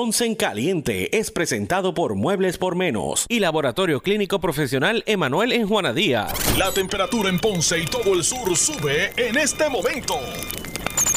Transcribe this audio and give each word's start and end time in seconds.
Ponce 0.00 0.24
en 0.24 0.34
Caliente 0.34 1.18
es 1.18 1.30
presentado 1.30 1.92
por 1.92 2.14
Muebles 2.14 2.56
por 2.56 2.74
Menos 2.74 3.26
y 3.28 3.38
Laboratorio 3.38 4.00
Clínico 4.00 4.40
Profesional 4.40 5.04
Emanuel 5.04 5.52
en 5.52 5.68
Juana 5.68 5.92
Díaz. 5.92 6.32
La 6.56 6.72
temperatura 6.72 7.28
en 7.28 7.38
Ponce 7.38 7.78
y 7.78 7.84
todo 7.84 8.14
el 8.14 8.24
sur 8.24 8.56
sube 8.56 9.12
en 9.18 9.36
este 9.36 9.68
momento. 9.68 10.14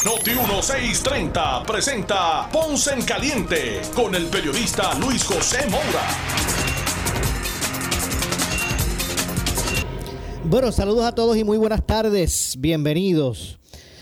Noti 0.04 0.32
1630 0.32 1.62
presenta 1.62 2.46
Ponce 2.52 2.92
en 2.92 3.00
Caliente 3.06 3.80
con 3.94 4.14
el 4.14 4.26
periodista 4.26 4.92
Luis 4.98 5.24
José 5.24 5.66
Moura. 5.70 6.06
Bueno, 10.44 10.70
saludos 10.72 11.06
a 11.06 11.14
todos 11.14 11.38
y 11.38 11.44
muy 11.44 11.56
buenas 11.56 11.86
tardes. 11.86 12.56
Bienvenidos. 12.58 13.58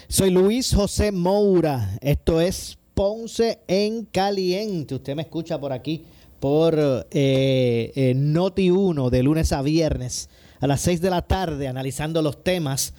Soy 0.09 0.31
Luis 0.31 0.75
José 0.75 1.13
Moura. 1.13 1.97
Esto 2.01 2.41
es 2.41 2.79
Ponce 2.95 3.61
en 3.69 4.05
Caliente. 4.05 4.95
Usted 4.95 5.15
me 5.17 5.23
escucha 5.23 5.59
por 5.59 5.73
aquí 5.73 6.05
por 6.41 6.77
eh, 6.79 7.93
eh, 7.95 8.15
Noti 8.17 8.71
1 8.71 9.11
de 9.11 9.23
lunes 9.23 9.53
a 9.53 9.63
viernes 9.63 10.29
a 10.61 10.67
las 10.67 10.81
6 10.83 11.01
de 11.01 11.11
la 11.11 11.23
tarde 11.23 11.69
analizando 11.69 12.21
los 12.23 12.43
temas 12.43 12.95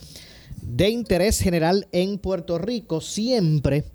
de 0.62 0.90
interés 0.90 1.40
general 1.40 1.88
en 1.92 2.18
Puerto 2.18 2.58
Rico, 2.58 3.02
siempre 3.02 3.86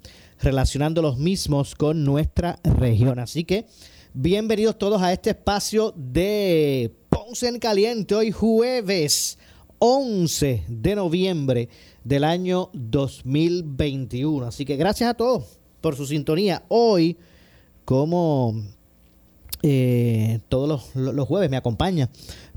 relacionando 0.40 1.02
los 1.02 1.18
mismos 1.18 1.74
con 1.74 2.04
nuestra 2.04 2.58
región. 2.62 3.18
Así 3.18 3.44
que 3.44 3.66
bienvenidos 4.12 4.78
todos 4.78 5.02
a 5.02 5.12
este 5.12 5.30
espacio 5.30 5.92
de 5.96 6.94
Ponce 7.08 7.48
en 7.48 7.58
Caliente 7.58 8.14
hoy 8.14 8.30
jueves 8.30 9.38
11 9.78 10.64
de 10.68 10.94
noviembre 10.94 11.68
del 12.04 12.24
año 12.24 12.70
2021. 12.74 14.46
Así 14.46 14.64
que 14.64 14.76
gracias 14.76 15.10
a 15.10 15.14
todos 15.14 15.57
por 15.80 15.96
su 15.96 16.06
sintonía. 16.06 16.62
Hoy, 16.68 17.16
como 17.84 18.54
eh, 19.62 20.40
todos 20.48 20.94
los, 20.94 21.28
jueves, 21.28 21.50
me 21.50 21.56
acompaña 21.56 22.08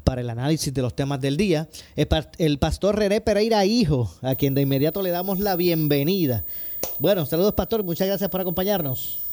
para 0.04 0.22
el 0.22 0.30
análisis 0.30 0.74
de 0.74 0.82
los 0.82 0.96
temas 0.96 1.22
del 1.22 1.38
día 1.38 1.68
el 2.38 2.58
pastor 2.58 2.98
René 2.98 3.22
Pereira 3.22 3.66
Hijo, 3.66 4.10
a 4.22 4.36
quien 4.36 4.56
de 4.56 4.62
inmediato 4.62 5.02
le 5.02 5.12
damos 5.12 5.40
la 5.40 5.56
bienvenida. 5.56 6.44
Bueno, 7.00 7.26
saludos 7.26 7.54
pastor, 7.54 7.84
muchas 7.84 8.08
gracias 8.08 8.30
por 8.30 8.42
acompañarnos. 8.42 9.24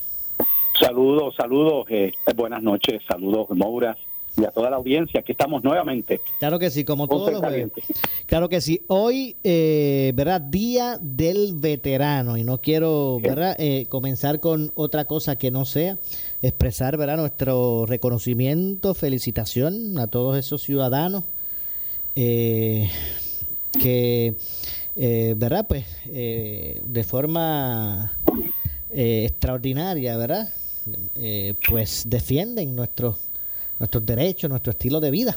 Saludos, 0.78 1.34
saludos, 1.36 1.86
eh, 1.90 2.12
buenas 2.36 2.62
noches, 2.62 3.02
saludos 3.08 3.48
Moura, 3.50 3.96
y 4.38 4.44
a 4.44 4.50
toda 4.50 4.70
la 4.70 4.76
audiencia. 4.76 5.20
Aquí 5.20 5.32
estamos 5.32 5.64
nuevamente. 5.64 6.20
Claro 6.38 6.58
que 6.58 6.70
sí, 6.70 6.84
como 6.84 7.08
todos 7.08 7.32
los 7.32 7.40
jueves. 7.40 7.70
Claro 8.26 8.48
que 8.48 8.60
sí. 8.60 8.82
Hoy, 8.86 9.36
eh, 9.42 10.12
¿verdad? 10.14 10.40
Día 10.40 10.98
del 11.00 11.54
veterano. 11.56 12.36
Y 12.36 12.44
no 12.44 12.60
quiero, 12.60 13.18
¿verdad? 13.20 13.56
Eh, 13.58 13.86
comenzar 13.88 14.40
con 14.40 14.70
otra 14.74 15.06
cosa 15.06 15.36
que 15.36 15.50
no 15.50 15.64
sea 15.64 15.98
expresar, 16.42 16.96
¿verdad? 16.96 17.16
Nuestro 17.16 17.84
reconocimiento, 17.86 18.94
felicitación 18.94 19.98
a 19.98 20.06
todos 20.06 20.36
esos 20.38 20.62
ciudadanos 20.62 21.24
eh, 22.14 22.88
que, 23.80 24.34
¿verdad? 25.36 25.66
Pues 25.68 25.84
de 26.04 27.04
forma 27.04 28.12
extraordinaria, 28.90 30.16
¿verdad? 30.16 30.48
pues 31.68 32.04
defienden 32.06 32.74
nuestros 32.74 33.27
nuestros 33.78 34.04
derechos, 34.04 34.50
nuestro 34.50 34.70
estilo 34.70 35.00
de 35.00 35.10
vida. 35.10 35.36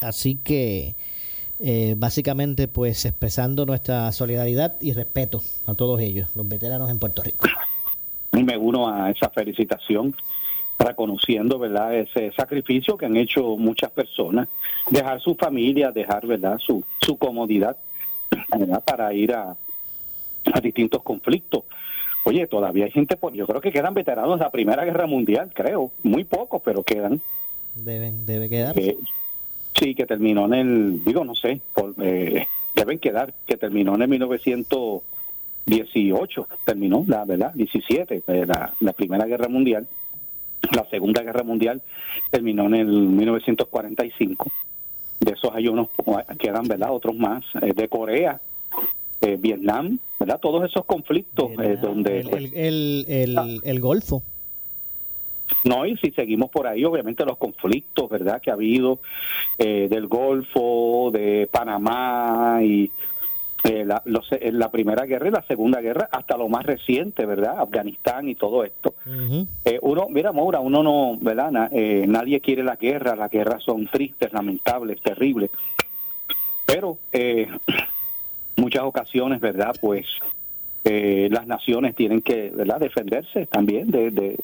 Así 0.00 0.36
que 0.36 0.94
eh, 1.60 1.94
básicamente 1.96 2.66
pues 2.66 3.04
expresando 3.04 3.64
nuestra 3.66 4.10
solidaridad 4.10 4.74
y 4.80 4.92
respeto 4.92 5.42
a 5.66 5.74
todos 5.74 6.00
ellos, 6.00 6.28
los 6.34 6.48
veteranos 6.48 6.90
en 6.90 6.98
Puerto 6.98 7.22
Rico. 7.22 7.46
Y 8.32 8.42
me 8.42 8.56
uno 8.56 8.88
a 8.88 9.10
esa 9.10 9.30
felicitación 9.30 10.14
reconociendo 10.78 11.58
verdad 11.58 11.94
ese 11.94 12.32
sacrificio 12.32 12.96
que 12.96 13.06
han 13.06 13.16
hecho 13.16 13.56
muchas 13.56 13.90
personas 13.92 14.48
dejar 14.90 15.20
su 15.20 15.36
familia 15.36 15.92
dejar 15.92 16.26
verdad 16.26 16.58
su, 16.58 16.82
su 17.00 17.16
comodidad 17.16 17.76
para 18.84 19.12
ir 19.14 19.32
a, 19.32 19.54
a 20.52 20.60
distintos 20.60 21.02
conflictos. 21.02 21.64
Oye 22.24 22.46
todavía 22.46 22.86
hay 22.86 22.90
gente 22.90 23.16
yo 23.34 23.46
creo 23.46 23.60
que 23.60 23.70
quedan 23.70 23.94
veteranos 23.94 24.38
de 24.38 24.44
la 24.44 24.50
primera 24.50 24.84
guerra 24.84 25.06
mundial 25.06 25.52
creo 25.54 25.92
muy 26.02 26.24
pocos 26.24 26.62
pero 26.64 26.82
quedan 26.82 27.20
Deben, 27.74 28.24
debe 28.26 28.48
quedar. 28.48 28.74
sí, 28.74 28.96
que 29.94 30.06
terminó 30.06 30.46
en 30.46 30.54
el, 30.54 31.04
digo, 31.04 31.24
no 31.24 31.34
sé, 31.34 31.60
eh, 32.02 32.46
deben 32.74 32.98
quedar, 32.98 33.34
que 33.46 33.56
terminó 33.56 33.94
en 33.94 34.02
el 34.02 34.08
1918, 34.08 36.48
terminó, 36.66 37.04
la 37.08 37.24
verdad, 37.24 37.52
17, 37.54 38.22
eh, 38.26 38.44
la, 38.46 38.74
la 38.80 38.92
Primera 38.92 39.24
Guerra 39.26 39.48
Mundial. 39.48 39.88
La 40.70 40.84
Segunda 40.90 41.22
Guerra 41.22 41.42
Mundial 41.42 41.80
terminó 42.30 42.66
en 42.66 42.74
el 42.74 42.86
1945. 42.86 44.52
De 45.20 45.32
esos 45.32 45.50
hay 45.54 45.68
unos, 45.68 45.88
quedan, 46.38 46.68
¿verdad? 46.68 46.92
Otros 46.92 47.16
más, 47.16 47.42
eh, 47.62 47.72
de 47.74 47.88
Corea, 47.88 48.42
Vietnam, 49.38 49.98
¿verdad? 50.18 50.40
Todos 50.40 50.68
esos 50.68 50.84
conflictos 50.84 51.52
donde... 51.80 52.20
El, 52.20 52.52
el, 52.54 53.04
el, 53.06 53.60
el 53.62 53.80
Golfo. 53.80 54.24
No, 55.64 55.86
y 55.86 55.96
si 55.98 56.10
seguimos 56.10 56.50
por 56.50 56.66
ahí, 56.66 56.84
obviamente 56.84 57.24
los 57.24 57.38
conflictos, 57.38 58.10
¿verdad?, 58.10 58.40
que 58.40 58.50
ha 58.50 58.54
habido 58.54 59.00
eh, 59.58 59.88
del 59.88 60.08
Golfo, 60.08 61.10
de 61.12 61.48
Panamá 61.50 62.58
y 62.62 62.90
eh, 63.64 63.84
la, 63.84 64.02
la, 64.04 64.70
Primera 64.70 65.04
Guerra 65.06 65.28
y 65.28 65.30
la 65.30 65.46
Segunda 65.46 65.80
Guerra, 65.80 66.08
hasta 66.10 66.36
lo 66.36 66.48
más 66.48 66.66
reciente, 66.66 67.26
¿verdad?, 67.26 67.60
Afganistán 67.60 68.28
y 68.28 68.34
todo 68.34 68.64
esto. 68.64 68.94
Eh, 69.64 69.78
uno, 69.82 70.08
mira, 70.10 70.32
Maura, 70.32 70.60
uno 70.60 70.82
no, 70.82 71.16
¿verdad?, 71.20 71.52
nadie 71.52 72.40
quiere 72.40 72.64
la 72.64 72.76
guerra, 72.76 73.14
las 73.14 73.30
guerras 73.30 73.62
son 73.62 73.86
tristes, 73.86 74.32
lamentables, 74.32 75.00
terribles, 75.00 75.50
pero 76.66 76.98
muchas 78.56 78.82
ocasiones, 78.82 79.40
¿verdad?, 79.40 79.76
pues 79.80 80.06
las 80.84 81.46
naciones 81.46 81.94
tienen 81.94 82.20
que, 82.20 82.50
¿verdad?, 82.50 82.80
defenderse 82.80 83.46
también 83.46 83.92
de, 83.92 84.10
de 84.10 84.36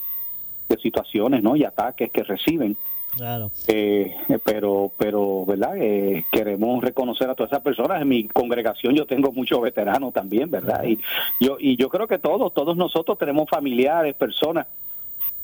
de 0.68 0.76
situaciones 0.78 1.42
¿no? 1.42 1.56
y 1.56 1.64
ataques 1.64 2.10
que 2.10 2.22
reciben. 2.22 2.76
Claro. 3.16 3.50
Eh, 3.66 4.14
pero, 4.44 4.92
pero, 4.96 5.44
¿verdad? 5.44 5.76
Eh, 5.76 6.24
queremos 6.30 6.82
reconocer 6.82 7.28
a 7.28 7.34
todas 7.34 7.50
esas 7.50 7.64
personas. 7.64 8.00
En 8.00 8.08
mi 8.08 8.28
congregación 8.28 8.94
yo 8.94 9.06
tengo 9.06 9.32
muchos 9.32 9.60
veteranos 9.60 10.12
también, 10.12 10.50
¿verdad? 10.50 10.84
Y 10.84 10.98
yo, 11.40 11.56
y 11.58 11.76
yo 11.76 11.88
creo 11.88 12.06
que 12.06 12.18
todos, 12.18 12.52
todos 12.54 12.76
nosotros 12.76 13.18
tenemos 13.18 13.48
familiares, 13.50 14.14
personas, 14.14 14.66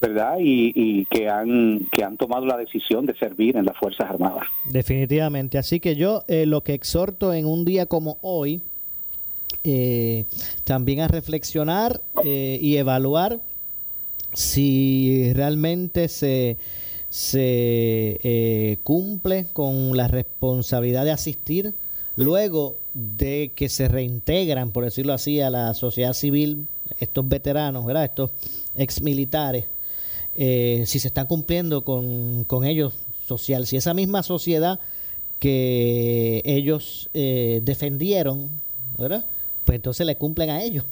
¿verdad? 0.00 0.36
Y, 0.38 0.72
y 0.74 1.04
que 1.06 1.28
han, 1.28 1.88
que 1.90 2.04
han 2.04 2.16
tomado 2.16 2.46
la 2.46 2.56
decisión 2.56 3.06
de 3.06 3.16
servir 3.16 3.56
en 3.56 3.64
las 3.64 3.76
Fuerzas 3.76 4.08
Armadas. 4.08 4.44
Definitivamente. 4.66 5.58
Así 5.58 5.80
que 5.80 5.96
yo 5.96 6.22
eh, 6.28 6.46
lo 6.46 6.60
que 6.62 6.74
exhorto 6.74 7.32
en 7.32 7.46
un 7.46 7.64
día 7.64 7.86
como 7.86 8.18
hoy, 8.22 8.62
también 10.64 11.00
a 11.00 11.08
reflexionar 11.08 12.02
y 12.22 12.76
evaluar 12.76 13.38
si 14.34 15.32
realmente 15.32 16.08
se, 16.08 16.58
se 17.08 18.20
eh, 18.22 18.78
cumple 18.82 19.46
con 19.52 19.96
la 19.96 20.08
responsabilidad 20.08 21.04
de 21.04 21.12
asistir 21.12 21.74
luego 22.16 22.76
de 22.92 23.52
que 23.54 23.68
se 23.68 23.88
reintegran, 23.88 24.70
por 24.72 24.84
decirlo 24.84 25.12
así, 25.12 25.40
a 25.40 25.50
la 25.50 25.74
sociedad 25.74 26.12
civil, 26.12 26.66
estos 26.98 27.26
veteranos, 27.28 27.84
¿verdad? 27.84 28.04
estos 28.04 28.30
ex 28.76 29.00
militares, 29.00 29.66
eh, 30.36 30.84
si 30.86 30.98
se 30.98 31.08
están 31.08 31.26
cumpliendo 31.26 31.84
con, 31.84 32.44
con 32.44 32.64
ellos 32.64 32.94
social, 33.26 33.66
si 33.66 33.76
esa 33.76 33.94
misma 33.94 34.22
sociedad 34.22 34.78
que 35.38 36.42
ellos 36.44 37.10
eh, 37.14 37.60
defendieron, 37.64 38.48
¿verdad? 38.98 39.26
Pues 39.64 39.76
entonces 39.76 40.06
le 40.06 40.16
cumplen 40.16 40.50
a 40.50 40.62
ellos. 40.62 40.84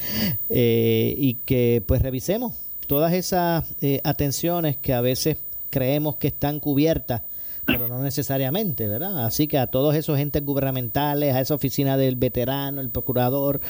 y 0.50 1.34
que 1.46 1.82
pues 1.86 2.02
revisemos 2.02 2.54
todas 2.88 3.12
esas 3.12 3.64
eh, 3.82 4.00
atenciones 4.02 4.76
que 4.76 4.94
a 4.94 5.00
veces 5.00 5.36
creemos 5.70 6.16
que 6.16 6.28
están 6.28 6.58
cubiertas, 6.58 7.22
pero 7.66 7.86
no 7.86 8.02
necesariamente, 8.02 8.88
¿verdad? 8.88 9.26
Así 9.26 9.46
que 9.46 9.58
a 9.58 9.66
todos 9.66 9.94
esos 9.94 10.18
entes 10.18 10.42
gubernamentales, 10.44 11.34
a 11.34 11.40
esa 11.40 11.54
oficina 11.54 11.98
del 11.98 12.16
veterano, 12.16 12.80
el 12.80 12.88
procurador 12.88 13.60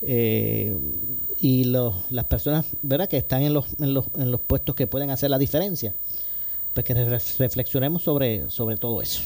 eh, 0.00 0.76
y 1.40 1.64
los, 1.64 1.94
las 2.10 2.26
personas, 2.26 2.66
¿verdad? 2.82 3.08
Que 3.08 3.16
están 3.16 3.42
en 3.42 3.52
los, 3.52 3.66
en, 3.80 3.94
los, 3.94 4.06
en 4.16 4.30
los 4.30 4.40
puestos 4.40 4.76
que 4.76 4.86
pueden 4.86 5.10
hacer 5.10 5.28
la 5.28 5.38
diferencia, 5.38 5.92
pues 6.72 6.86
que 6.86 6.94
reflexionemos 6.94 8.02
sobre, 8.02 8.48
sobre 8.48 8.76
todo 8.76 9.02
eso. 9.02 9.24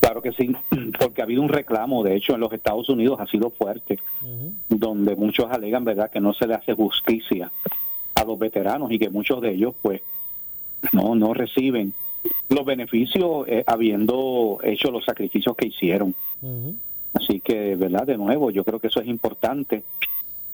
Claro 0.00 0.22
que 0.22 0.32
sí, 0.32 0.56
porque 0.98 1.20
ha 1.20 1.24
habido 1.24 1.42
un 1.42 1.50
reclamo, 1.50 2.02
de 2.02 2.16
hecho 2.16 2.32
en 2.32 2.40
los 2.40 2.50
Estados 2.54 2.88
Unidos 2.88 3.20
ha 3.20 3.26
sido 3.26 3.50
fuerte, 3.50 3.98
donde 4.70 5.14
muchos 5.14 5.46
alegan, 5.50 5.84
¿verdad?, 5.84 6.10
que 6.10 6.20
no 6.20 6.32
se 6.32 6.46
le 6.46 6.54
hace 6.54 6.72
justicia 6.72 7.52
a 8.20 8.24
los 8.24 8.38
veteranos 8.38 8.90
y 8.92 8.98
que 8.98 9.10
muchos 9.10 9.40
de 9.40 9.50
ellos 9.52 9.74
pues 9.80 10.00
no 10.92 11.14
no 11.14 11.34
reciben 11.34 11.92
los 12.48 12.64
beneficios 12.64 13.46
eh, 13.46 13.64
habiendo 13.66 14.58
hecho 14.62 14.90
los 14.90 15.04
sacrificios 15.04 15.56
que 15.56 15.68
hicieron. 15.68 16.14
Así 17.14 17.40
que, 17.40 17.74
¿verdad? 17.76 18.06
De 18.06 18.16
nuevo, 18.16 18.50
yo 18.50 18.64
creo 18.64 18.78
que 18.78 18.88
eso 18.88 19.00
es 19.00 19.08
importante 19.08 19.82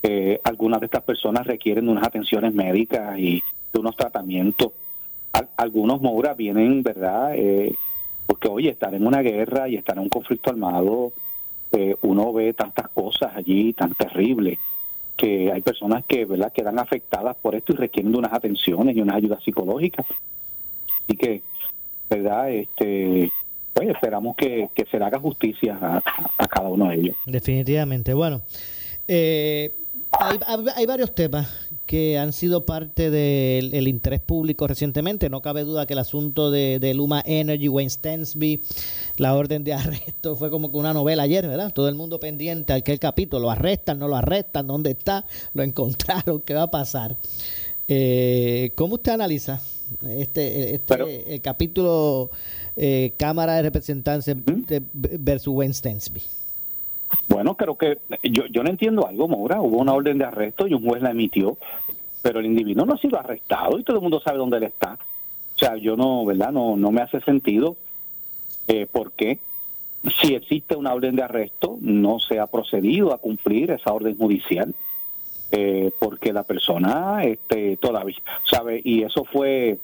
Eh, 0.06 0.38
algunas 0.44 0.80
de 0.80 0.86
estas 0.86 1.02
personas 1.02 1.46
requieren 1.46 1.86
de 1.86 1.92
unas 1.92 2.06
atenciones 2.06 2.52
médicas 2.52 3.18
y 3.18 3.42
de 3.72 3.78
unos 3.80 3.96
tratamientos. 3.96 4.68
algunos 5.56 6.02
Moura 6.02 6.34
vienen, 6.34 6.82
¿verdad? 6.82 7.32
Eh, 7.34 7.74
porque, 8.26 8.48
oye, 8.48 8.68
estar 8.68 8.92
en 8.94 9.06
una 9.06 9.22
guerra 9.22 9.66
y 9.66 9.76
estar 9.76 9.96
en 9.96 10.02
un 10.02 10.10
conflicto 10.10 10.50
armado, 10.50 11.14
eh, 11.72 11.96
uno 12.02 12.34
ve 12.34 12.52
tantas 12.52 12.88
cosas 12.88 13.32
allí 13.34 13.72
tan 13.72 13.94
terribles 13.94 14.58
que 15.16 15.52
hay 15.52 15.60
personas 15.60 16.04
que, 16.06 16.24
¿verdad?, 16.24 16.52
quedan 16.52 16.78
afectadas 16.78 17.36
por 17.36 17.54
esto 17.54 17.72
y 17.72 17.76
requieren 17.76 18.12
de 18.12 18.18
unas 18.18 18.32
atenciones 18.32 18.96
y 18.96 19.00
unas 19.00 19.16
ayudas 19.16 19.42
psicológicas. 19.42 20.06
Así 21.04 21.16
que, 21.16 21.42
¿verdad? 22.08 22.50
Este, 22.50 23.30
pues 23.72 23.88
esperamos 23.88 24.36
que, 24.36 24.70
se 24.90 24.98
le 24.98 25.04
haga 25.04 25.18
justicia 25.18 25.78
a, 26.38 26.48
cada 26.48 26.68
uno 26.68 26.88
de 26.88 26.96
ellos. 26.96 27.16
Definitivamente. 27.26 28.14
Bueno, 28.14 28.42
eh, 29.08 29.74
hay, 30.12 30.86
varios 30.86 31.14
temas 31.14 31.63
que 31.86 32.18
han 32.18 32.32
sido 32.32 32.64
parte 32.64 33.10
del 33.10 33.88
interés 33.88 34.20
público 34.20 34.66
recientemente. 34.66 35.28
No 35.28 35.42
cabe 35.42 35.64
duda 35.64 35.86
que 35.86 35.92
el 35.92 35.98
asunto 35.98 36.50
de, 36.50 36.92
Luma 36.94 37.22
Energy, 37.26 37.68
Wayne 37.68 37.90
Stensby, 37.90 38.62
la 39.16 39.34
orden 39.34 39.64
de 39.64 39.74
arresto 39.74 40.36
fue 40.36 40.50
como 40.50 40.70
que 40.70 40.78
una 40.78 40.92
novela 40.92 41.24
ayer, 41.24 41.46
¿verdad? 41.46 41.72
Todo 41.72 41.88
el 41.88 41.94
mundo 41.94 42.18
pendiente 42.20 42.72
a 42.72 42.76
aquel 42.76 42.98
capítulo. 42.98 43.42
Lo 43.42 43.50
arrestan, 43.50 43.98
no 43.98 44.08
lo 44.08 44.16
arrestan, 44.16 44.66
dónde 44.66 44.92
está, 44.92 45.24
lo 45.52 45.62
encontraron, 45.62 46.40
qué 46.40 46.54
va 46.54 46.62
a 46.62 46.70
pasar. 46.70 47.16
Eh, 47.86 48.72
¿Cómo 48.74 48.94
usted 48.94 49.12
analiza 49.12 49.60
este, 50.08 50.74
este 50.74 51.34
el 51.34 51.40
capítulo 51.42 52.30
eh, 52.76 53.12
Cámara 53.18 53.56
de 53.56 53.62
Representantes 53.62 54.34
versus 54.94 55.48
Wayne 55.48 55.74
Stensby? 55.74 56.22
Bueno, 57.28 57.56
creo 57.56 57.76
que 57.76 57.98
yo, 58.22 58.46
yo 58.46 58.62
no 58.62 58.70
entiendo 58.70 59.06
algo, 59.06 59.28
Maura. 59.28 59.60
Hubo 59.60 59.78
una 59.78 59.92
orden 59.92 60.18
de 60.18 60.24
arresto 60.24 60.66
y 60.66 60.74
un 60.74 60.84
juez 60.84 61.02
la 61.02 61.10
emitió, 61.10 61.56
pero 62.22 62.40
el 62.40 62.46
individuo 62.46 62.86
no 62.86 62.94
ha 62.94 62.98
sido 62.98 63.18
arrestado 63.18 63.78
y 63.78 63.84
todo 63.84 63.96
el 63.96 64.02
mundo 64.02 64.20
sabe 64.20 64.38
dónde 64.38 64.58
él 64.58 64.64
está. 64.64 64.98
O 65.54 65.58
sea, 65.58 65.76
yo 65.76 65.96
no, 65.96 66.24
¿verdad? 66.24 66.50
No, 66.52 66.76
no 66.76 66.90
me 66.90 67.00
hace 67.00 67.20
sentido 67.20 67.76
eh, 68.66 68.86
por 68.90 69.12
qué, 69.12 69.38
si 70.22 70.34
existe 70.34 70.76
una 70.76 70.92
orden 70.92 71.16
de 71.16 71.22
arresto, 71.22 71.78
no 71.80 72.18
se 72.18 72.38
ha 72.38 72.46
procedido 72.46 73.12
a 73.12 73.18
cumplir 73.18 73.70
esa 73.70 73.92
orden 73.92 74.16
judicial. 74.16 74.74
Eh, 75.50 75.92
porque 76.00 76.32
la 76.32 76.42
persona 76.42 77.22
este, 77.22 77.76
todavía 77.76 78.16
sabe 78.50 78.80
y 78.82 79.04
eso 79.04 79.24
fue 79.24 79.78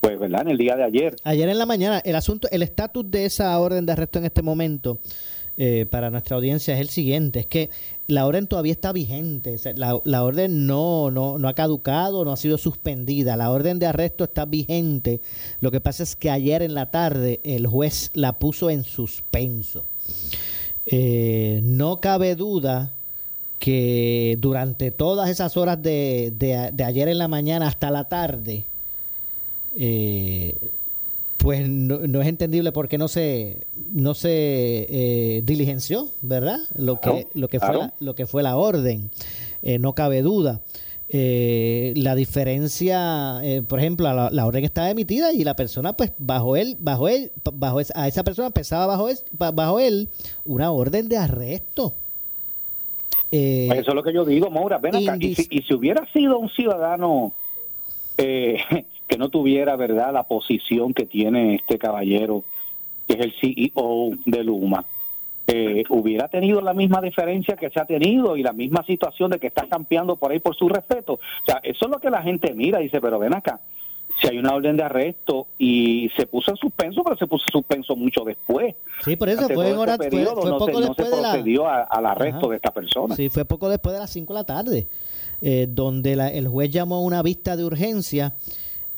pues 0.00 0.18
verdad 0.18 0.42
en 0.42 0.48
el 0.48 0.56
día 0.56 0.76
de 0.76 0.84
ayer 0.84 1.16
ayer 1.24 1.48
en 1.48 1.58
la 1.58 1.66
mañana 1.66 1.98
el 1.98 2.14
asunto 2.14 2.48
el 2.50 2.62
estatus 2.62 3.10
de 3.10 3.26
esa 3.26 3.58
orden 3.58 3.84
de 3.84 3.92
arresto 3.92 4.18
en 4.18 4.24
este 4.24 4.40
momento 4.40 4.98
eh, 5.56 5.86
para 5.88 6.10
nuestra 6.10 6.36
audiencia 6.36 6.74
es 6.74 6.80
el 6.80 6.88
siguiente, 6.88 7.40
es 7.40 7.46
que 7.46 7.70
la 8.06 8.26
orden 8.26 8.46
todavía 8.46 8.72
está 8.72 8.92
vigente, 8.92 9.56
la, 9.76 10.24
orden 10.24 10.66
no, 10.66 11.10
no, 11.10 11.38
no 11.38 11.48
ha 11.48 11.54
caducado, 11.54 12.24
no 12.24 12.32
ha 12.32 12.36
sido 12.36 12.58
suspendida, 12.58 13.36
la 13.36 13.50
orden 13.50 13.78
de 13.78 13.86
arresto 13.86 14.24
está 14.24 14.44
vigente, 14.44 15.20
lo 15.60 15.70
que 15.70 15.80
pasa 15.80 16.02
es 16.02 16.16
que 16.16 16.30
ayer 16.30 16.62
en 16.62 16.74
la 16.74 16.90
tarde 16.90 17.40
el 17.44 17.66
juez 17.66 18.10
la 18.14 18.34
puso 18.34 18.70
en 18.70 18.84
suspenso. 18.84 19.86
Eh, 20.86 21.60
no 21.62 22.00
cabe 22.00 22.34
duda 22.34 22.92
que 23.58 24.36
durante 24.40 24.90
todas 24.90 25.30
esas 25.30 25.56
horas 25.56 25.82
de 25.82 26.74
ayer 26.84 27.08
en 27.08 27.18
la 27.18 27.28
mañana 27.28 27.68
hasta 27.68 27.90
la 27.90 28.04
tarde, 28.04 28.66
eh, 29.76 30.70
pues 31.44 31.68
no, 31.68 32.22
es 32.22 32.26
entendible 32.26 32.72
por 32.72 32.88
qué 32.88 32.96
no 32.96 33.06
se 33.06 33.66
no 33.92 34.14
se 34.14 34.30
eh, 34.88 35.42
diligenció, 35.44 36.08
¿verdad? 36.22 36.58
Lo 36.74 37.00
que 37.00 37.28
lo 37.34 37.48
que 37.48 37.60
fue 37.60 37.76
la, 37.76 37.92
lo 38.00 38.14
que 38.14 38.26
fue 38.26 38.42
la 38.42 38.56
orden, 38.56 39.10
eh, 39.62 39.78
no 39.78 39.94
cabe 39.94 40.22
duda. 40.22 40.62
Eh, 41.10 41.92
la 41.96 42.14
diferencia, 42.14 43.42
por 43.68 43.78
ejemplo, 43.78 44.10
la, 44.12 44.46
orden 44.46 44.64
estaba 44.64 44.90
emitida 44.90 45.32
y 45.32 45.44
la 45.44 45.54
persona, 45.54 45.92
pues, 45.92 46.12
bajo 46.18 46.56
él, 46.56 46.76
bajo 46.80 47.08
él, 47.08 47.30
bajo 47.52 47.80
a 47.94 48.08
esa 48.08 48.24
persona 48.24 48.50
pesaba 48.50 48.86
bajo 48.86 49.10
él, 49.10 49.18
bajo 49.32 49.78
él 49.78 50.08
una 50.46 50.72
orden 50.72 51.08
de 51.10 51.18
arresto. 51.18 51.92
Pues 53.30 53.80
eso 53.80 53.90
es 53.90 53.94
lo 53.94 54.02
que 54.02 54.14
yo 54.14 54.24
digo, 54.24 54.50
Maura. 54.50 54.78
Ven 54.78 54.96
acá, 54.96 55.16
y 55.20 55.34
si, 55.34 55.46
y 55.50 55.62
si 55.62 55.74
hubiera 55.74 56.10
sido 56.12 56.38
un 56.38 56.48
ciudadano 56.48 57.34
eh, 58.16 58.58
que 59.06 59.18
no 59.18 59.28
tuviera, 59.28 59.76
¿verdad?, 59.76 60.12
la 60.12 60.24
posición 60.24 60.94
que 60.94 61.06
tiene 61.06 61.56
este 61.56 61.78
caballero, 61.78 62.44
que 63.06 63.14
es 63.14 63.20
el 63.20 63.34
CEO 63.40 64.10
de 64.24 64.44
Luma, 64.44 64.84
eh, 65.46 65.84
hubiera 65.90 66.28
tenido 66.28 66.62
la 66.62 66.72
misma 66.72 67.02
diferencia 67.02 67.54
que 67.56 67.68
se 67.68 67.78
ha 67.78 67.84
tenido 67.84 68.36
y 68.36 68.42
la 68.42 68.54
misma 68.54 68.82
situación 68.86 69.30
de 69.30 69.38
que 69.38 69.48
está 69.48 69.68
campeando 69.68 70.16
por 70.16 70.32
ahí 70.32 70.40
por 70.40 70.56
su 70.56 70.68
respeto. 70.68 71.14
O 71.14 71.44
sea, 71.44 71.60
eso 71.62 71.84
es 71.84 71.90
lo 71.90 72.00
que 72.00 72.08
la 72.08 72.22
gente 72.22 72.54
mira 72.54 72.80
y 72.80 72.84
dice, 72.84 73.00
pero 73.00 73.18
ven 73.18 73.34
acá, 73.34 73.60
si 74.20 74.28
hay 74.28 74.38
una 74.38 74.54
orden 74.54 74.76
de 74.76 74.84
arresto 74.84 75.48
y 75.58 76.10
se 76.16 76.26
puso 76.26 76.50
en 76.50 76.56
suspenso, 76.56 77.02
pero 77.04 77.16
se 77.16 77.26
puso 77.26 77.44
en 77.46 77.52
suspenso 77.52 77.96
mucho 77.96 78.24
después. 78.24 78.74
Sí, 79.04 79.16
por 79.16 79.28
eso 79.28 79.46
fue, 79.48 79.70
en 79.70 79.76
hora, 79.76 79.96
fue, 79.96 80.08
poco 80.08 80.80
después 80.80 81.10
de 81.10 81.20
la... 81.20 81.82
al 81.82 82.06
arresto 82.06 82.48
de 82.48 82.56
esta 82.56 82.72
persona. 82.72 83.14
Sí, 83.14 83.28
fue 83.28 83.44
poco 83.44 83.68
después 83.68 83.92
de 83.92 83.98
las 83.98 84.10
5 84.10 84.32
de 84.32 84.38
la 84.38 84.44
tarde, 84.44 84.86
eh, 85.42 85.66
donde 85.68 86.12
el 86.12 86.48
juez 86.48 86.70
llamó 86.70 86.96
a 86.96 87.00
una 87.00 87.22
vista 87.22 87.56
de 87.56 87.64
urgencia 87.64 88.34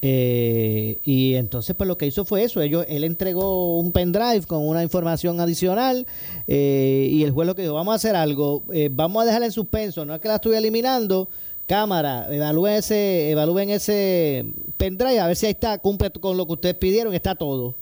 eh, 0.02 1.00
y 1.04 1.34
entonces, 1.34 1.75
pues 1.75 1.88
lo 1.88 1.96
que 1.96 2.06
hizo 2.06 2.25
fue 2.25 2.44
eso. 2.44 2.60
Ellos, 2.60 2.84
él 2.88 3.04
entregó 3.04 3.78
un 3.78 3.93
pendrive 3.93 4.43
con 4.46 4.66
una 4.66 4.82
información 4.82 5.40
adicional 5.40 6.06
eh, 6.46 7.08
y 7.10 7.22
el 7.25 7.31
juez 7.31 7.46
lo 7.46 7.54
que 7.54 7.62
dijo, 7.62 7.75
vamos 7.75 7.93
a 7.93 7.96
hacer 7.96 8.14
algo, 8.14 8.62
eh, 8.72 8.88
vamos 8.93 9.22
a 9.22 9.26
dejarla 9.26 9.46
en 9.46 9.52
suspenso, 9.52 10.04
no 10.04 10.14
es 10.14 10.20
que 10.20 10.28
la 10.28 10.37
estoy 10.37 10.56
eliminando. 10.56 11.28
Cámara, 11.66 12.32
evalúen 12.32 12.75
ese, 12.75 13.31
evalúen 13.32 13.70
ese 13.70 14.46
pendrive 14.76 15.19
a 15.19 15.26
ver 15.26 15.34
si 15.34 15.46
ahí 15.46 15.52
está, 15.52 15.78
cumple 15.78 16.12
con 16.12 16.37
lo 16.37 16.46
que 16.46 16.52
ustedes 16.52 16.76
pidieron, 16.76 17.12
está 17.12 17.34
todo. 17.34 17.75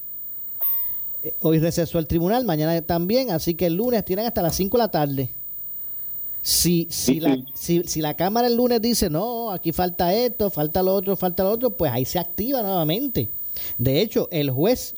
Hoy 1.42 1.58
recesó 1.58 1.98
el 1.98 2.06
tribunal, 2.06 2.44
mañana 2.44 2.80
también, 2.80 3.30
así 3.30 3.54
que 3.54 3.66
el 3.66 3.74
lunes 3.74 4.02
tienen 4.04 4.26
hasta 4.26 4.40
las 4.40 4.54
5 4.54 4.76
de 4.78 4.82
la 4.82 4.90
tarde 4.90 5.30
si, 6.44 6.86
si, 6.90 7.20
la, 7.20 7.38
si, 7.54 7.84
si, 7.84 8.02
la 8.02 8.12
Cámara 8.12 8.48
el 8.48 8.56
lunes 8.56 8.82
dice, 8.82 9.08
no, 9.08 9.50
aquí 9.50 9.72
falta 9.72 10.12
esto, 10.12 10.50
falta 10.50 10.82
lo 10.82 10.94
otro, 10.94 11.16
falta 11.16 11.42
lo 11.42 11.50
otro, 11.50 11.70
pues 11.70 11.90
ahí 11.90 12.04
se 12.04 12.18
activa 12.18 12.60
nuevamente. 12.60 13.30
De 13.78 14.02
hecho, 14.02 14.28
el 14.30 14.50
juez 14.50 14.94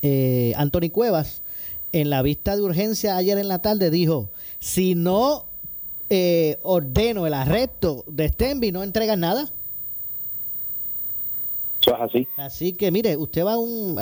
eh, 0.00 0.52
Anthony 0.56 0.90
Cuevas, 0.92 1.42
en 1.90 2.08
la 2.08 2.22
vista 2.22 2.54
de 2.54 2.62
urgencia 2.62 3.16
ayer 3.16 3.36
en 3.36 3.48
la 3.48 3.62
tarde, 3.62 3.90
dijo, 3.90 4.30
si 4.60 4.94
no 4.94 5.44
eh, 6.08 6.60
ordeno 6.62 7.26
el 7.26 7.34
arresto 7.34 8.04
de 8.06 8.28
Stenby, 8.28 8.70
no 8.70 8.84
entregan 8.84 9.18
nada 9.18 9.50
así. 12.00 12.28
Así 12.36 12.72
que 12.72 12.90
mire, 12.90 13.16
usted 13.16 13.44
va 13.44 13.54
a 13.54 13.58
un 13.58 13.96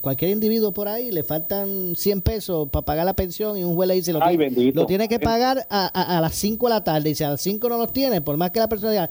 cualquier 0.00 0.30
individuo 0.30 0.72
por 0.72 0.88
ahí, 0.88 1.10
le 1.10 1.22
faltan 1.22 1.94
100 1.96 2.22
pesos 2.22 2.68
para 2.70 2.84
pagar 2.84 3.06
la 3.06 3.14
pensión 3.14 3.56
y 3.56 3.64
un 3.64 3.74
juez 3.74 3.88
le 3.88 3.94
dice 3.94 4.12
lo, 4.12 4.20
tiene, 4.20 4.72
lo 4.72 4.86
tiene 4.86 5.08
que 5.08 5.18
pagar 5.18 5.66
a, 5.68 5.86
a, 5.86 6.20
las 6.20 6.34
5 6.34 6.66
de 6.66 6.70
la 6.70 6.84
tarde 6.84 7.10
y 7.10 7.14
si 7.14 7.24
a 7.24 7.30
las 7.30 7.40
5 7.40 7.68
no 7.68 7.78
los 7.78 7.92
tiene, 7.92 8.20
por 8.20 8.36
más 8.36 8.50
que 8.50 8.60
la 8.60 8.68
persona 8.68 8.92
diga, 8.92 9.10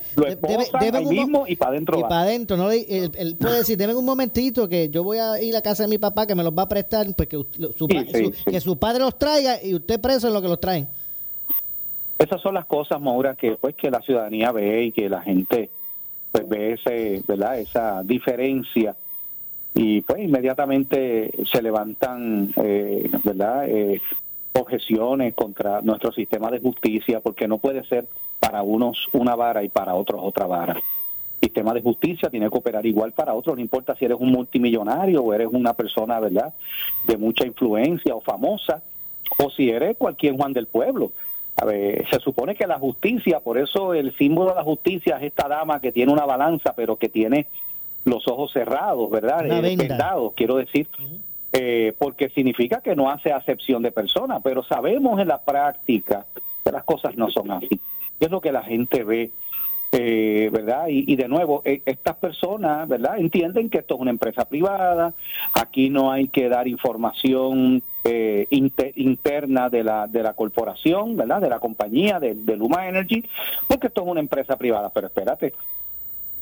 debe, 0.80 1.06
mismo 1.06 1.46
y 1.48 1.56
para 1.56 1.72
adentro. 1.72 2.00
Y 2.00 2.01
para 2.04 2.22
adentro, 2.22 2.58
no 2.58 2.72
él, 2.72 3.38
puede 3.39 3.58
decir, 3.58 3.78
deme 3.78 3.96
un 3.96 4.06
momentito 4.06 4.68
que 4.68 4.89
yo 4.89 5.04
voy 5.04 5.18
a 5.18 5.42
ir 5.42 5.56
a 5.56 5.62
casa 5.62 5.84
de 5.84 5.89
mi 5.89 5.98
papá 5.98 6.25
que 6.25 6.36
me 6.36 6.44
los 6.44 6.54
va 6.54 6.63
a 6.63 6.70
prestar, 6.70 7.08
pues 7.16 7.28
que 7.30 7.38
su, 7.78 7.88
que 8.46 8.60
su 8.60 8.78
padre 8.78 9.00
los 9.00 9.18
traiga 9.18 9.63
y 9.63 9.75
usted 9.75 10.00
preso 10.00 10.28
en 10.28 10.34
lo 10.34 10.42
que 10.42 10.48
los 10.48 10.60
traen. 10.60 10.88
Esas 12.18 12.42
son 12.42 12.54
las 12.54 12.66
cosas, 12.66 13.00
Maura, 13.00 13.36
que 13.36 13.56
pues 13.56 13.75
que 13.75 13.89
la 13.89 14.01
ciudadanía 14.01 14.51
ve 14.51 14.84
y 14.84 14.92
que 14.92 15.08
la 15.08 15.22
gente 15.22 15.70
pues 16.31 16.48
ve 16.48 16.74
ese, 16.74 17.24
¿verdad? 17.27 17.59
esa 17.59 18.03
diferencia 18.03 18.95
y 19.74 20.01
pues 20.01 20.21
inmediatamente 20.21 21.31
se 21.45 21.62
levantan 21.62 22.51
eh, 22.55 23.09
¿verdad? 23.24 23.67
Eh, 23.67 24.01
objeciones 24.53 25.33
contra 25.36 25.81
nuestro 25.81 26.12
sistema 26.12 26.50
de 26.50 26.59
justicia 26.59 27.19
porque 27.19 27.48
no 27.48 27.59
puede 27.59 27.83
ser 27.86 28.07
para 28.39 28.62
unos 28.63 29.07
una 29.13 29.36
vara 29.36 29.63
y 29.63 29.69
para 29.69 29.95
otros 29.95 30.21
otra 30.24 30.48
vara. 30.48 30.81
Sistema 31.41 31.74
de 31.74 31.81
justicia 31.81 32.29
tiene 32.29 32.50
que 32.50 32.57
operar 32.57 32.86
igual 32.86 33.13
para 33.13 33.33
otros, 33.33 33.55
no 33.55 33.62
importa 33.62 33.95
si 33.95 34.05
eres 34.05 34.17
un 34.19 34.31
multimillonario 34.31 35.21
o 35.24 35.33
eres 35.33 35.48
una 35.51 35.74
persona, 35.74 36.19
¿verdad?, 36.19 36.53
de 37.07 37.15
mucha 37.17 37.45
influencia 37.45 38.13
o 38.13 38.19
famosa, 38.19 38.83
o 39.38 39.50
si 39.50 39.69
eres 39.69 39.95
cualquier 39.95 40.36
Juan 40.36 40.51
del 40.51 40.67
pueblo 40.67 41.12
se 41.68 42.20
supone 42.20 42.56
que 42.56 42.68
la 42.68 42.80
justicia, 42.80 43.39
por 43.39 43.58
eso 43.58 43.94
el 43.94 44.16
símbolo 44.18 44.51
de 44.51 44.56
la 44.56 44.63
justicia 44.63 45.18
es 45.18 45.24
esta 45.24 45.48
dama 45.48 45.82
que 45.82 45.92
tiene 45.92 46.12
una 46.12 46.25
balanza, 46.25 46.74
pero 46.75 46.96
que 46.96 47.10
tiene 47.10 47.48
los 48.06 48.28
ojos 48.28 48.51
cerrados, 48.51 49.10
¿verdad? 49.10 49.46
Vendados, 49.62 50.34
quiero 50.36 50.56
decir, 50.56 50.88
eh, 51.51 51.94
porque 51.98 52.30
significa 52.30 52.82
que 52.82 52.96
no 52.96 53.10
hace 53.10 53.32
acepción 53.32 53.82
de 53.82 53.92
personas, 53.92 54.42
pero 54.44 54.63
sabemos 54.63 55.20
en 55.20 55.28
la 55.28 55.39
práctica 55.39 56.25
que 56.63 56.72
las 56.72 56.84
cosas 56.84 57.16
no 57.18 57.30
son 57.30 57.51
así. 57.51 57.80
Es 58.20 58.30
lo 58.30 58.42
que 58.42 58.51
la 58.51 58.63
gente 58.63 59.04
ve, 59.04 59.32
eh, 59.91 60.50
¿verdad? 60.51 60.86
Y, 60.88 61.15
de 61.15 61.27
nuevo, 61.27 61.62
eh, 61.65 61.81
estas 61.86 62.15
personas, 62.17 62.88
¿verdad? 62.88 63.17
Entienden 63.17 63.69
que 63.69 63.79
esto 63.79 63.96
es 63.96 64.01
una 64.01 64.12
empresa 64.12 64.46
privada, 64.46 65.13
aquí 65.53 65.89
no 65.89 66.12
hay 66.12 66.27
que 66.27 66.48
dar 66.48 66.67
información 66.67 67.81
eh, 68.03 68.48
interna 68.50 69.69
de 69.69 69.84
la, 69.84 70.08
de 70.08 70.24
la 70.24 70.34
corporación, 70.34 71.17
¿verdad? 71.17 71.41
De 71.41 71.50
la 71.50 71.60
compañía, 71.60 72.19
de, 72.19 72.36
Luma 72.55 72.88
Energy, 72.88 73.24
porque 73.67 73.88
esto 73.88 74.01
es 74.01 74.08
una 74.08 74.19
empresa 74.19 74.58
privada. 74.58 74.89
Pero 74.89 75.08
espérate, 75.08 75.53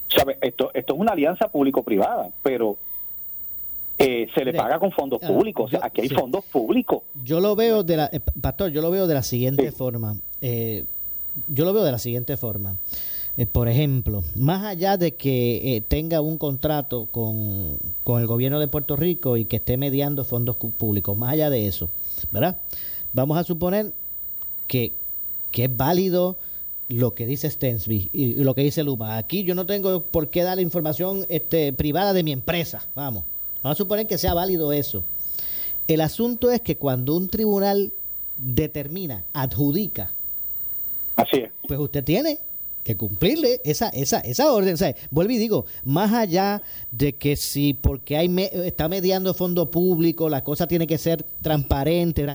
¿sabe? 0.07 0.37
Esto, 0.41 0.71
esto 0.73 0.93
es 0.93 0.99
una 0.99 1.13
alianza 1.13 1.47
público-privada, 1.47 2.29
pero 2.43 2.77
eh, 3.97 4.27
se 4.35 4.45
le 4.45 4.53
paga 4.53 4.77
con 4.77 4.91
fondos 4.91 5.19
ah, 5.23 5.27
públicos. 5.27 5.65
O 5.65 5.69
sea, 5.69 5.79
aquí 5.83 6.01
hay 6.01 6.09
fondos 6.09 6.45
públicos. 6.45 7.03
Yo 7.23 7.39
lo 7.39 7.55
veo 7.55 7.83
de 7.83 7.97
la, 7.97 8.09
eh, 8.11 8.19
pastor, 8.41 8.71
yo 8.71 8.81
lo 8.81 8.91
veo 8.91 9.07
de 9.07 9.13
la 9.13 9.23
siguiente 9.23 9.71
forma. 9.71 10.17
Eh, 10.41 10.85
yo 11.47 11.65
lo 11.65 11.73
veo 11.73 11.83
de 11.83 11.91
la 11.91 11.99
siguiente 11.99 12.37
forma. 12.37 12.75
Por 13.45 13.69
ejemplo, 13.69 14.23
más 14.35 14.63
allá 14.63 14.97
de 14.97 15.13
que 15.13 15.83
tenga 15.87 16.21
un 16.21 16.39
contrato 16.39 17.07
con, 17.11 17.77
con, 18.03 18.19
el 18.19 18.25
gobierno 18.25 18.59
de 18.59 18.67
Puerto 18.67 18.95
Rico 18.95 19.37
y 19.37 19.45
que 19.45 19.57
esté 19.57 19.77
mediando 19.77 20.25
fondos 20.25 20.55
públicos, 20.55 21.15
más 21.15 21.33
allá 21.33 21.51
de 21.51 21.67
eso, 21.67 21.89
¿verdad? 22.31 22.59
Vamos 23.13 23.37
a 23.37 23.43
suponer 23.43 23.93
que, 24.67 24.93
que 25.51 25.65
es 25.65 25.77
válido 25.77 26.35
lo 26.89 27.13
que 27.13 27.25
dice 27.25 27.49
Stensby 27.49 28.09
y, 28.13 28.33
lo 28.35 28.55
que 28.55 28.61
dice 28.61 28.83
Luma. 28.83 29.17
Aquí 29.17 29.43
yo 29.43 29.55
no 29.55 29.65
tengo 29.65 30.01
por 30.01 30.29
qué 30.29 30.43
dar 30.43 30.55
la 30.55 30.61
información 30.61 31.25
este, 31.29 31.73
privada 31.73 32.13
de 32.13 32.23
mi 32.23 32.31
empresa, 32.31 32.87
vamos. 32.95 33.23
Vamos 33.61 33.77
a 33.77 33.83
suponer 33.83 34.07
que 34.07 34.17
sea 34.17 34.33
válido 34.33 34.71
eso. 34.71 35.03
El 35.87 36.01
asunto 36.01 36.51
es 36.51 36.61
que 36.61 36.77
cuando 36.77 37.15
un 37.15 37.27
tribunal 37.27 37.91
determina, 38.37 39.23
adjudica, 39.33 40.11
Así 41.15 41.37
es. 41.37 41.51
pues 41.67 41.79
usted 41.79 42.03
tiene 42.03 42.39
que 42.87 42.95
cumplirle 42.95 43.59
esa, 43.65 43.89
esa, 43.89 44.21
esa 44.21 44.49
orden. 44.53 44.75
O 44.75 44.95
vuelvo 45.11 45.33
y 45.33 45.37
digo, 45.37 45.65
más 45.83 46.13
allá 46.13 46.61
de 46.89 47.13
que 47.13 47.35
si 47.35 47.73
porque 47.73 48.15
hay 48.15 48.33
está 48.63 48.87
mediando 48.87 49.33
fondo 49.33 49.69
público, 49.69 50.29
la 50.29 50.41
cosa 50.41 50.67
tiene 50.67 50.87
que 50.87 50.97
ser 50.97 51.21
transparente, 51.41 52.25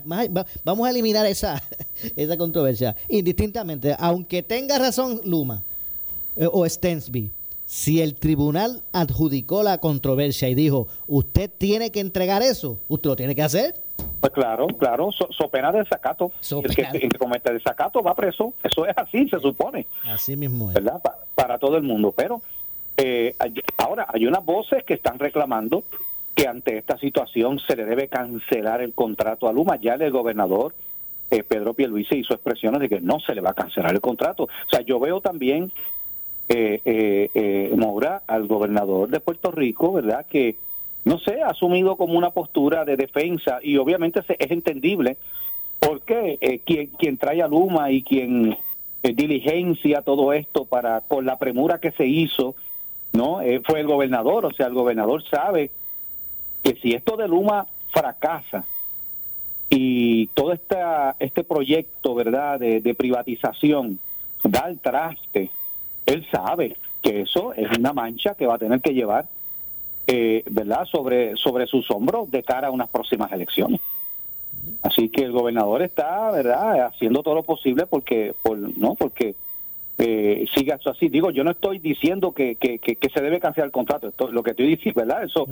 vamos 0.63 0.87
a 0.87 0.91
eliminar 0.91 1.25
esa, 1.25 1.63
esa 2.17 2.37
controversia. 2.37 2.95
Indistintamente, 3.09 3.97
aunque 3.99 4.43
tenga 4.43 4.79
razón 4.79 5.23
Luma 5.25 5.63
eh, 6.37 6.47
o 6.53 6.69
Stensby, 6.69 7.31
si 7.65 8.03
el 8.03 8.15
tribunal 8.15 8.83
adjudicó 8.93 9.63
la 9.63 9.79
controversia 9.79 10.51
y 10.51 10.55
dijo, 10.55 10.89
usted 11.07 11.51
tiene 11.57 11.91
que 11.91 12.01
entregar 12.01 12.43
eso, 12.43 12.79
usted 12.89 13.09
lo 13.09 13.17
tiene 13.17 13.35
que 13.35 13.43
hacer. 13.43 13.75
Pues 14.23 14.33
claro, 14.33 14.69
claro, 14.69 15.11
so, 15.11 15.49
pena 15.49 15.73
de 15.73 15.81
desacato. 15.81 16.31
el, 16.63 16.75
que, 16.77 17.19
comete 17.19 17.53
desacato 17.53 18.05
va 18.05 18.15
preso. 18.15 18.55
Eso 18.63 18.87
es 18.87 18.97
así, 18.97 19.29
se 19.29 19.41
supone. 19.41 19.89
Así 20.05 20.37
mismo 20.37 20.69
es. 20.69 20.75
¿Verdad? 20.75 21.03
para 21.35 21.59
todo 21.59 21.77
el 21.77 21.83
mundo. 21.83 22.15
Pero 22.17 22.41
eh, 22.97 23.35
ahora 23.77 24.07
hay 24.09 24.25
unas 24.27 24.45
voces 24.45 24.85
que 24.85 24.95
están 24.95 25.19
reclamando 25.19 25.83
que 26.37 26.47
ante 26.47 26.79
esta 26.79 26.97
situación 26.99 27.59
se 27.59 27.75
le 27.75 27.85
debe 27.85 28.07
cancelar 28.07 28.81
el 28.81 28.93
contrato 28.93 29.49
a 29.49 29.53
Luma. 29.53 29.75
Ya 29.75 29.95
el 29.95 30.13
gobernador 30.13 30.73
eh, 31.33 31.43
Pedro 31.43 31.75
Pierluisi 31.75 32.19
hizo 32.19 32.33
expresiones 32.33 32.81
de 32.81 32.89
que 32.89 33.01
no 33.01 33.19
se 33.19 33.35
le 33.35 33.41
va 33.41 33.51
a 33.51 33.55
cancelar 33.55 33.93
el 33.93 34.01
contrato. 34.01 34.45
O 34.45 34.71
sea, 34.71 34.83
yo 34.83 35.01
veo 35.01 35.21
también 35.21 35.73
eh, 36.49 36.81
eh, 36.85 37.31
eh, 37.35 37.73
Mora 37.77 38.23
al 38.29 38.47
gobernador 38.47 39.09
de 39.09 39.19
Puerto 39.19 39.51
Rico, 39.51 39.93
¿verdad? 39.93 40.27
Que, 40.31 40.57
no 41.05 41.19
sé, 41.19 41.43
ha 41.43 41.49
asumido 41.49 41.97
como 41.97 42.17
una 42.17 42.31
postura 42.31 42.85
de 42.85 42.97
defensa 42.97 43.59
y 43.63 43.77
obviamente 43.77 44.21
es 44.39 44.51
entendible 44.51 45.17
porque 45.81 46.39
eh, 46.41 46.61
quien, 46.61 46.89
quien 46.89 47.19
trae 47.19 47.43
a 47.43 47.49
Luma 47.49 47.91
y 47.91 48.03
quien 48.03 48.57
diligencia 49.03 50.03
todo 50.03 50.33
esto 50.33 50.65
para 50.65 51.01
con 51.01 51.27
la 51.27 51.39
premura 51.39 51.79
que 51.79 51.91
se 51.91 52.07
hizo, 52.07 52.55
¿no? 53.13 53.41
fue 53.65 53.81
el 53.81 53.87
gobernador, 53.89 54.47
o 54.47 54.53
sea, 54.53 54.69
el 54.69 54.75
gobernador 54.75 55.25
sabe 55.25 55.73
que 56.63 56.77
si 56.77 56.93
esto 56.93 57.17
de 57.17 57.27
Luma 57.27 57.67
fracasa 57.91 58.65
y 59.69 60.29
todo 60.29 60.53
este 60.53 61.43
proyecto, 61.43 62.15
¿verdad?, 62.15 62.61
de, 62.61 62.81
de 62.81 62.95
privatización 62.95 63.99
da 64.45 64.69
el 64.69 64.79
traste 64.79 65.51
él 66.07 66.27
sabe 66.31 66.77
que 67.01 67.23
eso 67.23 67.53
es 67.55 67.79
una 67.79 67.93
mancha 67.93 68.35
que 68.35 68.47
va 68.47 68.55
a 68.55 68.59
tener 68.59 68.81
que 68.81 68.95
llevar, 68.95 69.27
eh, 70.07 70.43
¿verdad?, 70.51 70.85
sobre, 70.87 71.37
sobre 71.37 71.67
sus 71.67 71.91
hombros 71.91 72.31
de 72.31 72.43
cara 72.43 72.69
a 72.69 72.71
unas 72.71 72.91
próximas 72.91 73.33
elecciones. 73.33 73.81
Así 74.83 75.09
que 75.09 75.23
el 75.23 75.33
gobernador 75.33 75.83
está, 75.83 76.31
¿verdad?, 76.31 76.87
haciendo 76.87 77.23
todo 77.23 77.35
lo 77.35 77.43
posible 77.43 77.87
porque, 77.87 78.35
por, 78.43 78.59
¿no? 78.59 78.95
Porque 78.95 79.35
eh, 79.99 80.47
siga 80.55 80.77
eso 80.77 80.91
así. 80.91 81.09
Digo, 81.09 81.31
yo 81.31 81.45
no 81.45 81.53
estoy 81.53 81.79
diciendo 81.79 82.33
que, 82.33 82.57
que, 82.57 82.79
que, 82.79 83.09
se 83.09 83.21
debe 83.21 83.41
cancelar 83.41 83.67
el 83.67 83.73
contrato. 83.73 84.09
Esto, 84.09 84.31
lo 84.31 84.43
que 84.43 84.51
estoy 84.51 84.67
diciendo, 84.67 85.01
¿verdad? 85.01 85.25
Eso 85.25 85.47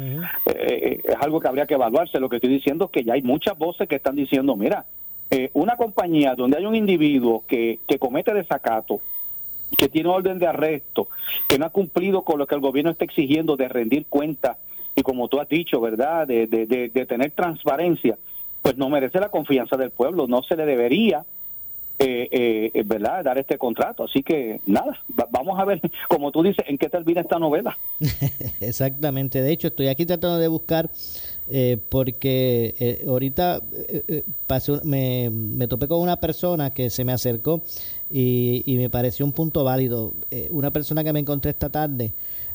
eh, 0.47 1.01
es 1.05 1.17
algo 1.21 1.41
que 1.41 1.49
habría 1.49 1.67
que 1.67 1.75
evaluarse. 1.75 2.19
Lo 2.19 2.29
que 2.29 2.37
estoy 2.37 2.51
diciendo 2.51 2.87
es 2.87 2.91
que 2.91 3.05
ya 3.05 3.15
hay 3.15 3.23
muchas 3.23 3.57
voces 3.57 3.89
que 3.89 3.97
están 3.97 4.17
diciendo, 4.17 4.57
mira, 4.57 4.87
eh, 5.31 5.51
una 5.53 5.77
compañía 5.77 6.35
donde 6.35 6.59
hay 6.59 6.67
un 6.67 6.75
individuo 6.75 7.45
que, 7.47 7.79
que 7.87 7.99
comete 8.01 8.35
desacato, 8.35 9.01
que 9.79 9.89
tiene 9.89 10.09
orden 10.09 10.39
de 10.39 10.47
arresto, 10.47 11.09
que 11.49 11.59
no 11.59 11.67
ha 11.67 11.71
cumplido 11.71 12.23
con 12.23 12.39
lo 12.39 12.47
que 12.47 12.55
el 12.55 12.61
gobierno 12.61 12.91
está 12.91 13.05
exigiendo 13.05 13.57
de 13.57 13.69
rendir 13.69 14.07
cuentas 14.07 14.57
y 14.95 15.03
como 15.03 15.29
tú 15.29 15.41
has 15.41 15.49
dicho, 15.49 15.81
¿verdad?, 15.81 16.27
de, 16.27 17.07
tener 17.09 17.31
transparencia, 17.33 18.19
pues 18.63 18.77
no 18.77 18.89
merece 18.89 19.21
la 19.21 19.31
confianza 19.31 19.77
del 19.77 19.91
pueblo, 19.91 20.27
no 20.27 20.43
se 20.43 20.57
le 20.57 20.67
debería, 20.67 21.25
eh, 21.99 22.71
eh, 22.73 22.83
¿verdad?, 22.85 23.25
dar 23.25 23.39
este 23.39 23.57
contrato. 23.57 24.05
Así 24.05 24.23
que 24.23 24.61
nada, 24.67 24.99
vamos 25.31 25.59
a 25.59 25.65
ver, 25.65 25.81
como 26.09 26.33
tú 26.33 26.43
dices, 26.43 26.65
en 26.69 26.77
qué 26.77 26.89
termina 26.89 27.21
esta 27.21 27.39
novela. 27.39 27.79
Exactamente, 28.61 29.41
de 29.41 29.53
hecho 29.53 29.69
estoy 29.69 29.89
aquí 29.89 30.05
tratando 30.05 30.39
de 30.39 30.49
buscar 30.49 30.91
eh, 31.53 31.79
porque 31.89 32.77
eh, 32.79 33.05
ahorita 33.09 33.61
eh, 33.89 34.23
me, 34.85 35.31
me, 35.31 35.67
topé 35.67 35.89
con 35.89 36.01
una 36.01 36.21
persona 36.21 36.71
que 36.71 36.91
se 36.91 37.05
me 37.05 37.13
acercó 37.13 37.63
y, 38.11 38.63
y 38.67 38.77
me 38.77 38.91
pareció 38.91 39.25
un 39.25 39.33
punto 39.33 39.65
válido. 39.65 40.15
una 40.51 40.73
persona 40.73 41.05
que 41.05 41.13
me 41.13 41.21
encontré 41.21 41.51
esta 41.51 41.69
tarde 41.69 42.13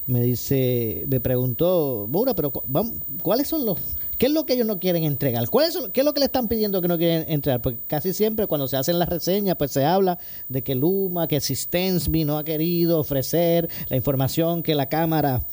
me 0.08 0.22
dice, 0.22 1.04
me 1.08 1.20
preguntó, 1.20 2.06
Mura, 2.08 2.36
pero 2.36 2.52
¿cuáles 3.24 3.48
son 3.48 3.66
los, 3.66 3.80
qué 4.20 4.28
es 4.28 4.32
lo 4.32 4.46
que 4.46 4.54
ellos 4.54 4.68
no 4.68 4.80
quieren 4.80 5.04
entregar? 5.04 5.50
¿Cuál 5.50 5.68
es, 5.68 5.78
¿Qué 5.94 6.02
es 6.02 6.06
lo 6.06 6.14
que 6.14 6.20
le 6.20 6.28
están 6.28 6.48
pidiendo 6.48 6.80
que 6.80 6.88
no 6.88 6.98
quieren 6.98 7.26
entregar? 7.28 7.62
Porque 7.62 7.80
casi 7.88 8.14
siempre 8.14 8.46
cuando 8.46 8.68
se 8.68 8.78
hacen 8.78 9.00
las 9.00 9.10
reseñas, 9.10 9.56
pues 9.58 9.72
se 9.72 9.84
habla 9.84 10.20
de 10.48 10.64
que 10.64 10.76
Luma, 10.76 11.28
que 11.28 11.42
Sistensby 11.42 12.24
no 12.24 12.38
ha 12.38 12.44
querido 12.44 13.00
ofrecer 13.00 13.68
la 13.90 13.96
información 13.96 14.62
que 14.62 14.76
la 14.76 14.90
Cámara 14.90 15.48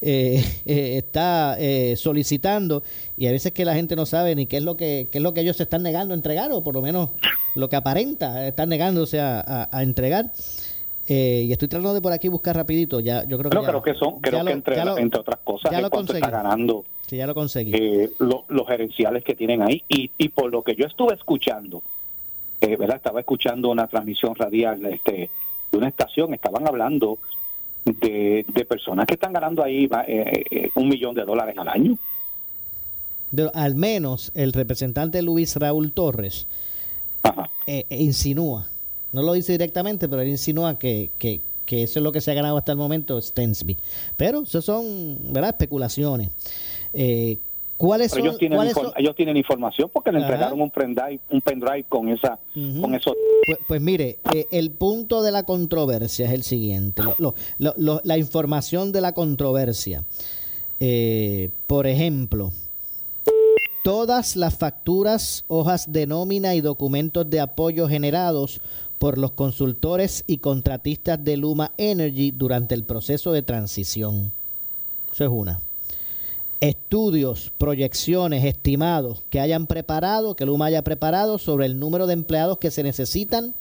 eh, 0.00 0.44
eh, 0.64 0.96
está 0.98 1.56
eh, 1.58 1.96
solicitando 1.96 2.82
y 3.16 3.26
a 3.26 3.32
veces 3.32 3.52
que 3.52 3.64
la 3.64 3.74
gente 3.74 3.96
no 3.96 4.06
sabe 4.06 4.34
ni 4.34 4.46
qué 4.46 4.58
es 4.58 4.62
lo 4.62 4.76
que 4.76 5.08
qué 5.10 5.18
es 5.18 5.22
lo 5.22 5.34
que 5.34 5.40
ellos 5.40 5.56
se 5.56 5.64
están 5.64 5.82
negando 5.82 6.14
a 6.14 6.16
entregar 6.16 6.52
o 6.52 6.62
por 6.62 6.74
lo 6.74 6.82
menos 6.82 7.10
lo 7.54 7.68
que 7.68 7.76
aparenta 7.76 8.46
están 8.46 8.68
negándose 8.68 9.20
a, 9.20 9.68
a 9.70 9.82
entregar 9.82 10.32
eh, 11.08 11.44
y 11.46 11.52
estoy 11.52 11.68
tratando 11.68 11.94
de 11.94 12.00
por 12.00 12.12
aquí 12.12 12.28
buscar 12.28 12.56
rapidito. 12.56 13.00
Ya, 13.00 13.24
yo 13.24 13.38
creo 13.38 13.50
que, 13.50 13.58
creo 13.58 13.82
que 13.82 13.94
son, 13.94 14.20
creo 14.20 14.44
que 14.44 14.52
entre, 14.52 14.80
entre 14.80 15.20
otras 15.20 15.38
cosas, 15.44 15.70
ya 15.70 15.80
lo 15.80 15.86
está 15.88 16.30
ganando. 16.30 16.84
Sí, 17.06 17.16
ya 17.16 17.26
lo 17.26 17.34
conseguí. 17.34 17.72
Eh, 17.72 18.10
los 18.18 18.66
gerenciales 18.66 19.22
que 19.22 19.34
tienen 19.34 19.62
ahí 19.62 19.84
y, 19.88 20.10
y 20.18 20.28
por 20.30 20.50
lo 20.50 20.62
que 20.62 20.74
yo 20.74 20.86
estuve 20.86 21.14
escuchando, 21.14 21.82
eh, 22.60 22.76
¿verdad? 22.76 22.96
Estaba 22.96 23.20
escuchando 23.20 23.68
una 23.68 23.86
transmisión 23.86 24.34
radial 24.34 24.84
este, 24.86 25.30
de 25.70 25.78
una 25.78 25.88
estación, 25.88 26.34
estaban 26.34 26.66
hablando 26.66 27.18
de, 27.86 28.44
de 28.46 28.64
personas 28.64 29.06
que 29.06 29.14
están 29.14 29.32
ganando 29.32 29.62
ahí 29.62 29.88
eh, 30.06 30.70
un 30.74 30.88
millón 30.88 31.14
de 31.14 31.24
dólares 31.24 31.56
al 31.56 31.68
año. 31.68 31.98
al 33.54 33.74
menos 33.74 34.32
el 34.34 34.52
representante 34.52 35.22
Luis 35.22 35.56
Raúl 35.56 35.92
Torres 35.92 36.46
insinúa 37.88 38.68
no 39.16 39.22
lo 39.22 39.32
dice 39.32 39.52
directamente, 39.52 40.10
pero 40.10 40.20
él 40.20 40.28
insinúa 40.28 40.78
que, 40.78 41.10
que, 41.18 41.40
eso 41.82 41.98
es 41.98 42.02
lo 42.02 42.12
que 42.12 42.20
se 42.20 42.30
ha 42.30 42.34
ganado 42.34 42.58
hasta 42.58 42.72
el 42.72 42.76
momento 42.78 43.18
Stensby. 43.18 43.78
Pero 44.14 44.42
eso 44.42 44.60
son, 44.60 45.32
¿verdad? 45.32 45.50
Especulaciones. 45.50 46.28
Eh, 46.92 47.38
¿Cuáles 47.76 48.10
son, 48.10 48.20
ellos, 48.20 48.38
tienen 48.38 48.58
ellos 48.96 49.14
tienen 49.14 49.36
información 49.36 49.90
porque 49.92 50.10
le 50.10 50.20
entregaron 50.20 50.60
un 50.60 50.70
pendrive, 50.70 51.20
un 51.30 51.42
pendrive 51.42 51.84
con 51.84 52.08
esa 52.08 52.38
con 52.80 52.94
eso. 52.94 53.14
Pues, 53.46 53.58
pues 53.68 53.80
mire, 53.82 54.18
eh, 54.32 54.46
el 54.50 54.70
punto 54.70 55.22
de 55.22 55.30
la 55.30 55.42
controversia 55.42 56.26
es 56.26 56.32
el 56.32 56.42
siguiente. 56.42 57.02
la 57.58 58.18
información 58.18 58.92
de 58.92 59.00
la 59.02 59.12
controversia. 59.12 60.04
Eh, 60.80 61.50
por 61.66 61.86
ejemplo, 61.86 62.50
todas 63.84 64.36
las 64.36 64.56
facturas, 64.56 65.44
hojas 65.48 65.92
de 65.92 66.06
nómina 66.06 66.54
y 66.54 66.60
documentos 66.60 67.28
de 67.28 67.40
apoyo 67.40 67.88
generados 67.88 68.60
por 68.98 69.18
los 69.18 69.32
consultores 69.32 70.24
y 70.26 70.38
contratistas 70.38 71.22
de 71.22 71.36
Luma 71.36 71.72
Energy 71.76 72.30
durante 72.30 72.74
el 72.74 72.84
proceso 72.84 73.32
de 73.32 73.42
transición. 73.42 74.32
Eso 75.12 75.24
es 75.24 75.30
una. 75.30 75.60
Estudios, 76.60 77.52
proyecciones, 77.58 78.44
estimados 78.44 79.22
que 79.28 79.40
hayan 79.40 79.66
preparado, 79.66 80.36
que 80.36 80.46
Luma 80.46 80.66
haya 80.66 80.82
preparado 80.82 81.38
sobre 81.38 81.66
el 81.66 81.78
número 81.78 82.06
de 82.06 82.14
empleados 82.14 82.58
que 82.58 82.70
se 82.70 82.82
necesitan 82.82 83.54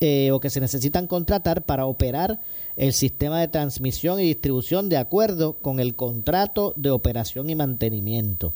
eh, 0.00 0.30
o 0.32 0.40
que 0.40 0.48
se 0.48 0.60
necesitan 0.60 1.06
contratar 1.06 1.62
para 1.62 1.84
operar 1.84 2.40
el 2.76 2.94
sistema 2.94 3.40
de 3.40 3.48
transmisión 3.48 4.20
y 4.20 4.24
distribución 4.24 4.88
de 4.88 4.96
acuerdo 4.96 5.54
con 5.54 5.80
el 5.80 5.94
contrato 5.94 6.72
de 6.76 6.90
operación 6.90 7.50
y 7.50 7.54
mantenimiento. 7.54 8.54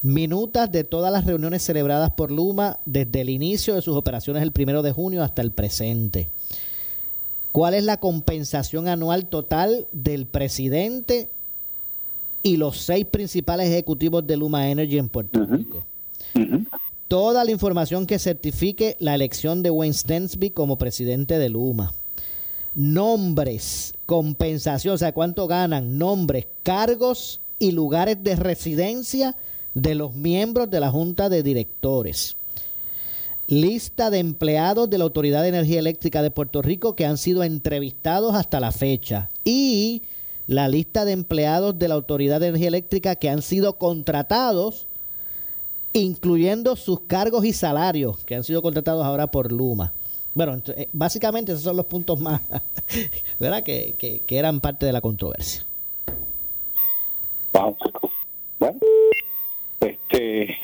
Minutas 0.00 0.72
de 0.72 0.84
todas 0.84 1.12
las 1.12 1.26
reuniones 1.26 1.62
celebradas 1.62 2.12
por 2.12 2.30
Luma 2.30 2.78
desde 2.86 3.20
el 3.20 3.28
inicio 3.28 3.74
de 3.74 3.82
sus 3.82 3.96
operaciones 3.96 4.42
el 4.42 4.52
primero 4.52 4.80
de 4.80 4.92
junio 4.92 5.22
hasta 5.22 5.42
el 5.42 5.50
presente. 5.50 6.30
¿Cuál 7.52 7.74
es 7.74 7.84
la 7.84 7.98
compensación 7.98 8.88
anual 8.88 9.26
total 9.26 9.88
del 9.92 10.26
presidente 10.26 11.28
y 12.42 12.56
los 12.56 12.78
seis 12.78 13.06
principales 13.06 13.68
ejecutivos 13.68 14.26
de 14.26 14.36
Luma 14.36 14.68
Energy 14.68 14.98
en 14.98 15.08
Puerto 15.08 15.44
Rico? 15.44 15.84
Toda 17.08 17.44
la 17.44 17.50
información 17.50 18.06
que 18.06 18.18
certifique 18.18 18.96
la 19.00 19.14
elección 19.14 19.62
de 19.62 19.70
Wayne 19.70 19.94
Stensby 19.94 20.50
como 20.50 20.76
presidente 20.76 21.38
de 21.38 21.48
Luma. 21.48 21.94
Nombres, 22.74 23.94
compensación, 24.06 24.94
o 24.94 24.98
sea, 24.98 25.12
cuánto 25.12 25.46
ganan, 25.46 25.98
nombres, 25.98 26.46
cargos 26.62 27.40
y 27.58 27.72
lugares 27.72 28.22
de 28.22 28.36
residencia 28.36 29.34
de 29.74 29.94
los 29.94 30.14
miembros 30.14 30.70
de 30.70 30.80
la 30.80 30.90
Junta 30.90 31.28
de 31.28 31.42
Directores 31.42 32.36
lista 33.48 34.10
de 34.10 34.18
empleados 34.18 34.90
de 34.90 34.98
la 34.98 35.04
Autoridad 35.04 35.42
de 35.42 35.48
Energía 35.48 35.78
Eléctrica 35.78 36.22
de 36.22 36.30
Puerto 36.30 36.60
Rico 36.60 36.94
que 36.94 37.06
han 37.06 37.16
sido 37.16 37.42
entrevistados 37.42 38.34
hasta 38.34 38.60
la 38.60 38.72
fecha 38.72 39.30
y 39.42 40.02
la 40.48 40.66
lista 40.66 41.04
de 41.04 41.12
empleados 41.12 41.78
de 41.78 41.88
la 41.88 41.94
Autoridad 41.94 42.40
de 42.40 42.48
Energía 42.48 42.68
Eléctrica 42.68 43.16
que 43.16 43.28
han 43.28 43.42
sido 43.42 43.76
contratados, 43.76 44.86
incluyendo 45.92 46.74
sus 46.74 47.00
cargos 47.00 47.44
y 47.44 47.52
salarios 47.52 48.24
que 48.24 48.34
han 48.34 48.44
sido 48.44 48.62
contratados 48.62 49.04
ahora 49.04 49.30
por 49.30 49.52
Luma. 49.52 49.92
Bueno, 50.34 50.60
eh, 50.74 50.88
básicamente 50.92 51.52
esos 51.52 51.64
son 51.64 51.76
los 51.76 51.84
puntos 51.84 52.18
más, 52.18 52.40
¿verdad? 53.38 53.62
Que, 53.62 53.94
que, 53.98 54.38
eran 54.38 54.60
parte 54.60 54.86
de 54.86 54.92
la 54.92 55.02
controversia. 55.02 55.66
Bueno, 58.58 58.78
este, 59.80 60.56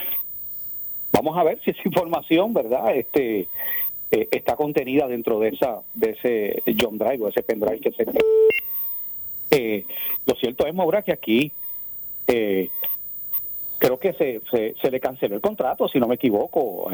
vamos 1.12 1.36
a 1.36 1.44
ver 1.44 1.60
si 1.62 1.72
esa 1.72 1.82
información, 1.84 2.54
¿verdad? 2.54 2.96
Este 2.96 3.48
eh, 4.10 4.28
está 4.30 4.56
contenida 4.56 5.08
dentro 5.08 5.40
de 5.40 5.48
esa 5.48 5.80
de 5.92 6.10
ese 6.12 6.62
John 6.80 6.96
Drive 6.96 7.22
o 7.22 7.28
ese 7.28 7.42
pendrive 7.42 7.80
que 7.80 7.92
se 7.92 8.06
eh, 9.54 9.86
lo 10.26 10.34
cierto 10.34 10.66
es 10.66 10.74
Maura 10.74 11.02
que 11.02 11.12
aquí 11.12 11.52
eh, 12.26 12.70
creo 13.78 13.98
que 13.98 14.12
se, 14.14 14.40
se, 14.80 14.90
le 14.90 15.00
canceló 15.00 15.36
el 15.36 15.40
contrato 15.40 15.88
si 15.88 16.00
no 16.00 16.08
me 16.08 16.14
equivoco 16.16 16.88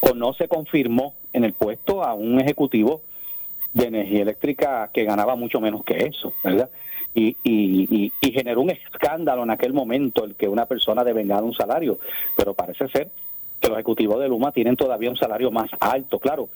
o 0.00 0.14
no 0.14 0.34
se 0.34 0.48
confirmó 0.48 1.14
en 1.32 1.44
el 1.44 1.52
puesto 1.52 2.02
a 2.02 2.14
un 2.14 2.40
ejecutivo 2.40 3.02
de 3.72 3.86
energía 3.86 4.22
eléctrica 4.22 4.90
que 4.92 5.04
ganaba 5.04 5.36
mucho 5.36 5.60
menos 5.60 5.84
que 5.84 5.98
eso, 5.98 6.32
¿verdad? 6.42 6.68
y, 7.14 7.36
y, 7.44 8.12
y, 8.20 8.32
generó 8.32 8.62
un 8.62 8.70
escándalo 8.70 9.42
en 9.42 9.50
aquel 9.50 9.72
momento 9.72 10.24
el 10.24 10.34
que 10.34 10.48
una 10.48 10.66
persona 10.66 11.04
devengara 11.04 11.42
un 11.42 11.54
salario, 11.54 11.98
pero 12.36 12.54
parece 12.54 12.88
ser 12.88 13.10
que 13.60 13.68
los 13.68 13.76
ejecutivos 13.76 14.18
de 14.20 14.28
Luma 14.28 14.52
tienen 14.52 14.76
todavía 14.76 15.10
un 15.10 15.16
salario 15.16 15.50
más 15.50 15.70
alto, 15.78 16.18
claro. 16.18 16.48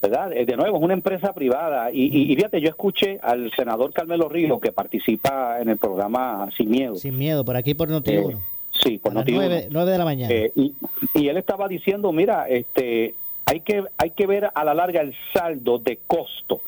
¿Verdad? 0.00 0.32
Eh, 0.32 0.44
de 0.46 0.56
nuevo, 0.56 0.76
es 0.76 0.82
una 0.82 0.94
empresa 0.94 1.32
privada. 1.32 1.90
Y, 1.92 2.32
y, 2.32 2.36
fíjate, 2.36 2.60
yo 2.60 2.68
escuché 2.68 3.18
al 3.22 3.50
senador 3.52 3.92
Carmelo 3.92 4.28
Río, 4.28 4.60
que 4.60 4.72
participa 4.72 5.60
en 5.60 5.68
el 5.68 5.78
programa 5.78 6.48
Sin 6.56 6.70
Miedo. 6.70 6.96
Sin 6.96 7.18
Miedo, 7.18 7.44
por 7.44 7.56
aquí 7.56 7.74
por 7.74 7.88
noti 7.88 8.12
eh, 8.12 8.36
sí, 8.70 8.98
por 8.98 9.12
noti 9.12 9.32
9, 9.32 9.68
de 9.70 9.98
la 9.98 10.04
mañana. 10.04 10.32
Eh, 10.32 10.52
y, 10.54 10.74
y, 11.14 11.28
él 11.28 11.36
estaba 11.36 11.68
diciendo, 11.68 12.12
mira, 12.12 12.48
este 12.48 13.14
hay 13.46 13.60
que, 13.60 13.82
hay 13.96 14.10
que 14.10 14.26
ver 14.26 14.50
a 14.54 14.64
la 14.64 14.74
larga 14.74 15.00
el 15.00 15.14
saldo 15.32 15.78
de 15.78 15.98
costo. 16.06 16.60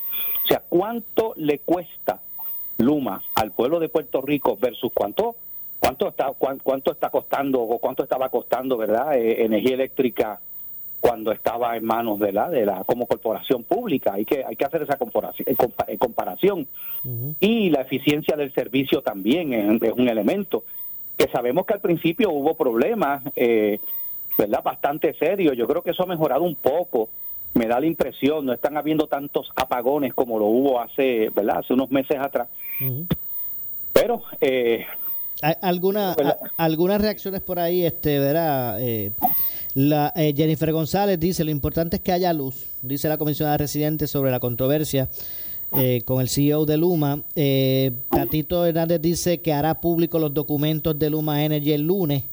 O 0.44 0.48
sea, 0.48 0.62
¿cuánto 0.68 1.34
le 1.36 1.58
cuesta 1.58 2.20
Luma 2.78 3.22
al 3.34 3.52
pueblo 3.52 3.78
de 3.78 3.90
Puerto 3.90 4.22
Rico 4.22 4.56
versus 4.60 4.90
cuánto 4.94 5.36
cuánto 5.78 6.08
está 6.08 6.32
cuánto 6.32 6.92
está 6.92 7.10
costando 7.10 7.60
o 7.60 7.78
cuánto 7.78 8.02
estaba 8.02 8.28
costando, 8.30 8.76
¿verdad? 8.76 9.16
Eh, 9.16 9.44
energía 9.44 9.74
eléctrica 9.74 10.40
cuando 11.00 11.32
estaba 11.32 11.76
en 11.76 11.84
manos 11.84 12.20
de 12.20 12.32
la 12.32 12.48
de 12.50 12.66
la 12.66 12.84
como 12.84 13.06
corporación 13.06 13.64
pública. 13.64 14.14
Hay 14.14 14.24
que 14.24 14.44
hay 14.44 14.56
que 14.56 14.64
hacer 14.64 14.82
esa 14.82 14.96
comparación 14.96 15.48
eh, 15.48 15.98
comparación. 15.98 16.68
Y 17.40 17.70
la 17.70 17.82
eficiencia 17.82 18.36
del 18.36 18.52
servicio 18.52 19.02
también 19.02 19.52
es, 19.52 19.92
un 19.92 20.08
elemento 20.08 20.64
que 21.16 21.28
sabemos 21.28 21.66
que 21.66 21.74
al 21.74 21.80
principio 21.80 22.30
hubo 22.30 22.54
problemas 22.54 23.22
eh, 23.36 23.78
¿verdad? 24.38 24.62
Bastante 24.62 25.14
serios. 25.14 25.56
Yo 25.56 25.66
creo 25.66 25.82
que 25.82 25.90
eso 25.90 26.02
ha 26.02 26.06
mejorado 26.06 26.42
un 26.42 26.54
poco 26.54 27.08
me 27.54 27.66
da 27.66 27.80
la 27.80 27.86
impresión, 27.86 28.46
no 28.46 28.52
están 28.52 28.76
habiendo 28.76 29.06
tantos 29.06 29.50
apagones 29.56 30.14
como 30.14 30.38
lo 30.38 30.46
hubo 30.46 30.80
hace, 30.80 31.30
¿verdad? 31.30 31.58
Hace 31.58 31.72
unos 31.72 31.90
meses 31.90 32.18
atrás. 32.18 32.48
Pero 33.92 34.22
eh, 34.40 34.86
alguna 35.42 36.14
pues 36.16 36.34
algunas 36.56 37.00
reacciones 37.00 37.40
por 37.40 37.58
ahí, 37.58 37.84
este, 37.84 38.18
verá, 38.18 38.76
eh, 38.80 39.12
la, 39.74 40.12
eh, 40.16 40.34
Jennifer 40.36 40.72
González 40.72 41.18
dice 41.18 41.44
lo 41.44 41.50
importante 41.50 41.96
es 41.96 42.02
que 42.02 42.12
haya 42.12 42.32
luz, 42.32 42.66
dice 42.82 43.08
la 43.08 43.18
comisionada 43.18 43.56
residente 43.56 44.06
sobre 44.06 44.30
la 44.30 44.40
controversia 44.40 45.08
eh, 45.72 46.02
con 46.04 46.20
el 46.20 46.28
CEO 46.28 46.66
de 46.66 46.76
Luma. 46.76 47.22
Eh, 47.36 47.92
Tatito 48.10 48.66
Hernández 48.66 49.00
dice 49.00 49.40
que 49.40 49.52
hará 49.52 49.80
público 49.80 50.18
los 50.18 50.34
documentos 50.34 50.98
de 50.98 51.10
Luma 51.10 51.44
Energy 51.44 51.72
el 51.72 51.82
lunes. 51.82 52.24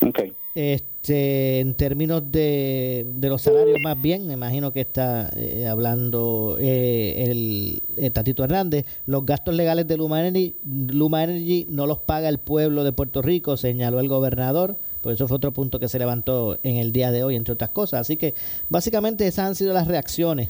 Okay. 0.00 0.32
Este, 0.60 1.60
en 1.60 1.74
términos 1.74 2.32
de, 2.32 3.06
de 3.14 3.28
los 3.28 3.42
salarios, 3.42 3.78
más 3.80 4.02
bien, 4.02 4.26
me 4.26 4.32
imagino 4.32 4.72
que 4.72 4.80
está 4.80 5.30
eh, 5.36 5.68
hablando 5.68 6.56
eh, 6.58 7.80
el, 7.96 8.12
Tatito 8.12 8.42
Hernández, 8.42 8.84
los 9.06 9.24
gastos 9.24 9.54
legales 9.54 9.86
de 9.86 9.96
Luma 9.96 10.18
Energy, 10.18 10.56
Luma 10.66 11.22
Energy 11.22 11.68
no 11.70 11.86
los 11.86 11.98
paga 11.98 12.28
el 12.28 12.38
pueblo 12.38 12.82
de 12.82 12.90
Puerto 12.90 13.22
Rico, 13.22 13.56
señaló 13.56 14.00
el 14.00 14.08
gobernador. 14.08 14.74
Por 15.00 15.12
eso 15.12 15.28
fue 15.28 15.36
otro 15.36 15.52
punto 15.52 15.78
que 15.78 15.88
se 15.88 16.00
levantó 16.00 16.58
en 16.64 16.74
el 16.78 16.90
día 16.90 17.12
de 17.12 17.22
hoy, 17.22 17.36
entre 17.36 17.52
otras 17.54 17.70
cosas. 17.70 18.00
Así 18.00 18.16
que 18.16 18.34
básicamente 18.68 19.28
esas 19.28 19.46
han 19.46 19.54
sido 19.54 19.72
las 19.72 19.86
reacciones. 19.86 20.48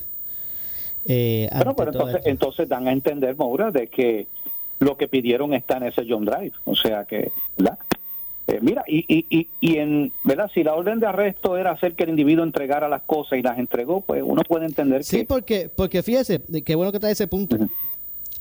Eh, 1.04 1.50
bueno, 1.54 1.76
pero 1.76 1.90
entonces, 1.92 2.22
entonces 2.24 2.66
dan 2.66 2.88
a 2.88 2.92
entender, 2.92 3.36
Maura, 3.36 3.70
de 3.70 3.88
que 3.88 4.26
lo 4.80 4.96
que 4.96 5.06
pidieron 5.06 5.52
está 5.52 5.76
en 5.76 5.82
ese 5.82 6.06
John 6.08 6.24
Drive. 6.24 6.54
O 6.64 6.74
sea 6.74 7.04
que, 7.04 7.30
¿verdad? 7.58 7.78
Eh, 8.48 8.61
mira, 8.62 8.82
y, 8.88 9.04
y, 9.06 9.46
y, 9.61 9.76
en, 9.76 10.11
¿verdad? 10.24 10.50
Si 10.54 10.64
la 10.64 10.74
orden 10.74 11.00
de 11.00 11.06
arresto 11.06 11.58
era 11.58 11.72
hacer 11.72 11.94
que 11.94 12.04
el 12.04 12.11
individuo 12.11 12.44
entregara 12.44 12.88
las 12.88 13.02
cosas 13.02 13.38
y 13.38 13.42
las 13.42 13.58
entregó, 13.58 14.00
pues 14.00 14.22
uno 14.24 14.40
puede 14.42 14.64
entender 14.64 15.04
sí, 15.04 15.11
que... 15.11 15.20
Sí, 15.20 15.26
porque, 15.26 15.70
porque 15.74 16.02
fíjese, 16.02 16.40
qué 16.64 16.74
bueno 16.74 16.90
que 16.90 16.98
trae 16.98 17.12
ese 17.12 17.28
punto. 17.28 17.58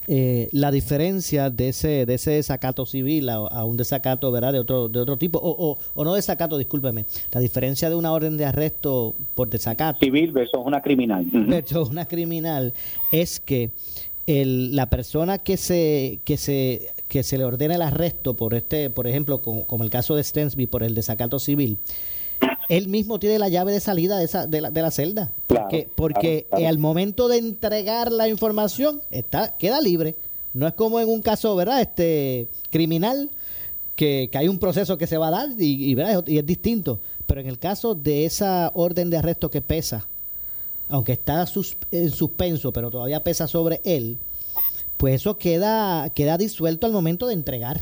Eh, 0.09 0.47
la 0.53 0.71
diferencia 0.71 1.49
de 1.49 1.67
ese 1.67 2.05
de 2.05 2.13
ese 2.13 2.31
desacato 2.31 2.85
civil 2.85 3.27
a, 3.27 3.65
un 3.65 3.75
desacato 3.75 4.31
verdad 4.31 4.53
de 4.53 4.59
otro 4.59 4.87
de 4.87 5.01
otro 5.01 5.17
tipo 5.17 5.37
o, 5.37 5.49
o, 5.49 5.77
o, 5.93 6.05
no 6.05 6.13
desacato 6.13 6.57
discúlpeme. 6.57 7.05
La 7.33 7.41
diferencia 7.41 7.89
de 7.89 7.97
una 7.97 8.13
orden 8.13 8.37
de 8.37 8.45
arresto 8.45 9.15
por 9.35 9.49
desacato 9.49 9.99
civil 9.99 10.31
versus 10.31 10.61
una 10.63 10.81
criminal. 10.81 11.25
Versus 11.29 11.89
una 11.89 12.05
criminal 12.05 12.73
es 13.11 13.41
que 13.41 13.71
el, 14.27 14.77
la 14.77 14.89
persona 14.89 15.39
que 15.39 15.57
se 15.57 16.19
que 16.23 16.37
se 16.37 16.93
que 17.07 17.23
se 17.23 17.37
le 17.37 17.45
ordena 17.45 17.75
el 17.75 17.81
arresto 17.81 18.35
por 18.35 18.53
este, 18.53 18.89
por 18.89 19.07
ejemplo, 19.07 19.41
como, 19.41 19.83
el 19.83 19.89
caso 19.89 20.15
de 20.15 20.23
Stensby 20.23 20.67
por 20.67 20.83
el 20.83 20.95
desacato 20.95 21.39
civil, 21.39 21.77
él 22.69 22.87
mismo 22.87 23.19
tiene 23.19 23.39
la 23.39 23.49
llave 23.49 23.71
de 23.71 23.79
salida 23.79 24.17
de, 24.17 24.25
esa, 24.25 24.45
de, 24.45 24.61
la, 24.61 24.71
de 24.71 24.81
la 24.81 24.91
celda. 24.91 25.31
porque 25.47 25.87
porque 25.95 26.47
al 26.51 26.77
momento 26.77 27.27
de 27.27 27.37
entregar 27.37 28.11
la 28.11 28.27
información 28.27 29.01
está 29.09 29.57
queda 29.57 29.81
libre. 29.81 30.15
No 30.53 30.67
es 30.67 30.73
como 30.73 30.99
en 30.99 31.07
un 31.07 31.21
caso, 31.21 31.55
¿verdad? 31.55 31.81
Este 31.81 32.47
criminal 32.71 33.29
que, 33.95 34.29
hay 34.33 34.47
un 34.47 34.59
proceso 34.59 34.97
que 34.97 35.07
se 35.07 35.17
va 35.17 35.27
a 35.27 35.31
dar 35.31 35.49
y, 35.57 35.93
y, 35.93 36.37
es 36.37 36.45
distinto. 36.45 36.99
Pero 37.25 37.41
en 37.41 37.47
el 37.47 37.59
caso 37.59 37.95
de 37.95 38.25
esa 38.25 38.71
orden 38.73 39.09
de 39.09 39.17
arresto 39.17 39.51
que 39.51 39.61
pesa, 39.61 40.07
aunque 40.87 41.11
está 41.13 41.45
en 41.91 42.11
suspenso, 42.11 42.71
pero 42.71 42.89
todavía 42.89 43.23
pesa 43.23 43.47
sobre 43.47 43.81
él, 43.83 44.17
pues 44.97 45.15
eso 45.15 45.37
queda, 45.37 46.09
queda 46.09 46.37
disuelto 46.37 46.87
al 46.87 46.91
momento 46.91 47.27
de 47.27 47.33
entregar. 47.33 47.81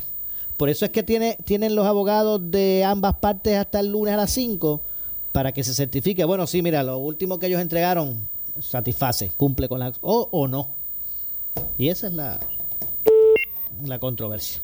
Por 0.56 0.68
eso 0.68 0.84
es 0.84 0.90
que 0.90 1.02
tiene, 1.02 1.36
tienen 1.44 1.74
los 1.74 1.86
abogados 1.86 2.50
de 2.50 2.84
ambas 2.84 3.16
partes 3.16 3.56
hasta 3.56 3.80
el 3.80 3.92
lunes 3.92 4.14
a 4.14 4.18
las 4.18 4.30
5 4.30 4.80
para 5.32 5.52
que 5.52 5.64
se 5.64 5.74
certifique. 5.74 6.24
Bueno, 6.24 6.46
sí, 6.46 6.62
mira, 6.62 6.82
lo 6.82 6.98
último 6.98 7.38
que 7.38 7.46
ellos 7.46 7.60
entregaron 7.60 8.28
satisface, 8.60 9.32
cumple 9.36 9.68
con 9.68 9.80
la... 9.80 9.92
o, 10.00 10.28
o 10.30 10.48
no. 10.48 10.68
Y 11.78 11.88
esa 11.88 12.06
es 12.06 12.14
la, 12.14 12.38
la 13.84 13.98
controversia. 13.98 14.62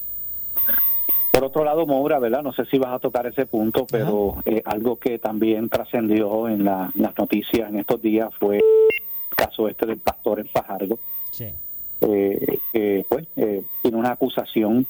Por 1.33 1.45
otro 1.45 1.65
lado, 1.65 1.87
Moura, 1.87 2.19
¿verdad? 2.19 2.43
No 2.43 2.53
sé 2.53 2.67
si 2.67 2.79
vas 2.79 2.95
a 2.95 2.99
tocar 2.99 3.27
ese 3.27 3.47
punto, 3.47 3.87
pero 3.91 4.37
eh, 4.45 4.63
algo 4.67 4.97
que 4.97 5.19
también 5.19 5.71
trascendió 5.71 6.49
en 6.49 6.65
las 6.65 6.95
noticias 7.19 7.71
en 7.71 7.79
estos 7.79 8.01
días 8.03 8.31
fue 8.39 8.59
el 8.59 9.37
caso 9.37 9.69
este 9.69 9.87
del 9.87 9.99
pastor 9.99 10.41
en 10.41 10.49
Fajardo. 10.49 10.99
Sí 11.31 11.47
eh, 12.03 13.05
pues 13.09 13.27
eh, 13.37 13.63
tiene 13.83 13.97
una 13.97 14.13
acusación 14.13 14.87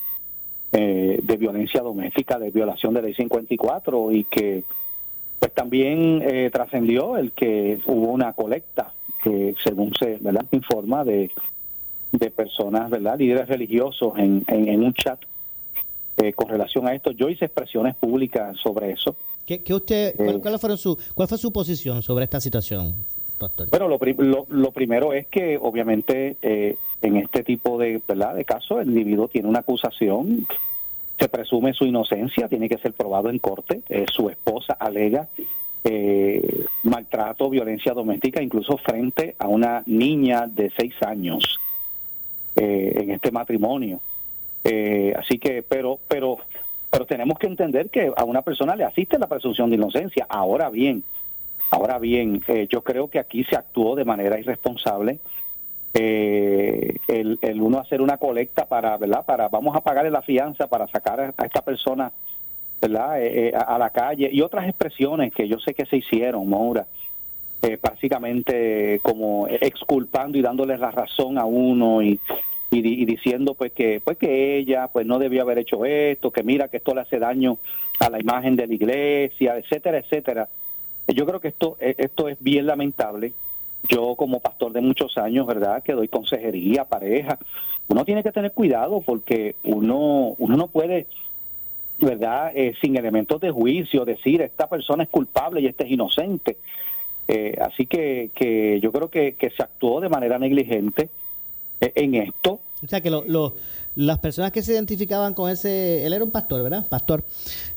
eh, 0.75 1.21
de 1.23 1.37
violencia 1.37 1.83
doméstica, 1.83 2.39
de 2.39 2.51
violación 2.51 2.95
de 2.95 3.03
ley 3.03 3.13
54 3.13 4.11
y 4.11 4.25
que 4.25 4.65
pues 5.39 5.53
también 5.53 6.23
eh, 6.23 6.49
trascendió 6.51 7.19
el 7.19 7.33
que 7.33 7.79
hubo 7.85 8.11
una 8.11 8.33
colecta 8.33 8.95
que 9.23 9.55
según 9.63 9.93
se 9.95 10.17
¿verdad? 10.23 10.47
informa 10.51 11.05
de, 11.05 11.31
de 12.11 12.31
personas, 12.31 12.89
¿verdad? 12.89 13.19
líderes 13.19 13.49
religiosos 13.49 14.15
en, 14.17 14.47
en, 14.49 14.83
un 14.83 14.95
chat 14.95 15.21
eh, 16.17 16.33
con 16.33 16.49
relación 16.49 16.89
a 16.89 16.95
esto. 16.95 17.11
Yo 17.11 17.29
hice 17.29 17.45
expresiones 17.45 17.95
públicas 17.95 18.57
sobre 18.57 18.93
eso. 18.93 19.15
¿Qué, 19.45 19.63
usted, 19.75 20.15
cuál, 20.41 20.59
fueron 20.59 20.79
su, 20.79 20.97
¿Cuál 21.13 21.29
fue 21.29 21.37
su 21.37 21.53
posición 21.53 22.03
sobre 22.03 22.25
esta 22.25 22.41
situación, 22.41 22.95
pastor? 23.43 23.69
Bueno, 23.71 23.89
lo, 23.89 24.47
lo, 24.49 24.71
primero 24.73 25.13
es 25.13 25.27
que 25.27 25.59
obviamente 25.61 26.37
en 26.41 27.17
este 27.17 27.45
tipo 27.45 27.79
de, 27.79 28.01
¿verdad? 28.07 28.35
de 28.35 28.45
casos 28.45 28.81
el 28.81 28.89
individuo 28.89 29.29
tiene 29.29 29.49
una 29.49 29.61
acusación, 29.61 30.47
se 31.19 31.29
presume 31.29 31.75
su 31.75 31.85
inocencia, 31.85 32.49
tiene 32.49 32.69
que 32.69 32.79
ser 32.79 32.93
probado 32.95 33.31
en 33.31 33.39
corte, 33.39 33.83
su 34.13 34.31
esposa 34.31 34.75
alega 34.75 35.29
eh, 35.85 36.65
maltrato, 36.85 37.51
violencia 37.51 37.93
doméstica, 37.93 38.41
incluso 38.43 38.77
frente 38.77 39.35
a 39.39 39.49
una 39.49 39.83
niña 39.87 40.47
de 40.47 40.71
seis 40.77 40.95
años 41.03 41.59
eh, 42.55 42.93
en 42.97 43.11
este 43.11 43.33
matrimonio. 43.33 44.01
Eh, 44.63 45.13
así 45.19 45.39
que, 45.39 45.65
pero, 45.65 45.99
pero, 46.07 46.39
pero 46.89 47.05
tenemos 47.05 47.37
que 47.39 47.49
entender 47.49 47.91
que 47.91 48.13
a 48.17 48.25
una 48.25 48.43
persona 48.43 48.77
le 48.77 48.85
asiste 48.85 49.19
la 49.19 49.27
presunción 49.27 49.71
de 49.71 49.77
inocencia. 49.77 50.25
Ahora 50.29 50.71
bien, 50.71 51.03
ahora 51.73 51.99
bien, 51.99 52.43
eh, 52.47 52.69
yo 52.71 52.83
creo 52.83 53.09
que 53.09 53.19
aquí 53.19 53.45
se 53.45 53.57
actuó 53.57 53.97
de 53.97 54.05
manera 54.05 54.39
irresponsable. 54.39 55.19
el, 55.93 57.39
el 57.43 57.61
uno 57.61 57.79
hacer 57.79 58.01
una 58.01 58.17
colecta 58.17 58.67
para, 58.67 58.97
¿verdad? 58.97 59.27
Para, 59.27 59.49
vamos 59.49 59.77
a 59.77 59.81
pagarle 59.83 60.11
la 60.11 60.23
fianza 60.23 60.67
para 60.67 60.89
sacar 60.89 61.35
a 61.37 61.45
esta 61.45 61.63
persona 61.63 62.13
¿verdad? 62.83 63.23
Eh, 63.23 63.49
eh, 63.49 63.53
a, 63.55 63.79
la 63.79 63.91
calle 63.91 64.29
y 64.33 64.43
otras 64.43 64.69
expresiones 64.69 65.33
que 65.33 65.47
yo 65.47 65.61
sé 65.61 65.73
que 65.73 65.87
se 65.87 65.99
hicieron, 65.99 66.49
Moura, 66.49 66.85
eh, 67.63 67.79
básicamente 67.81 68.99
como 69.03 69.47
exculpando 69.47 70.37
y 70.37 70.43
dándoles 70.43 70.81
la 70.81 70.91
razón 70.91 71.39
a 71.39 71.45
uno 71.45 72.03
y, 72.03 72.19
y, 72.73 73.05
diciendo 73.05 73.55
pues 73.55 73.71
que 73.73 74.01
pues 74.05 74.19
que 74.19 74.57
ella 74.57 74.89
pues 74.89 75.07
no 75.07 75.21
debió 75.21 75.43
haber 75.43 75.59
hecho 75.59 75.85
esto, 75.85 76.33
que 76.33 76.43
mira 76.43 76.67
que 76.67 76.79
esto 76.79 76.93
le 76.93 77.03
hace 77.03 77.21
daño 77.21 77.59
a 78.01 78.11
la 78.11 78.19
imagen 78.19 78.57
de 78.57 78.67
la 78.67 78.75
iglesia, 78.75 79.57
etcétera, 79.57 79.99
etcétera. 79.99 80.49
Yo 81.09 81.27
creo 81.27 81.41
que 81.41 81.49
esto 81.49 81.77
esto 81.81 82.29
es 82.29 82.39
bien 82.41 82.67
lamentable. 82.67 83.33
Yo 83.89 84.15
como 84.15 84.41
pastor 84.41 84.73
de 84.73 84.81
muchos 84.81 85.19
años, 85.19 85.47
¿verdad? 85.47 85.83
Que 85.83 85.93
doy 85.93 86.09
consejería, 86.09 86.85
pareja, 86.85 87.39
uno 87.89 88.05
tiene 88.05 88.23
que 88.23 88.31
tener 88.31 88.53
cuidado 88.53 89.01
porque 89.01 89.57
uno 89.65 90.35
uno 90.39 90.57
no 90.57 90.69
puede 90.69 91.07
¿verdad? 91.99 92.53
Eh, 92.55 92.75
sin 92.81 92.97
elementos 92.97 93.41
de 93.41 93.51
juicio, 93.51 94.05
decir 94.05 94.43
esta 94.43 94.69
persona 94.69 95.05
es 95.05 95.09
culpable 95.09 95.61
y 95.61 95.67
este 95.67 95.85
es 95.85 95.91
inocente. 95.91 96.59
Eh, 97.29 97.57
así 97.61 97.87
que, 97.87 98.31
que 98.35 98.81
yo 98.81 98.93
creo 98.93 99.09
que, 99.09 99.35
que 99.35 99.51
se 99.51 99.63
actuó 99.63 100.01
de 100.01 100.09
manera 100.09 100.39
negligente 100.39 101.09
eh, 101.81 101.93
en 101.95 102.15
esto. 102.17 102.61
O 102.83 102.89
sea, 102.89 103.01
que 103.01 103.11
lo, 103.11 103.55
las 103.95 104.19
personas 104.19 104.53
que 104.53 104.63
se 104.63 104.73
identificaban 104.73 105.35
con 105.35 105.51
ese, 105.51 106.07
él 106.07 106.13
era 106.13 106.25
un 106.25 106.31
pastor, 106.31 106.63
¿verdad? 106.63 106.89
Pastor. 106.89 107.25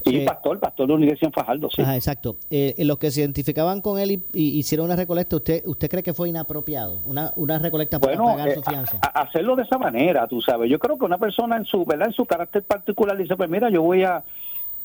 Sí, 0.06 0.18
eh, 0.18 0.26
pastor, 0.26 0.60
pastor 0.60 0.88
de 0.88 0.94
la 0.94 0.98
Universidad 0.98 1.32
Fajardo, 1.32 1.70
sí. 1.70 1.82
Ajá, 1.82 1.96
exacto. 1.96 2.38
Eh, 2.50 2.74
los 2.80 2.98
que 2.98 3.12
se 3.12 3.22
identificaban 3.22 3.82
con 3.82 4.00
él 4.00 4.12
y, 4.12 4.24
hicieron 4.34 4.86
una 4.86 4.96
recolecta, 4.96 5.36
¿usted 5.36 5.64
usted 5.66 5.90
cree 5.90 6.04
que 6.04 6.14
fue 6.14 6.30
inapropiado? 6.30 7.02
Una, 7.06 7.34
una 7.36 7.60
recolecta 7.60 8.00
para 8.00 8.18
pagar 8.18 8.54
su 8.54 8.64
fianza. 8.64 9.00
hacerlo 9.14 9.56
de 9.56 9.64
esa 9.64 9.78
manera, 9.78 10.28
tú 10.28 10.42
sabes. 10.42 10.70
Yo 10.70 10.80
creo 10.80 10.98
que 10.98 11.06
una 11.06 11.18
persona 11.18 11.58
en 11.58 11.66
su, 11.66 11.84
¿verdad? 11.86 12.08
En 12.08 12.14
su 12.14 12.26
carácter 12.26 12.64
particular 12.64 13.18
dice, 13.18 13.36
pues 13.36 13.50
mira, 13.50 13.70
yo 13.70 13.82
voy 13.82 14.04
a, 14.04 14.24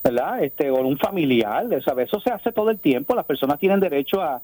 ¿verdad? 0.03 0.43
Este, 0.43 0.69
o 0.69 0.81
un 0.81 0.97
familiar, 0.97 1.65
¿sabes? 1.83 2.07
Eso 2.07 2.19
se 2.19 2.31
hace 2.31 2.51
todo 2.51 2.69
el 2.69 2.79
tiempo. 2.79 3.15
Las 3.15 3.25
personas 3.25 3.57
tienen 3.57 3.79
derecho 3.79 4.21
a, 4.21 4.41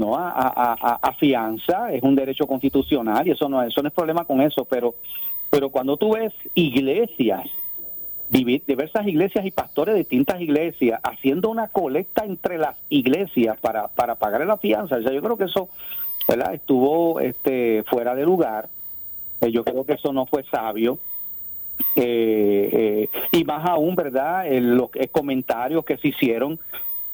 no 0.00 0.16
a, 0.16 0.30
a, 0.30 0.98
a, 1.02 1.12
fianza, 1.14 1.92
es 1.92 2.02
un 2.02 2.14
derecho 2.14 2.46
constitucional 2.46 3.26
y 3.28 3.32
eso 3.32 3.48
no, 3.48 3.62
eso 3.62 3.82
no 3.82 3.88
es 3.88 3.94
problema 3.94 4.24
con 4.24 4.40
eso, 4.40 4.64
pero 4.64 4.94
pero 5.54 5.70
cuando 5.70 5.96
tú 5.96 6.14
ves 6.14 6.32
iglesias, 6.54 7.44
diversas 8.28 9.06
iglesias 9.06 9.46
y 9.46 9.52
pastores 9.52 9.94
de 9.94 10.00
distintas 10.00 10.40
iglesias 10.40 10.98
haciendo 11.04 11.48
una 11.48 11.68
colecta 11.68 12.24
entre 12.24 12.58
las 12.58 12.76
iglesias 12.88 13.56
para, 13.60 13.86
para 13.86 14.16
pagar 14.16 14.44
la 14.44 14.56
fianza, 14.56 14.98
yo 14.98 15.22
creo 15.22 15.36
que 15.36 15.44
eso 15.44 15.68
¿verdad? 16.26 16.54
estuvo 16.54 17.20
este, 17.20 17.84
fuera 17.84 18.16
de 18.16 18.24
lugar. 18.24 18.68
Eh, 19.40 19.52
yo 19.52 19.62
creo 19.62 19.84
que 19.84 19.92
eso 19.92 20.12
no 20.12 20.26
fue 20.26 20.42
sabio. 20.42 20.98
Eh, 21.94 22.68
eh, 22.72 23.08
y 23.30 23.44
más 23.44 23.64
aún, 23.64 23.94
¿verdad? 23.94 24.46
los 24.58 24.90
comentarios 25.12 25.84
que 25.84 25.98
se 25.98 26.08
hicieron 26.08 26.58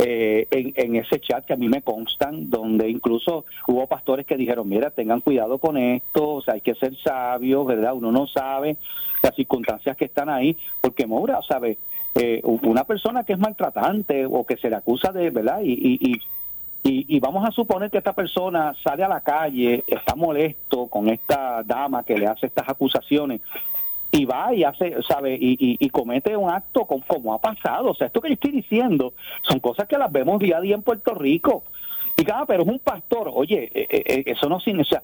eh, 0.02 0.46
en, 0.50 0.96
ese 0.96 1.20
chat 1.20 1.44
que 1.44 1.52
a 1.52 1.56
mí 1.56 1.68
me 1.68 1.82
constan, 1.82 2.48
donde 2.48 2.88
incluso 2.88 3.44
hubo 3.66 3.86
pastores 3.86 4.24
que 4.24 4.36
dijeron, 4.36 4.66
mira, 4.66 4.90
tengan 4.90 5.20
cuidado 5.20 5.58
con 5.58 5.76
esto, 5.76 6.34
o 6.34 6.42
sea, 6.42 6.54
hay 6.54 6.62
que 6.62 6.74
ser 6.74 6.96
sabios, 6.96 7.66
¿verdad? 7.66 7.92
Uno 7.92 8.10
no 8.10 8.26
sabe 8.26 8.78
las 9.22 9.34
circunstancias 9.34 9.96
que 9.98 10.06
están 10.06 10.30
ahí, 10.30 10.56
porque 10.80 11.06
Moura, 11.06 11.40
¿sabe? 11.46 11.76
Eh, 12.14 12.40
una 12.44 12.84
persona 12.84 13.24
que 13.24 13.34
es 13.34 13.38
maltratante 13.38 14.24
o 14.24 14.44
que 14.44 14.56
se 14.56 14.70
le 14.70 14.76
acusa 14.76 15.12
de, 15.12 15.28
¿verdad? 15.28 15.60
Y, 15.62 15.72
y, 15.72 16.20
y, 16.82 17.16
y, 17.16 17.20
vamos 17.20 17.46
a 17.46 17.52
suponer 17.52 17.90
que 17.90 17.98
esta 17.98 18.14
persona 18.14 18.74
sale 18.82 19.04
a 19.04 19.08
la 19.08 19.20
calle, 19.20 19.84
está 19.86 20.14
molesto 20.14 20.86
con 20.86 21.10
esta 21.10 21.62
dama 21.62 22.04
que 22.04 22.16
le 22.16 22.26
hace 22.26 22.46
estas 22.46 22.68
acusaciones 22.70 23.42
y 24.11 24.25
va 24.25 24.53
y 24.55 24.64
hace, 24.64 24.94
sabe, 25.07 25.35
y, 25.35 25.57
y, 25.79 25.88
comete 25.90 26.37
un 26.37 26.51
acto 26.51 26.85
como, 26.85 27.33
ha 27.33 27.40
pasado. 27.40 27.90
O 27.90 27.94
sea, 27.94 28.09
esto 28.09 28.20
que 28.20 28.29
yo 28.29 28.35
estoy 28.35 28.51
diciendo 28.51 29.14
son 29.42 29.61
cosas 29.61 29.87
que 29.87 29.99
las 29.99 30.11
vemos 30.11 30.40
día 30.40 30.59
a 30.59 30.61
día 30.61 30.75
en 30.75 30.83
Puerto 30.83 31.14
Rico. 31.14 31.62
Y 32.16 32.25
cada, 32.25 32.44
pero 32.44 32.64
es 32.64 32.68
un 32.68 32.81
pastor. 32.81 33.31
Oye, 33.33 33.70
eh, 33.73 33.87
eh, 33.88 34.03
eh, 34.05 34.23
eso 34.27 34.49
no 34.49 34.59
significa, 34.61 35.03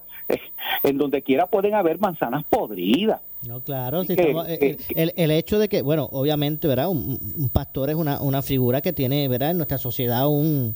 en 0.83 0.99
donde 0.99 1.23
quiera 1.23 1.47
pueden 1.47 1.75
haber 1.75 1.99
manzanas 2.01 2.45
podridas. 2.45 3.21
No, 3.47 3.61
claro, 3.61 4.03
el, 4.03 5.13
el, 5.15 5.31
hecho 5.31 5.59
de 5.61 5.69
que, 5.69 5.83
bueno, 5.83 6.09
obviamente, 6.11 6.67
¿verdad? 6.67 6.89
Un, 6.89 7.19
un 7.39 7.49
pastor 7.51 7.91
es 7.91 7.97
una, 7.97 8.21
una 8.21 8.43
figura 8.43 8.81
que 8.81 8.93
tiene, 8.93 9.29
¿verdad? 9.29 9.53
En 9.53 9.59
nuestra 9.59 9.79
sociedad 9.79 10.27
un 10.29 10.75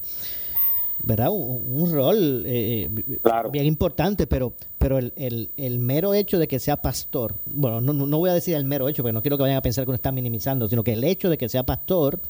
¿verdad? 1.02 1.30
Un, 1.30 1.92
rol 1.92 2.44
eh, 2.46 2.88
eh, 2.90 3.22
bien 3.50 3.66
importante, 3.66 4.26
pero, 4.26 4.52
pero 4.78 4.98
el, 4.98 5.12
el, 5.16 5.50
el, 5.56 5.78
mero 5.78 6.14
hecho 6.14 6.38
de 6.38 6.46
que 6.46 6.58
sea 6.58 6.76
pastor, 6.76 7.34
bueno, 7.46 7.80
no, 7.80 7.92
no 7.92 8.18
voy 8.18 8.30
a 8.30 8.34
decir 8.34 8.54
el 8.54 8.64
mero 8.64 8.88
hecho, 8.88 9.02
porque 9.02 9.12
no 9.12 9.22
quiero 9.22 9.36
que 9.36 9.42
vayan 9.42 9.56
a 9.56 9.62
pensar 9.62 9.84
que 9.84 9.90
uno 9.90 9.96
está 9.96 10.12
minimizando, 10.12 10.68
sino 10.68 10.82
que 10.82 10.92
el 10.92 11.04
hecho 11.04 11.30
de 11.30 11.38
que 11.38 11.48
sea 11.48 11.62
pastor, 11.62 12.20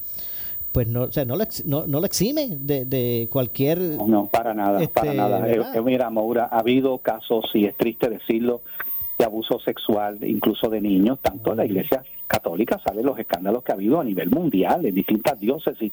pues 0.71 0.87
no, 0.87 1.03
o 1.03 1.11
sea, 1.11 1.25
no, 1.25 1.35
lo, 1.35 1.43
no, 1.65 1.85
no 1.85 1.99
lo 1.99 2.05
exime 2.05 2.47
de, 2.49 2.85
de 2.85 3.27
cualquier... 3.29 3.79
No, 3.79 4.27
para 4.27 4.53
nada, 4.53 4.79
para 4.87 5.11
este, 5.11 5.17
nada. 5.17 5.49
Eh, 5.49 5.81
mira, 5.83 6.09
Maura, 6.09 6.47
ha 6.51 6.59
habido 6.59 6.97
casos, 6.99 7.51
y 7.53 7.65
es 7.65 7.75
triste 7.75 8.09
decirlo, 8.09 8.61
de 9.17 9.25
abuso 9.25 9.59
sexual, 9.59 10.17
incluso 10.21 10.69
de 10.69 10.81
niños, 10.81 11.19
tanto 11.21 11.51
en 11.51 11.57
la 11.57 11.65
iglesia 11.65 12.03
católica 12.25 12.79
salen 12.79 13.05
los 13.05 13.19
escándalos 13.19 13.63
que 13.63 13.73
ha 13.73 13.75
habido 13.75 13.99
a 13.99 14.03
nivel 14.05 14.29
mundial, 14.29 14.85
en 14.85 14.95
distintas 14.95 15.37
diócesis, 15.39 15.91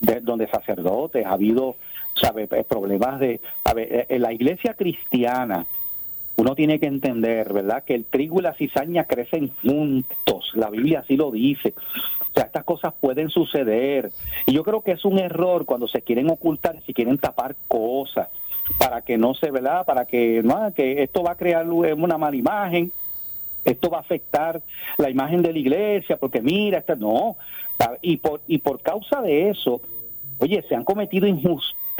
de, 0.00 0.20
donde 0.20 0.48
sacerdotes, 0.48 1.24
ha 1.24 1.32
habido 1.32 1.76
sabe 2.20 2.48
eh, 2.50 2.64
problemas 2.64 3.20
de 3.20 3.40
a 3.64 3.74
ver, 3.74 3.92
eh, 3.92 4.06
en 4.08 4.22
la 4.22 4.32
iglesia 4.32 4.74
cristiana 4.74 5.66
uno 6.40 6.54
tiene 6.54 6.80
que 6.80 6.86
entender, 6.86 7.52
¿verdad? 7.52 7.84
Que 7.84 7.94
el 7.94 8.06
trigo 8.06 8.40
y 8.40 8.42
la 8.42 8.54
cizaña 8.54 9.04
crecen 9.04 9.52
juntos. 9.62 10.52
La 10.54 10.70
Biblia 10.70 11.00
así 11.00 11.16
lo 11.16 11.30
dice. 11.30 11.74
O 12.20 12.32
sea, 12.32 12.44
estas 12.44 12.64
cosas 12.64 12.94
pueden 12.98 13.28
suceder. 13.28 14.10
Y 14.46 14.54
yo 14.54 14.64
creo 14.64 14.80
que 14.80 14.92
es 14.92 15.04
un 15.04 15.18
error 15.18 15.66
cuando 15.66 15.86
se 15.86 16.00
quieren 16.00 16.30
ocultar, 16.30 16.80
si 16.86 16.94
quieren 16.94 17.18
tapar 17.18 17.56
cosas 17.68 18.28
para 18.78 19.02
que 19.02 19.18
no 19.18 19.34
se, 19.34 19.50
¿verdad? 19.50 19.84
Para 19.84 20.06
que, 20.06 20.42
¿no? 20.42 20.72
que 20.72 21.02
esto 21.02 21.22
va 21.22 21.32
a 21.32 21.36
crear 21.36 21.68
una 21.68 22.16
mala 22.16 22.36
imagen. 22.36 22.92
Esto 23.62 23.90
va 23.90 23.98
a 23.98 24.00
afectar 24.00 24.62
la 24.96 25.10
imagen 25.10 25.42
de 25.42 25.52
la 25.52 25.58
iglesia, 25.58 26.16
porque 26.16 26.40
mira, 26.40 26.78
esta, 26.78 26.94
no. 26.94 27.36
Y 28.00 28.16
por, 28.16 28.40
y 28.46 28.58
por 28.58 28.80
causa 28.80 29.20
de 29.20 29.50
eso, 29.50 29.82
oye, 30.38 30.64
se 30.66 30.74
han 30.74 30.84
cometido 30.84 31.26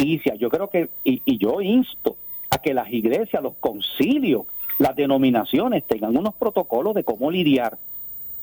injusticias 0.00 0.38
yo 0.38 0.48
creo 0.48 0.68
que, 0.68 0.88
y, 1.04 1.38
yo 1.38 1.60
insto 1.60 2.16
a 2.50 2.58
que 2.58 2.74
las 2.74 2.90
iglesias, 2.90 3.42
los 3.42 3.54
concilios, 3.60 4.46
las 4.78 4.96
denominaciones 4.96 5.84
tengan 5.84 6.16
unos 6.16 6.34
protocolos 6.34 6.94
de 6.94 7.04
cómo 7.04 7.30
lidiar 7.30 7.78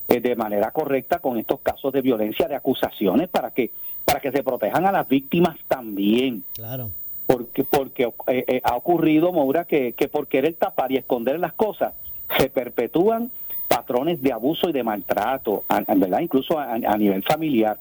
eh, 0.07 0.21
de 0.21 0.35
manera 0.35 0.71
correcta 0.71 1.19
con 1.19 1.37
estos 1.37 1.59
casos 1.59 1.91
de 1.91 2.01
violencia, 2.01 2.47
de 2.47 2.55
acusaciones, 2.55 3.27
para 3.29 3.51
que 3.51 3.71
para 4.05 4.21
que 4.21 4.31
se 4.31 4.41
protejan 4.41 4.85
a 4.85 4.91
las 4.93 5.07
víctimas 5.09 5.57
también. 5.67 6.43
Claro. 6.53 6.91
Porque 7.25 7.65
porque 7.65 8.03
eh, 8.27 8.45
eh, 8.47 8.61
ha 8.63 8.77
ocurrido, 8.77 9.33
Maura, 9.33 9.65
que, 9.65 9.91
que 9.93 10.07
por 10.07 10.27
querer 10.27 10.53
tapar 10.53 10.93
y 10.93 10.97
esconder 10.97 11.39
las 11.39 11.51
cosas 11.53 11.93
se 12.37 12.49
perpetúan 12.49 13.31
patrones 13.67 14.21
de 14.21 14.31
abuso 14.31 14.69
y 14.69 14.71
de 14.71 14.83
maltrato, 14.83 15.65
¿verdad? 15.69 16.21
Incluso 16.21 16.57
a 16.57 16.97
nivel 16.97 17.21
familiar. 17.23 17.77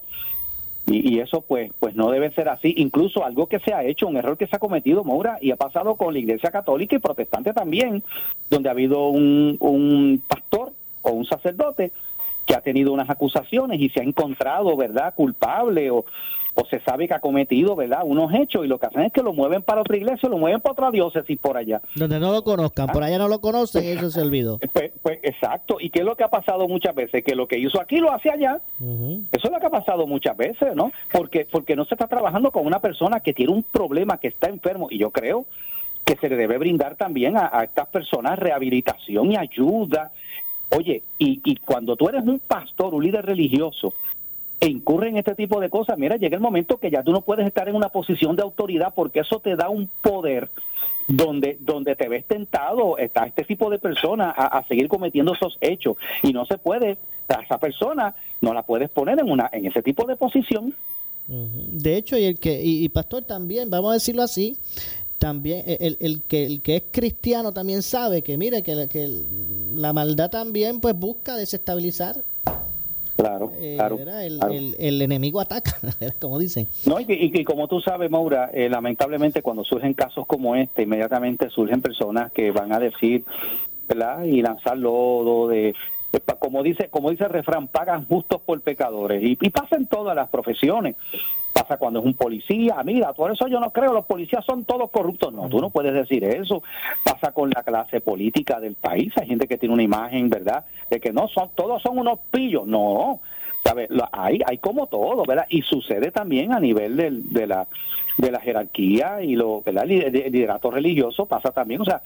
Y, 0.86 1.18
eso 1.18 1.40
pues 1.40 1.72
pues 1.80 1.96
no 1.96 2.10
debe 2.10 2.30
ser 2.30 2.48
así. 2.48 2.74
Incluso 2.76 3.24
algo 3.24 3.48
que 3.48 3.58
se 3.58 3.74
ha 3.74 3.82
hecho, 3.82 4.06
un 4.06 4.16
error 4.16 4.38
que 4.38 4.46
se 4.46 4.54
ha 4.54 4.60
cometido, 4.60 5.02
Moura, 5.02 5.38
y 5.40 5.50
ha 5.50 5.56
pasado 5.56 5.96
con 5.96 6.14
la 6.14 6.20
Iglesia 6.20 6.50
Católica 6.50 6.94
y 6.94 7.00
Protestante 7.00 7.52
también, 7.52 8.04
donde 8.50 8.68
ha 8.68 8.72
habido 8.72 9.08
un, 9.08 9.56
un 9.58 10.22
pastor 10.28 10.72
o 11.02 11.10
un 11.10 11.24
sacerdote 11.24 11.90
que 12.46 12.54
ha 12.54 12.60
tenido 12.60 12.92
unas 12.92 13.10
acusaciones 13.10 13.80
y 13.80 13.90
se 13.90 14.00
ha 14.00 14.04
encontrado, 14.04 14.76
¿verdad?, 14.76 15.14
culpable 15.14 15.90
o, 15.90 16.04
o 16.54 16.64
se 16.70 16.80
sabe 16.80 17.06
que 17.06 17.14
ha 17.14 17.20
cometido, 17.20 17.76
¿verdad?, 17.76 18.00
unos 18.04 18.32
hechos 18.32 18.64
y 18.64 18.68
lo 18.68 18.78
que 18.78 18.86
hacen 18.86 19.02
es 19.02 19.12
que 19.12 19.22
lo 19.22 19.32
mueven 19.32 19.62
para 19.62 19.82
otra 19.82 19.96
iglesia, 19.96 20.28
lo 20.28 20.38
mueven 20.38 20.60
para 20.60 20.72
otra 20.72 20.90
diócesis 20.90 21.38
por 21.38 21.56
allá. 21.56 21.82
Donde 21.94 22.18
no 22.18 22.32
lo 22.32 22.42
conozcan, 22.44 22.86
por 22.88 23.02
allá 23.02 23.18
no 23.18 23.28
lo 23.28 23.40
conocen, 23.40 23.84
eso 23.84 24.10
se 24.10 24.20
olvidó. 24.22 24.58
Pues, 24.72 24.92
pues, 25.02 25.18
exacto, 25.22 25.78
y 25.80 25.88
qué 25.90 26.00
es 26.00 26.04
lo 26.04 26.16
que 26.16 26.24
ha 26.24 26.28
pasado 26.28 26.68
muchas 26.68 26.94
veces, 26.94 27.24
que 27.24 27.34
lo 27.34 27.48
que 27.48 27.58
hizo 27.58 27.80
aquí 27.80 27.96
lo 27.96 28.12
hace 28.12 28.30
allá. 28.30 28.60
Eso 29.32 29.46
es 29.46 29.50
lo 29.50 29.58
que 29.58 29.66
ha 29.66 29.70
pasado 29.70 30.06
muchas 30.06 30.36
veces, 30.36 30.74
¿no? 30.74 30.92
Porque 31.10 31.46
porque 31.50 31.74
no 31.76 31.84
se 31.86 31.94
está 31.94 32.06
trabajando 32.06 32.50
con 32.50 32.66
una 32.66 32.80
persona 32.80 33.20
que 33.20 33.32
tiene 33.32 33.52
un 33.52 33.62
problema, 33.62 34.18
que 34.18 34.28
está 34.28 34.48
enfermo, 34.48 34.88
y 34.90 34.98
yo 34.98 35.10
creo 35.10 35.46
que 36.04 36.16
se 36.16 36.28
le 36.28 36.36
debe 36.36 36.58
brindar 36.58 36.96
también 36.96 37.36
a, 37.36 37.50
a 37.52 37.64
estas 37.64 37.88
personas 37.88 38.38
rehabilitación 38.38 39.32
y 39.32 39.36
ayuda. 39.36 40.12
Oye, 40.70 41.02
y, 41.18 41.40
y 41.44 41.56
cuando 41.56 41.96
tú 41.96 42.08
eres 42.08 42.24
un 42.24 42.38
pastor, 42.40 42.94
un 42.94 43.04
líder 43.04 43.24
religioso, 43.24 43.94
e 44.60 44.68
incurre 44.68 45.10
en 45.10 45.18
este 45.18 45.34
tipo 45.34 45.60
de 45.60 45.68
cosas, 45.68 45.98
mira, 45.98 46.16
llega 46.16 46.36
el 46.36 46.42
momento 46.42 46.78
que 46.78 46.90
ya 46.90 47.02
tú 47.02 47.12
no 47.12 47.20
puedes 47.20 47.46
estar 47.46 47.68
en 47.68 47.76
una 47.76 47.90
posición 47.90 48.36
de 48.36 48.42
autoridad 48.42 48.94
porque 48.94 49.20
eso 49.20 49.38
te 49.38 49.54
da 49.54 49.68
un 49.68 49.88
poder 50.02 50.48
donde 51.08 51.56
donde 51.60 51.94
te 51.94 52.08
ves 52.08 52.24
tentado 52.24 52.98
está 52.98 53.26
este 53.26 53.44
tipo 53.44 53.70
de 53.70 53.78
personas 53.78 54.34
a, 54.36 54.64
seguir 54.66 54.88
cometiendo 54.88 55.34
esos 55.34 55.56
hechos. 55.60 55.96
Y 56.22 56.32
no 56.32 56.44
se 56.46 56.58
puede 56.58 56.98
a 57.28 57.42
esa 57.42 57.58
persona 57.58 58.14
no 58.40 58.54
la 58.54 58.62
puedes 58.62 58.88
poner 58.88 59.18
en 59.18 59.30
una 59.30 59.48
en 59.52 59.66
ese 59.66 59.82
tipo 59.82 60.06
de 60.06 60.16
posición. 60.16 60.74
De 61.28 61.96
hecho 61.96 62.16
y 62.16 62.24
el 62.24 62.38
que 62.38 62.60
y, 62.62 62.88
pastor 62.88 63.24
también 63.24 63.68
vamos 63.68 63.90
a 63.90 63.94
decirlo 63.94 64.22
así 64.22 64.56
también 65.18 65.64
el, 65.66 65.96
el, 66.00 66.22
que 66.22 66.44
el 66.44 66.60
que 66.60 66.76
es 66.76 66.82
cristiano 66.90 67.52
también 67.52 67.82
sabe 67.82 68.22
que 68.22 68.36
mire 68.36 68.62
que, 68.62 68.88
que 68.88 69.10
la 69.74 69.92
maldad 69.92 70.30
también 70.30 70.80
pues 70.80 70.94
busca 70.98 71.36
desestabilizar 71.36 72.16
Claro, 73.16 73.50
eh, 73.56 73.76
claro, 73.78 73.98
el, 74.50 75.02
enemigo 75.02 75.40
ataca, 75.40 75.74
como 76.20 76.38
dicen. 76.38 76.68
No, 76.84 77.00
y, 77.00 77.44
como 77.44 77.66
tú 77.66 77.80
sabes, 77.80 78.10
Maura, 78.10 78.50
eh, 78.52 78.68
lamentablemente 78.68 79.40
cuando 79.40 79.64
surgen 79.64 79.94
casos 79.94 80.26
como 80.26 80.54
este, 80.54 80.82
inmediatamente 80.82 81.48
surgen 81.48 81.80
personas 81.80 82.30
que 82.32 82.50
van 82.50 82.72
a 82.72 82.78
decir, 82.78 83.24
¿verdad? 83.88 84.24
Y 84.24 84.42
lanzar 84.42 84.76
lodo 84.76 85.48
de, 85.48 85.74
como 86.38 86.62
dice, 86.62 86.88
como 86.88 87.10
dice 87.10 87.28
refrán, 87.28 87.68
pagan 87.68 88.06
justos 88.06 88.40
por 88.40 88.60
pecadores. 88.60 89.22
Y, 89.22 89.36
pasa 89.50 89.76
en 89.76 89.86
todas 89.86 90.14
las 90.14 90.28
profesiones 90.28 90.96
pasa 91.52 91.78
cuando 91.78 92.00
es 92.00 92.04
un 92.04 92.12
policía, 92.12 92.76
mira, 92.84 93.14
por 93.14 93.32
eso 93.32 93.48
yo 93.48 93.58
no 93.58 93.70
creo, 93.72 93.94
los 93.94 94.04
policías 94.04 94.44
son 94.44 94.66
todos 94.66 94.90
corruptos. 94.90 95.32
No, 95.32 95.48
tú 95.48 95.58
no 95.58 95.70
puedes 95.70 95.94
decir 95.94 96.22
eso. 96.24 96.62
Pasa 97.02 97.32
con 97.32 97.48
la 97.48 97.62
clase 97.62 98.02
política 98.02 98.60
del 98.60 98.74
país, 98.74 99.10
hay 99.16 99.26
gente 99.26 99.48
que 99.48 99.56
tiene 99.56 99.72
una 99.72 99.82
imagen, 99.82 100.28
¿verdad?, 100.28 100.66
de 100.90 101.00
que 101.00 101.14
no 101.14 101.28
son, 101.28 101.48
todos 101.54 101.80
son 101.80 101.98
unos 101.98 102.18
pillos. 102.30 102.66
No, 102.66 103.20
¿sabes? 103.64 103.88
Hay, 104.12 104.40
hay 104.46 104.58
como 104.58 104.86
todo, 104.86 105.24
¿verdad? 105.26 105.46
Y 105.48 105.62
sucede 105.62 106.10
también 106.10 106.52
a 106.52 106.60
nivel 106.60 106.96
del, 106.96 107.32
de, 107.32 107.46
la, 107.46 107.66
de 108.18 108.30
la 108.30 108.40
jerarquía 108.40 109.22
y 109.22 109.34
lo, 109.34 109.62
¿verdad? 109.62 109.90
El 109.90 110.12
liderato 110.12 110.70
religioso 110.70 111.26
pasa 111.26 111.50
también, 111.52 111.80
o 111.80 111.84
sea, 111.84 112.02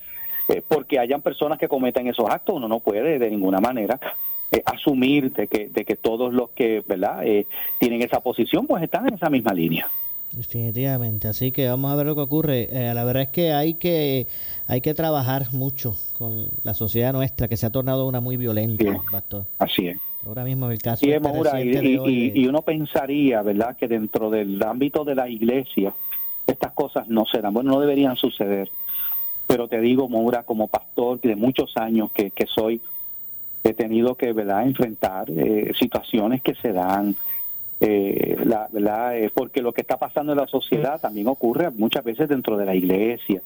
eh, 0.52 0.62
porque 0.66 0.98
hayan 0.98 1.22
personas 1.22 1.58
que 1.58 1.68
cometen 1.68 2.06
esos 2.06 2.28
actos, 2.28 2.56
uno 2.56 2.68
no 2.68 2.80
puede 2.80 3.18
de 3.18 3.30
ninguna 3.30 3.60
manera 3.60 3.98
eh, 4.52 4.62
asumir 4.66 5.32
de 5.32 5.46
que, 5.46 5.68
de 5.68 5.84
que 5.84 5.94
todos 5.94 6.34
los 6.34 6.50
que 6.50 6.82
verdad 6.86 7.24
eh, 7.24 7.46
tienen 7.78 8.02
esa 8.02 8.20
posición 8.20 8.66
pues 8.66 8.82
están 8.82 9.06
en 9.06 9.14
esa 9.14 9.30
misma 9.30 9.52
línea. 9.52 9.88
Definitivamente. 10.32 11.28
Así 11.28 11.52
que 11.52 11.68
vamos 11.68 11.92
a 11.92 11.94
ver 11.94 12.06
lo 12.06 12.16
que 12.16 12.20
ocurre. 12.22 12.68
Eh, 12.70 12.92
la 12.92 13.04
verdad 13.04 13.24
es 13.24 13.28
que 13.28 13.52
hay 13.52 13.74
que 13.74 14.26
hay 14.66 14.80
que 14.80 14.92
trabajar 14.92 15.52
mucho 15.52 15.96
con 16.14 16.48
la 16.64 16.74
sociedad 16.74 17.12
nuestra 17.12 17.46
que 17.46 17.56
se 17.56 17.66
ha 17.66 17.70
tornado 17.70 18.08
una 18.08 18.20
muy 18.20 18.36
violenta 18.36 18.84
pastor. 19.10 19.46
así 19.58 19.86
es. 19.86 19.98
Ahora 20.26 20.42
mismo 20.42 20.68
el 20.70 20.78
caso 20.78 21.06
y, 21.06 22.32
y, 22.34 22.46
uno 22.46 22.60
pensaría 22.62 23.40
verdad 23.42 23.76
que 23.76 23.88
dentro 23.88 24.30
del 24.30 24.62
ámbito 24.62 25.04
de 25.04 25.14
la 25.14 25.28
iglesia 25.28 25.94
estas 26.46 26.72
cosas 26.72 27.08
no 27.08 27.24
serán 27.24 27.54
bueno 27.54 27.70
no 27.70 27.80
deberían 27.80 28.16
suceder 28.16 28.70
pero 29.50 29.66
te 29.66 29.80
digo 29.80 30.08
Moura 30.08 30.44
como 30.44 30.68
pastor 30.68 31.20
de 31.20 31.34
muchos 31.34 31.76
años 31.76 32.12
que, 32.12 32.30
que 32.30 32.46
soy 32.46 32.80
he 33.64 33.74
tenido 33.74 34.14
que 34.14 34.32
verdad 34.32 34.62
enfrentar 34.62 35.28
eh, 35.28 35.72
situaciones 35.76 36.40
que 36.40 36.54
se 36.54 36.72
dan 36.72 37.16
eh, 37.80 38.36
la, 38.44 38.68
¿verdad? 38.70 39.18
Eh, 39.18 39.28
porque 39.34 39.60
lo 39.60 39.72
que 39.72 39.80
está 39.80 39.96
pasando 39.96 40.30
en 40.32 40.38
la 40.38 40.46
sociedad 40.46 41.00
también 41.00 41.26
ocurre 41.26 41.68
muchas 41.70 42.04
veces 42.04 42.28
dentro 42.28 42.56
de 42.56 42.64
la 42.64 42.76
iglesia 42.76 43.42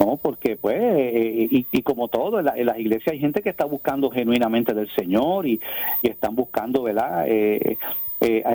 no 0.00 0.16
porque 0.16 0.56
pues 0.56 0.80
y, 1.14 1.64
y, 1.70 1.82
como 1.82 2.08
todo 2.08 2.40
en, 2.40 2.66
las 2.66 2.78
iglesias 2.80 3.12
hay 3.12 3.20
gente 3.20 3.40
que 3.40 3.50
está 3.50 3.66
buscando 3.66 4.10
genuinamente 4.10 4.74
del 4.74 4.90
Señor 4.96 5.46
y, 5.46 5.60
y 6.02 6.08
están 6.08 6.34
buscando 6.34 6.82
verdad 6.82 7.26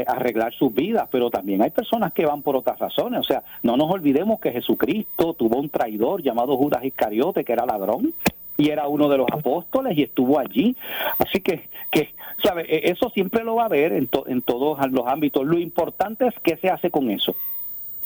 arreglar 0.08 0.54
sus 0.54 0.74
vidas, 0.74 1.08
pero 1.12 1.30
también 1.30 1.62
hay 1.62 1.72
personas 1.72 2.14
que 2.14 2.26
van 2.26 2.42
por 2.42 2.56
otras 2.56 2.78
razones. 2.78 3.20
O 3.20 3.24
sea, 3.24 3.44
no 3.64 3.76
nos 3.78 3.90
olvidemos 3.90 4.40
que 4.40 4.52
Jesucristo 4.52 5.34
tuvo 5.34 5.60
un 5.60 5.70
traidor 5.70 6.22
llamado 6.22 6.56
Judas 6.58 6.84
Iscariote, 6.84 7.44
que 7.44 7.54
era 7.54 7.66
ladrón, 7.66 8.14
y 8.58 8.70
era 8.70 8.88
uno 8.88 9.10
de 9.10 9.18
los 9.18 9.28
apóstoles 9.32 9.98
y 9.98 10.04
estuvo 10.04 10.40
allí. 10.40 10.76
Así 11.20 11.42
que, 11.42 11.68
que 11.92 12.10
¿sabe? 12.44 12.64
E, 12.64 12.92
eso 12.92 13.10
siempre 13.10 13.44
lo 13.44 13.56
va 13.56 13.64
a 13.64 13.66
haber 13.66 13.94
en, 13.94 14.10
en 14.28 14.42
todos 14.42 14.80
los 14.92 15.08
ámbitos. 15.08 15.46
Lo 15.46 15.60
importante 15.60 16.28
es 16.28 16.34
qué 16.44 16.58
se 16.58 16.70
hace 16.70 16.90
con 16.90 17.10
eso. 17.10 17.36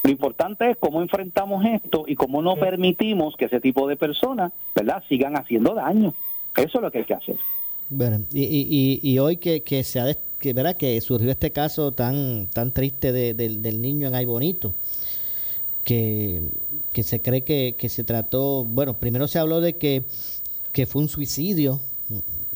Lo 0.03 0.11
importante 0.11 0.71
es 0.71 0.77
cómo 0.77 1.01
enfrentamos 1.01 1.65
esto 1.65 2.05
y 2.07 2.15
cómo 2.15 2.41
no 2.41 2.55
permitimos 2.55 3.35
que 3.35 3.45
ese 3.45 3.59
tipo 3.59 3.87
de 3.87 3.97
personas, 3.97 4.53
¿verdad?, 4.73 5.03
sigan 5.09 5.35
haciendo 5.35 5.73
daño. 5.73 6.13
Eso 6.55 6.77
es 6.77 6.81
lo 6.81 6.89
que 6.89 6.99
hay 6.99 7.03
que 7.03 7.13
hacer. 7.13 7.35
Bueno, 7.89 8.19
y, 8.31 8.43
y, 8.43 8.99
y 9.03 9.19
hoy 9.19 9.37
que, 9.37 9.61
que 9.61 9.83
se 9.83 9.99
ha 9.99 10.05
que, 10.39 10.53
¿verdad? 10.53 10.77
que 10.77 10.99
surgió 11.01 11.29
este 11.29 11.51
caso 11.51 11.91
tan 11.91 12.47
tan 12.47 12.71
triste 12.71 13.11
de, 13.11 13.33
del 13.33 13.81
niño 13.81 14.07
en 14.07 14.15
Ay 14.15 14.25
Bonito, 14.25 14.73
que, 15.83 16.41
que 16.93 17.03
se 17.03 17.21
cree 17.21 17.43
que, 17.43 17.75
que 17.77 17.89
se 17.89 18.03
trató, 18.03 18.63
bueno, 18.65 18.99
primero 18.99 19.27
se 19.27 19.39
habló 19.39 19.61
de 19.61 19.77
que 19.77 20.03
que 20.71 20.85
fue 20.85 21.01
un 21.01 21.09
suicidio, 21.09 21.79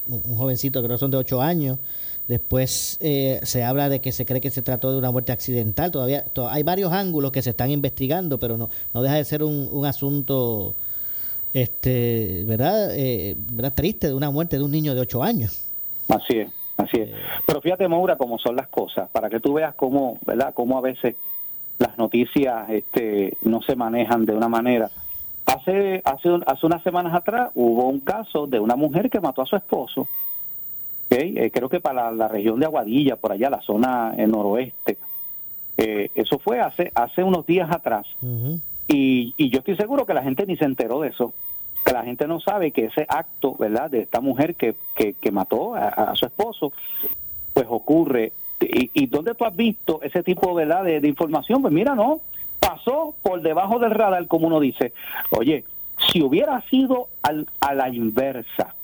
un, 0.07 0.37
jovencito 0.37 0.81
que 0.81 0.87
no 0.87 0.97
son 0.97 1.11
de 1.11 1.17
8 1.17 1.41
años. 1.41 1.79
Después 2.27 2.97
eh, 3.01 3.41
se 3.43 3.63
habla 3.63 3.89
de 3.89 3.99
que 3.99 4.13
se 4.13 4.25
cree 4.25 4.39
que 4.39 4.49
se 4.49 4.61
trató 4.61 4.91
de 4.91 4.97
una 4.97 5.11
muerte 5.11 5.31
accidental. 5.33 5.91
Todavía 5.91 6.25
hay 6.49 6.63
varios 6.63 6.93
ángulos 6.93 7.31
que 7.31 7.41
se 7.41 7.49
están 7.49 7.69
investigando, 7.69 8.39
pero 8.39 8.57
no, 8.57 8.69
no 8.93 9.01
deja 9.01 9.15
de 9.15 9.25
ser 9.25 9.43
un, 9.43 9.67
un 9.69 9.85
asunto, 9.85 10.75
este, 11.53 12.45
¿verdad? 12.45 12.95
Eh, 12.95 13.35
¿verdad? 13.51 13.73
Triste 13.73 14.07
de 14.07 14.13
una 14.13 14.31
muerte 14.31 14.57
de 14.57 14.63
un 14.63 14.71
niño 14.71 14.95
de 14.95 15.01
8 15.01 15.21
años. 15.21 15.63
Así 16.07 16.37
es, 16.37 16.49
así 16.77 17.01
es. 17.01 17.11
Pero 17.45 17.61
fíjate, 17.61 17.87
Maura, 17.87 18.15
cómo 18.17 18.37
son 18.37 18.55
las 18.55 18.67
cosas, 18.67 19.09
para 19.09 19.29
que 19.29 19.39
tú 19.39 19.53
veas 19.53 19.75
cómo, 19.75 20.17
¿verdad? 20.25 20.53
Cómo 20.53 20.77
a 20.77 20.81
veces 20.81 21.15
las 21.79 21.97
noticias 21.97 22.69
este, 22.69 23.37
no 23.41 23.61
se 23.61 23.75
manejan 23.75 24.25
de 24.25 24.33
una 24.33 24.47
manera 24.47 24.89
Hace, 25.45 26.01
hace, 26.05 26.29
hace 26.45 26.65
unas 26.65 26.81
semanas 26.83 27.13
atrás 27.13 27.51
hubo 27.55 27.89
un 27.89 27.99
caso 27.99 28.47
de 28.47 28.59
una 28.59 28.77
mujer 28.77 29.09
que 29.09 29.19
mató 29.19 29.41
a 29.41 29.45
su 29.45 29.57
esposo, 29.57 30.07
eh, 31.09 31.51
creo 31.53 31.69
que 31.69 31.79
para 31.79 32.11
la, 32.11 32.27
región 32.27 32.59
de 32.59 32.65
Aguadilla, 32.65 33.17
por 33.17 33.31
allá, 33.31 33.49
la 33.49 33.61
zona 33.61 34.13
en 34.17 34.31
noroeste. 34.31 34.97
Eh, 35.77 36.09
eso 36.15 36.39
fue 36.39 36.59
hace, 36.59 36.91
hace 36.95 37.23
unos 37.23 37.45
días 37.45 37.69
atrás. 37.71 38.07
y, 38.87 39.33
y 39.37 39.49
yo 39.49 39.59
estoy 39.59 39.75
seguro 39.75 40.05
que 40.05 40.13
la 40.13 40.23
gente 40.23 40.45
ni 40.45 40.57
se 40.57 40.65
enteró 40.65 41.01
de 41.01 41.09
eso 41.09 41.33
que 41.83 41.93
la 41.93 42.03
gente 42.03 42.27
no 42.27 42.39
sabe 42.39 42.71
que 42.71 42.85
ese 42.85 43.05
acto, 43.07 43.55
¿verdad?, 43.59 43.91
de 43.91 44.01
esta 44.01 44.21
mujer 44.21 44.55
que, 44.55 44.75
que, 44.95 45.31
mató 45.31 45.75
a, 45.75 46.15
su 46.15 46.25
esposo, 46.25 46.71
pues 47.53 47.67
ocurre. 47.69 48.31
¿Y, 48.59 48.89
¿Y 48.93 49.07
dónde 49.07 49.35
tú 49.35 49.45
has 49.45 49.55
visto 49.55 50.01
ese 50.01 50.23
tipo, 50.23 50.53
¿verdad?, 50.53 50.83
de, 50.83 51.01
de 51.01 51.07
información? 51.07 51.61
Pues 51.61 51.73
mira, 51.73 51.95
no, 51.95 52.21
pasó 52.59 53.15
por 53.21 53.41
debajo 53.41 53.79
del 53.79 53.91
radar, 53.91 54.27
como 54.27 54.47
uno 54.47 54.59
dice. 54.59 54.93
Oye, 55.31 55.65
si 56.11 56.21
hubiera 56.21 56.61
sido 56.69 57.09
al, 57.21 57.47
a 57.59 57.73
la 57.73 57.89
inversa, 57.89 58.75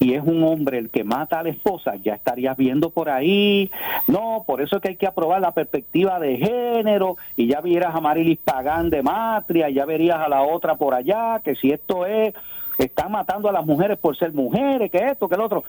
y 0.00 0.14
es 0.14 0.22
un 0.22 0.44
hombre 0.44 0.78
el 0.78 0.90
que 0.90 1.04
mata 1.04 1.40
a 1.40 1.42
la 1.42 1.48
esposa, 1.48 1.96
ya 1.96 2.14
estarías 2.14 2.56
viendo 2.56 2.90
por 2.90 3.10
ahí, 3.10 3.70
no, 4.06 4.44
por 4.46 4.62
eso 4.62 4.76
es 4.76 4.82
que 4.82 4.88
hay 4.90 4.96
que 4.96 5.06
aprobar 5.06 5.40
la 5.40 5.52
perspectiva 5.52 6.20
de 6.20 6.36
género, 6.36 7.16
y 7.36 7.48
ya 7.48 7.60
vieras 7.60 7.94
a 7.94 8.00
Marilis 8.00 8.38
Pagán 8.38 8.90
de 8.90 9.02
Matria, 9.02 9.68
ya 9.70 9.84
verías 9.84 10.18
a 10.18 10.28
la 10.28 10.42
otra 10.42 10.76
por 10.76 10.94
allá, 10.94 11.40
que 11.42 11.56
si 11.56 11.70
esto 11.70 12.06
es, 12.06 12.34
están 12.78 13.10
matando 13.10 13.48
a 13.48 13.52
las 13.52 13.66
mujeres 13.66 13.98
por 13.98 14.16
ser 14.16 14.32
mujeres, 14.32 14.90
que 14.90 14.98
esto, 14.98 15.28
que 15.28 15.34
el 15.34 15.40
otro. 15.40 15.64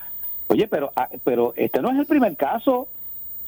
Oye, 0.47 0.67
pero, 0.67 0.91
ah, 0.95 1.09
pero 1.23 1.53
este 1.55 1.81
no 1.81 1.89
es 1.91 1.97
el 1.97 2.05
primer 2.05 2.35
caso 2.35 2.87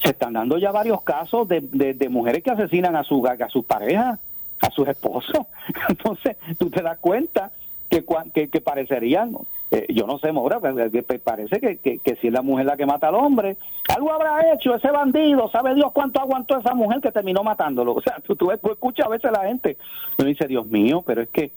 se 0.02 0.10
están 0.10 0.32
dando 0.32 0.58
ya 0.58 0.72
varios 0.72 1.02
casos 1.02 1.46
de, 1.46 1.60
de, 1.60 2.08
mujeres 2.08 2.42
que 2.42 2.50
asesinan 2.50 2.96
a 2.96 3.04
su 3.04 3.24
a 3.24 3.48
sus 3.48 3.64
parejas, 3.64 4.18
a 4.60 4.70
sus 4.70 4.88
esposos. 4.88 5.46
Entonces, 5.88 6.36
tú 6.58 6.70
te 6.70 6.82
das 6.82 6.98
cuenta 6.98 7.52
que, 7.92 8.04
que, 8.32 8.48
que 8.48 8.60
parecerían, 8.62 9.36
eh, 9.70 9.86
yo 9.90 10.06
no 10.06 10.18
sé, 10.18 10.32
Mora, 10.32 10.58
parece 10.60 11.60
que, 11.60 11.76
que, 11.98 12.16
si 12.20 12.28
es 12.28 12.32
la 12.32 12.40
mujer 12.40 12.64
la 12.64 12.76
que 12.78 12.86
mata 12.86 13.08
al 13.08 13.16
hombre, 13.16 13.58
algo 13.94 14.10
habrá 14.10 14.54
hecho 14.54 14.74
ese 14.74 14.90
bandido, 14.90 15.50
sabe 15.50 15.74
Dios 15.74 15.92
cuánto 15.92 16.18
aguantó 16.18 16.58
esa 16.58 16.72
mujer 16.74 17.02
que 17.02 17.12
terminó 17.12 17.44
matándolo. 17.44 17.92
O 17.92 18.00
sea, 18.00 18.16
tú, 18.20 18.50
escuchas 18.50 19.06
a 19.06 19.10
veces 19.10 19.26
a 19.26 19.32
la 19.32 19.46
gente, 19.46 19.76
uno 20.18 20.26
dice, 20.26 20.46
Dios 20.46 20.66
mío, 20.66 21.02
pero 21.06 21.20
es 21.20 21.28
que, 21.28 21.52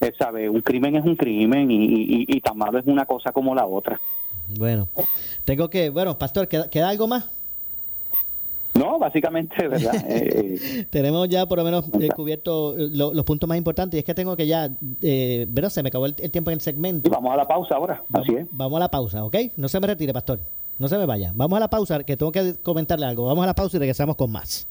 eh, 0.00 0.12
¿sabe? 0.18 0.48
Un 0.48 0.62
crimen 0.62 0.96
es 0.96 1.04
un 1.04 1.14
crimen 1.14 1.70
y, 1.70 1.84
y, 1.84 2.26
y 2.28 2.40
tan 2.40 2.58
malo 2.58 2.80
es 2.80 2.86
una 2.86 3.06
cosa 3.06 3.30
como 3.30 3.54
la 3.54 3.64
otra. 3.64 4.00
Bueno, 4.58 4.88
tengo 5.44 5.70
que, 5.70 5.90
bueno, 5.90 6.18
pastor, 6.18 6.48
¿queda, 6.48 6.88
algo 6.88 7.06
más? 7.06 7.30
No, 8.86 8.98
básicamente, 8.98 9.66
¿verdad? 9.68 9.94
Eh, 10.08 10.86
Tenemos 10.90 11.28
ya 11.28 11.46
por 11.46 11.58
lo 11.58 11.64
menos 11.64 11.84
eh, 12.00 12.08
cubierto 12.14 12.74
los 12.76 13.24
puntos 13.24 13.48
más 13.48 13.58
importantes 13.58 13.96
y 13.96 14.00
es 14.00 14.04
que 14.04 14.14
tengo 14.14 14.36
que 14.36 14.46
ya, 14.46 14.70
eh, 15.02 15.46
¿verdad? 15.48 15.70
Se 15.70 15.82
me 15.82 15.88
acabó 15.88 16.06
el, 16.06 16.14
tiempo 16.14 16.50
en 16.50 16.54
el 16.54 16.60
segmento. 16.60 17.10
vamos 17.10 17.32
a 17.32 17.36
la 17.36 17.46
pausa 17.46 17.74
ahora, 17.74 18.02
así 18.12 18.34
es. 18.34 18.46
Vamos 18.52 18.76
a 18.76 18.80
la 18.80 18.88
pausa, 18.88 19.24
¿ok? 19.24 19.36
No 19.56 19.68
se 19.68 19.80
me 19.80 19.86
retire, 19.88 20.12
pastor. 20.12 20.38
No 20.78 20.88
se 20.88 20.98
me 20.98 21.06
vaya. 21.06 21.32
Vamos 21.34 21.56
a 21.56 21.60
la 21.60 21.68
pausa, 21.68 22.04
que 22.04 22.16
tengo 22.16 22.30
que 22.30 22.54
comentarle 22.62 23.06
algo. 23.06 23.24
Vamos 23.24 23.42
a 23.44 23.46
la 23.46 23.54
pausa 23.54 23.76
y 23.78 23.80
regresamos 23.80 24.16
con 24.16 24.30
más. 24.30 24.68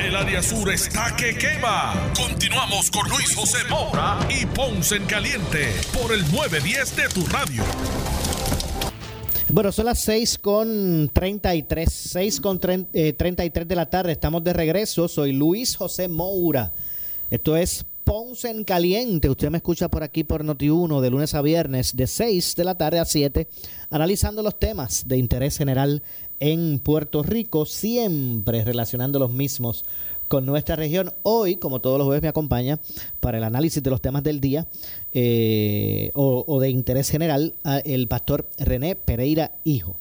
El 0.00 0.16
área 0.16 0.42
sur 0.42 0.72
está 0.72 1.14
que 1.14 1.36
quema. 1.36 2.10
Continuamos 2.16 2.90
con 2.90 3.06
Luis 3.10 3.36
José 3.36 3.58
Moura 3.68 4.18
y 4.30 4.46
Ponce 4.46 4.96
en 4.96 5.04
Caliente 5.04 5.74
por 5.92 6.10
el 6.14 6.22
910 6.32 6.96
de 6.96 7.08
tu 7.10 7.26
radio. 7.26 7.62
Bueno, 9.50 9.70
son 9.72 9.84
las 9.84 9.98
6 10.00 10.38
con 10.38 11.10
33, 11.12 11.92
6 11.92 12.40
con 12.40 12.58
33 12.58 12.94
eh, 12.94 13.66
de 13.66 13.76
la 13.76 13.90
tarde. 13.90 14.12
Estamos 14.12 14.42
de 14.42 14.54
regreso. 14.54 15.06
Soy 15.06 15.32
Luis 15.32 15.76
José 15.76 16.08
Moura. 16.08 16.72
Esto 17.30 17.54
es 17.58 17.84
Ponce 18.04 18.50
en 18.50 18.64
Caliente. 18.64 19.28
Usted 19.28 19.50
me 19.50 19.58
escucha 19.58 19.88
por 19.88 20.02
aquí 20.02 20.24
por 20.24 20.44
Noti1 20.44 21.00
de 21.00 21.10
lunes 21.10 21.34
a 21.34 21.42
viernes 21.42 21.96
de 21.96 22.06
6 22.06 22.56
de 22.56 22.64
la 22.64 22.76
tarde 22.76 22.98
a 22.98 23.04
7, 23.04 23.46
analizando 23.90 24.42
los 24.42 24.58
temas 24.58 25.06
de 25.06 25.18
interés 25.18 25.56
general 25.56 26.02
en 26.40 26.78
Puerto 26.78 27.22
Rico, 27.22 27.66
siempre 27.66 28.64
relacionando 28.64 29.18
los 29.18 29.30
mismos 29.30 29.84
con 30.28 30.46
nuestra 30.46 30.76
región. 30.76 31.12
Hoy, 31.22 31.56
como 31.56 31.80
todos 31.80 31.98
los 31.98 32.06
jueves, 32.06 32.22
me 32.22 32.28
acompaña 32.28 32.78
para 33.18 33.38
el 33.38 33.44
análisis 33.44 33.82
de 33.82 33.90
los 33.90 34.00
temas 34.00 34.22
del 34.22 34.40
día 34.40 34.66
eh, 35.12 36.12
o, 36.14 36.60
de 36.60 36.70
interés 36.70 37.10
general 37.10 37.56
el 37.84 38.06
pastor 38.06 38.48
René 38.56 38.94
Pereira 38.94 39.52
Hijo. 39.64 39.96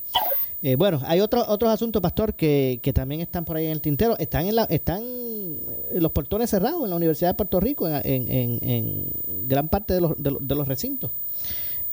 Eh, 0.62 0.76
bueno, 0.76 1.00
hay 1.06 1.22
otros 1.22 1.46
otros 1.48 1.72
asuntos, 1.72 2.02
pastor, 2.02 2.34
que, 2.34 2.80
que, 2.84 2.92
también 2.92 3.22
están 3.22 3.46
por 3.46 3.56
ahí 3.56 3.66
en 3.66 3.72
el 3.72 3.82
tintero. 3.82 4.18
Están 4.18 4.46
en 4.46 4.56
la, 4.56 4.64
están 4.64 5.02
los 5.94 6.12
portones 6.12 6.50
cerrados 6.50 6.84
en 6.84 6.90
la 6.90 6.96
Universidad 6.98 7.30
de 7.30 7.34
Puerto 7.36 7.60
Rico, 7.60 7.88
en, 7.88 8.04
en, 8.04 8.60
en 8.62 9.48
gran 9.48 9.70
parte 9.70 9.94
de 9.94 10.02
los, 10.02 10.22
de, 10.22 10.56
los 10.56 10.68
recintos. 10.68 11.12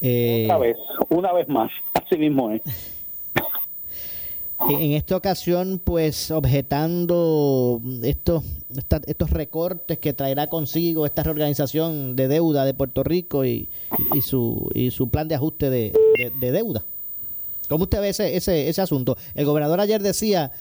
Eh, 0.00 0.46
una 0.46 0.58
vez, 0.58 0.76
una 1.08 1.32
vez 1.32 1.48
más, 1.48 1.70
así 1.94 2.18
mismo 2.18 2.50
es. 2.50 2.62
En 4.70 4.92
esta 4.92 5.14
ocasión, 5.14 5.78
pues 5.84 6.30
objetando 6.30 7.78
estos, 8.02 8.42
estos 9.06 9.30
recortes 9.30 9.98
que 9.98 10.14
traerá 10.14 10.46
consigo 10.46 11.04
esta 11.04 11.22
reorganización 11.22 12.16
de 12.16 12.26
deuda 12.26 12.64
de 12.64 12.72
Puerto 12.72 13.04
Rico 13.04 13.44
y, 13.44 13.68
y, 14.14 14.22
su, 14.22 14.70
y 14.74 14.92
su 14.92 15.10
plan 15.10 15.28
de 15.28 15.34
ajuste 15.34 15.68
de, 15.68 15.92
deuda. 16.40 16.84
¿Cómo 17.68 17.84
usted 17.84 18.00
ve 18.00 18.10
ese, 18.10 18.36
ese, 18.36 18.68
ese 18.68 18.82
asunto? 18.82 19.16
El 19.34 19.44
gobernador 19.44 19.80
ayer 19.80 20.02
decía, 20.02 20.52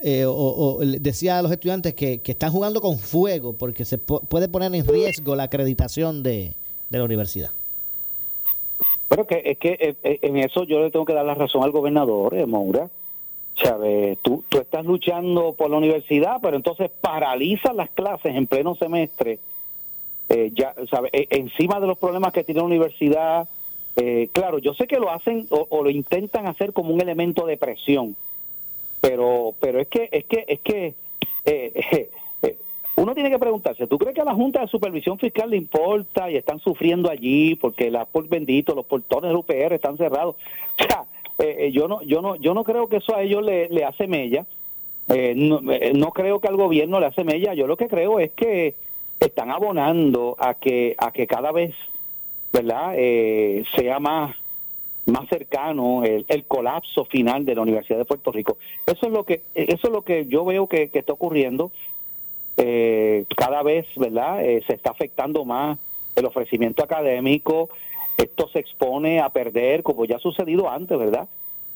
eh, 0.00 0.24
o, 0.26 0.78
decía 0.80 1.38
a 1.38 1.42
los 1.42 1.50
estudiantes 1.50 1.92
que, 1.94 2.20
están 2.24 2.52
jugando 2.52 2.80
con 2.80 2.98
fuego 2.98 3.54
porque 3.54 3.84
se 3.84 3.98
puede 3.98 4.48
poner 4.48 4.72
en 4.72 4.86
riesgo 4.86 5.34
la 5.34 5.44
acreditación 5.44 6.22
de, 6.22 6.54
la 6.90 7.02
universidad. 7.02 7.50
Bueno, 9.08 9.26
que, 9.26 9.42
es 9.44 9.58
que 9.58 9.70
eh, 9.80 9.96
eh, 10.04 10.18
en 10.22 10.36
eso 10.36 10.64
yo 10.64 10.80
le 10.80 10.90
tengo 10.90 11.04
que 11.04 11.14
dar 11.14 11.24
la 11.24 11.34
razón 11.34 11.64
al 11.64 11.72
gobernador, 11.72 12.34
eh. 12.34 12.46
¿Sabes? 13.60 14.18
Tú, 14.22 14.44
tú 14.48 14.58
estás 14.58 14.84
luchando 14.84 15.54
por 15.54 15.68
la 15.68 15.78
universidad, 15.78 16.38
pero 16.40 16.56
entonces 16.56 16.92
paralizas 17.00 17.74
las 17.74 17.90
clases 17.90 18.36
en 18.36 18.46
pleno 18.46 18.76
semestre. 18.76 19.40
ya, 20.52 20.76
¿sabes? 20.88 21.10
encima 21.12 21.80
de 21.80 21.88
los 21.88 21.98
problemas 21.98 22.32
que 22.32 22.44
tiene 22.44 22.60
la 22.60 22.66
universidad, 22.66 23.48
claro, 24.32 24.58
yo 24.58 24.74
sé 24.74 24.86
que 24.86 24.98
lo 24.98 25.10
hacen 25.10 25.46
o, 25.50 25.82
lo 25.82 25.90
intentan 25.90 26.46
hacer 26.46 26.72
como 26.72 26.94
un 26.94 27.00
elemento 27.00 27.46
de 27.46 27.56
presión, 27.56 28.16
pero 29.00 29.54
pero 29.60 29.80
es 29.80 29.88
que 29.88 30.08
es 30.12 30.24
que 30.24 30.44
es 30.46 30.60
que 30.60 30.94
eh, 31.44 32.10
eh, 32.42 32.58
uno 32.96 33.14
tiene 33.14 33.30
que 33.30 33.38
preguntarse, 33.38 33.86
¿tú 33.86 33.98
crees 33.98 34.14
que 34.14 34.20
a 34.20 34.24
la 34.24 34.34
Junta 34.34 34.60
de 34.60 34.68
Supervisión 34.68 35.18
Fiscal 35.18 35.50
le 35.50 35.56
importa 35.56 36.30
y 36.30 36.36
están 36.36 36.58
sufriendo 36.58 37.10
allí 37.10 37.54
porque 37.54 37.90
la 37.90 38.04
por 38.04 38.28
bendito, 38.28 38.74
los 38.74 38.86
portones 38.86 39.28
del 39.28 39.36
UPR 39.36 39.74
están 39.74 39.96
cerrados? 39.96 40.36
O 40.80 40.84
sea, 40.84 41.04
eh, 41.40 41.70
yo 41.72 41.88
no 41.88 42.02
yo 42.02 42.20
no 42.20 42.36
yo 42.36 42.54
no 42.54 42.64
creo 42.64 42.88
que 42.88 42.96
eso 42.96 43.14
a 43.14 43.22
ellos 43.22 43.44
le, 43.44 43.68
le 43.68 43.84
hace 43.84 44.06
mella. 44.06 44.46
No, 45.08 45.60
no, 45.62 46.10
creo 46.10 46.38
que 46.38 46.48
al 46.48 46.56
gobierno 46.56 47.00
le 47.00 47.06
hace 47.06 47.24
mella. 47.24 47.54
Yo 47.54 47.66
lo 47.66 47.78
que 47.78 47.88
creo 47.88 48.20
es 48.20 48.32
que 48.32 48.74
están 49.20 49.50
abonando 49.50 50.36
a 50.38 50.54
que 50.54 50.94
a 50.98 51.12
que 51.12 51.26
cada 51.26 51.50
vez, 51.50 51.74
¿verdad? 52.52 52.94
sea 53.76 53.98
más 54.00 54.36
más 55.08 55.28
cercano 55.28 56.04
el, 56.04 56.44
colapso 56.46 57.04
final 57.06 57.44
de 57.44 57.54
la 57.54 57.62
Universidad 57.62 57.98
de 57.98 58.04
Puerto 58.04 58.30
Rico. 58.30 58.58
Eso 58.86 59.06
es 59.06 59.12
lo 59.12 59.24
que 59.24 59.42
eso 59.54 59.86
es 59.88 59.92
lo 59.92 60.02
que 60.02 60.26
yo 60.26 60.44
veo 60.44 60.66
que, 60.68 60.90
está 60.92 61.12
ocurriendo. 61.12 61.72
Eh, 62.56 63.24
cada 63.36 63.62
vez, 63.62 63.86
¿verdad? 63.96 64.44
Eh, 64.44 64.62
se 64.66 64.74
está 64.74 64.90
afectando 64.90 65.44
más 65.44 65.78
el 66.16 66.26
ofrecimiento 66.26 66.82
académico. 66.82 67.70
Esto 68.16 68.48
se 68.48 68.58
expone 68.58 69.20
a 69.20 69.28
perder, 69.28 69.82
como 69.82 70.04
ya 70.04 70.16
ha 70.16 70.20
sucedido 70.20 70.68
antes, 70.68 70.98
¿verdad? 70.98 71.28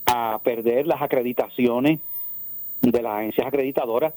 A 0.07 0.41
perder 0.43 0.87
las 0.87 1.01
acreditaciones 1.01 2.01
de 2.81 3.03
las 3.03 3.13
agencias 3.13 3.47
acreditadoras, 3.47 4.13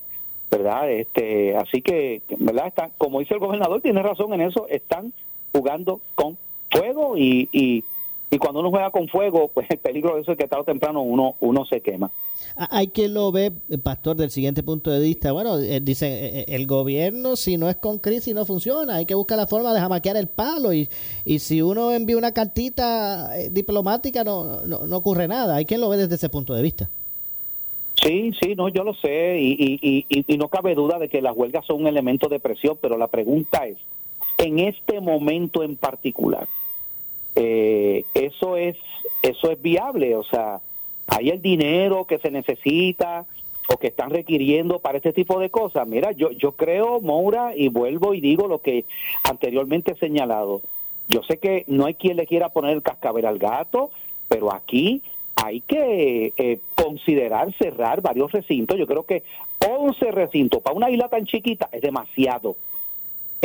¿verdad? 0.49 0.89
Este, 0.89 1.55
así 1.55 1.83
que, 1.83 2.23
¿verdad? 2.39 2.67
Están, 2.67 2.91
como 2.97 3.19
dice 3.19 3.35
el 3.35 3.39
gobernador, 3.39 3.81
tiene 3.81 4.01
razón 4.01 4.33
en 4.33 4.41
eso, 4.41 4.67
están 4.67 5.13
jugando 5.55 6.01
con 6.15 6.37
fuego 6.69 7.17
y, 7.17 7.49
y 7.51 7.83
y 8.31 8.37
cuando 8.37 8.59
uno 8.59 8.69
juega 8.69 8.89
con 8.91 9.07
fuego, 9.07 9.47
pues 9.53 9.69
el 9.69 9.77
peligro 9.77 10.15
de 10.15 10.21
eso 10.21 10.33
es 10.33 10.37
que 10.37 10.47
tarde 10.47 10.63
o 10.63 10.65
temprano 10.65 11.01
uno, 11.01 11.35
uno 11.39 11.65
se 11.65 11.81
quema. 11.81 12.11
Hay 12.57 12.87
quien 12.87 13.13
lo 13.13 13.31
ve, 13.31 13.51
eh, 13.69 13.77
pastor, 13.77 14.15
del 14.15 14.29
siguiente 14.29 14.63
punto 14.63 14.89
de 14.91 14.99
vista. 14.99 15.31
Bueno, 15.31 15.57
eh, 15.57 15.79
dice, 15.81 16.07
eh, 16.07 16.45
el 16.49 16.67
gobierno 16.67 17.35
si 17.35 17.57
no 17.57 17.69
es 17.69 17.75
con 17.77 17.99
crisis 17.99 18.33
no 18.33 18.45
funciona, 18.45 18.95
hay 18.95 19.05
que 19.05 19.15
buscar 19.15 19.37
la 19.37 19.47
forma 19.47 19.73
de 19.73 19.79
jamaquear 19.79 20.17
el 20.17 20.27
palo 20.27 20.73
y, 20.73 20.87
y 21.25 21.39
si 21.39 21.61
uno 21.61 21.91
envía 21.91 22.17
una 22.17 22.33
cartita 22.33 23.31
diplomática 23.51 24.23
no, 24.23 24.65
no, 24.65 24.97
ocurre 24.97 25.27
nada. 25.27 25.55
Hay 25.55 25.65
quien 25.65 25.81
lo 25.81 25.89
ve 25.89 25.97
desde 25.97 26.15
ese 26.15 26.29
punto 26.29 26.53
de 26.53 26.61
vista. 26.61 26.89
Sí, 28.01 28.31
sí, 28.41 28.55
no, 28.55 28.67
yo 28.69 28.83
lo 28.83 28.93
sé 28.93 29.39
y, 29.39 29.79
y, 29.81 30.25
y 30.27 30.37
no 30.37 30.49
cabe 30.49 30.75
duda 30.75 30.99
de 30.99 31.07
que 31.07 31.21
las 31.21 31.35
huelgas 31.35 31.65
son 31.65 31.81
un 31.81 31.87
elemento 31.87 32.27
de 32.27 32.39
presión, 32.39 32.77
pero 32.81 32.97
la 32.97 33.07
pregunta 33.07 33.65
es, 33.65 33.77
en 34.38 34.59
este 34.59 35.01
momento 35.01 35.63
en 35.63 35.75
particular, 35.75 36.47
eh, 37.36 38.05
eso 38.13 38.57
es 38.57 38.77
eso 39.21 39.51
es 39.51 39.61
viable, 39.61 40.15
o 40.15 40.23
sea, 40.23 40.61
hay 41.07 41.29
el 41.29 41.41
dinero 41.41 42.05
que 42.05 42.19
se 42.19 42.31
necesita 42.31 43.25
o 43.67 43.77
que 43.77 43.88
están 43.88 44.11
requiriendo 44.11 44.79
para 44.79 44.97
este 44.97 45.13
tipo 45.13 45.39
de 45.39 45.49
cosas. 45.49 45.88
Mira, 45.88 46.11
yo 46.11 46.31
yo 46.31 46.53
creo, 46.53 47.01
Moura, 47.01 47.55
y 47.55 47.69
vuelvo 47.69 48.13
y 48.13 48.21
digo 48.21 48.47
lo 48.47 48.59
que 48.59 48.86
anteriormente 49.23 49.93
he 49.93 49.95
señalado. 49.95 50.61
Yo 51.07 51.23
sé 51.23 51.38
que 51.38 51.65
no 51.67 51.86
hay 51.86 51.95
quien 51.95 52.17
le 52.17 52.25
quiera 52.25 52.49
poner 52.49 52.75
el 52.75 52.83
cascabel 52.83 53.25
al 53.25 53.38
gato, 53.38 53.91
pero 54.27 54.53
aquí 54.53 55.03
hay 55.36 55.61
que 55.61 56.33
eh, 56.38 56.59
considerar 56.75 57.53
cerrar 57.57 58.01
varios 58.01 58.31
recintos. 58.31 58.77
Yo 58.77 58.88
creo 58.88 59.03
que 59.03 59.23
11 59.67 60.11
recintos 60.11 60.61
para 60.61 60.75
una 60.75 60.89
isla 60.89 61.09
tan 61.09 61.25
chiquita 61.25 61.69
es 61.71 61.81
demasiado 61.81 62.55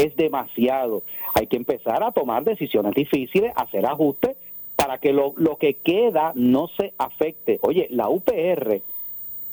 es 0.01 0.17
demasiado. 0.17 1.03
Hay 1.35 1.47
que 1.47 1.57
empezar 1.57 2.03
a 2.03 2.13
tomar 2.13 2.45
decisiones 2.45 2.95
difíciles, 2.95 3.53
hacer 3.55 3.87
ajustes 3.87 4.37
para 4.77 4.99
que 4.99 5.13
lo, 5.13 5.35
lo 5.37 5.57
que 5.57 5.75
queda 5.75 6.33
no 6.35 6.69
se 6.69 6.95
afecte. 6.97 7.59
Oye, 7.63 7.87
la 7.91 8.09
UPR 8.09 8.81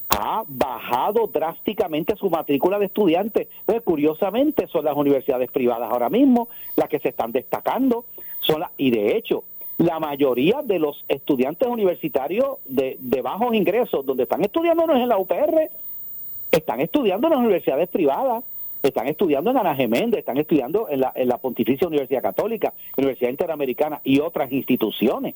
ha 0.09 0.43
bajado 0.47 1.27
drásticamente 1.27 2.15
su 2.15 2.29
matrícula 2.29 2.79
de 2.79 2.85
estudiantes. 2.85 3.47
Pues, 3.65 3.81
curiosamente 3.81 4.67
son 4.67 4.85
las 4.85 4.95
universidades 4.95 5.51
privadas 5.51 5.91
ahora 5.91 6.09
mismo 6.09 6.47
las 6.77 6.87
que 6.87 6.99
se 6.99 7.09
están 7.09 7.33
destacando. 7.33 8.05
Son 8.39 8.63
y 8.77 8.91
de 8.91 9.17
hecho, 9.17 9.43
la 9.77 9.99
mayoría 9.99 10.61
de 10.63 10.79
los 10.79 11.03
estudiantes 11.09 11.67
universitarios 11.67 12.57
de, 12.65 12.95
de 12.99 13.21
bajos 13.21 13.53
ingresos, 13.53 14.05
donde 14.05 14.23
están 14.23 14.43
estudiando 14.43 14.87
no 14.87 14.95
es 14.95 15.01
en 15.01 15.09
la 15.09 15.17
UPR, 15.17 15.69
están 16.51 16.79
estudiando 16.79 17.27
en 17.27 17.31
las 17.31 17.39
universidades 17.41 17.89
privadas 17.89 18.43
están 18.83 19.07
estudiando 19.07 19.51
en 19.51 19.57
Ana 19.57 19.75
Geméndez, 19.75 20.19
están 20.19 20.37
estudiando 20.37 20.87
en 20.89 21.01
la, 21.01 21.11
en 21.15 21.27
la 21.27 21.37
Pontificia 21.37 21.87
Universidad 21.87 22.21
Católica, 22.21 22.73
Universidad 22.97 23.31
Interamericana 23.31 24.01
y 24.03 24.19
otras 24.19 24.51
instituciones. 24.51 25.35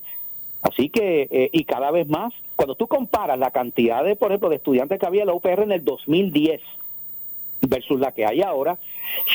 Así 0.62 0.88
que, 0.88 1.28
eh, 1.30 1.50
y 1.52 1.64
cada 1.64 1.90
vez 1.90 2.08
más, 2.08 2.32
cuando 2.54 2.76
tú 2.76 2.86
comparas 2.86 3.38
la 3.38 3.50
cantidad 3.50 4.04
de, 4.04 4.14
por 4.14 4.30
ejemplo, 4.30 4.48
de 4.48 4.56
estudiantes 4.56 4.98
que 5.00 5.06
había 5.06 5.22
en 5.22 5.26
la 5.26 5.34
UPR 5.34 5.64
en 5.64 5.72
el 5.72 5.84
2010 5.84 6.60
versus 7.62 7.98
la 7.98 8.12
que 8.12 8.24
hay 8.24 8.42
ahora, 8.42 8.78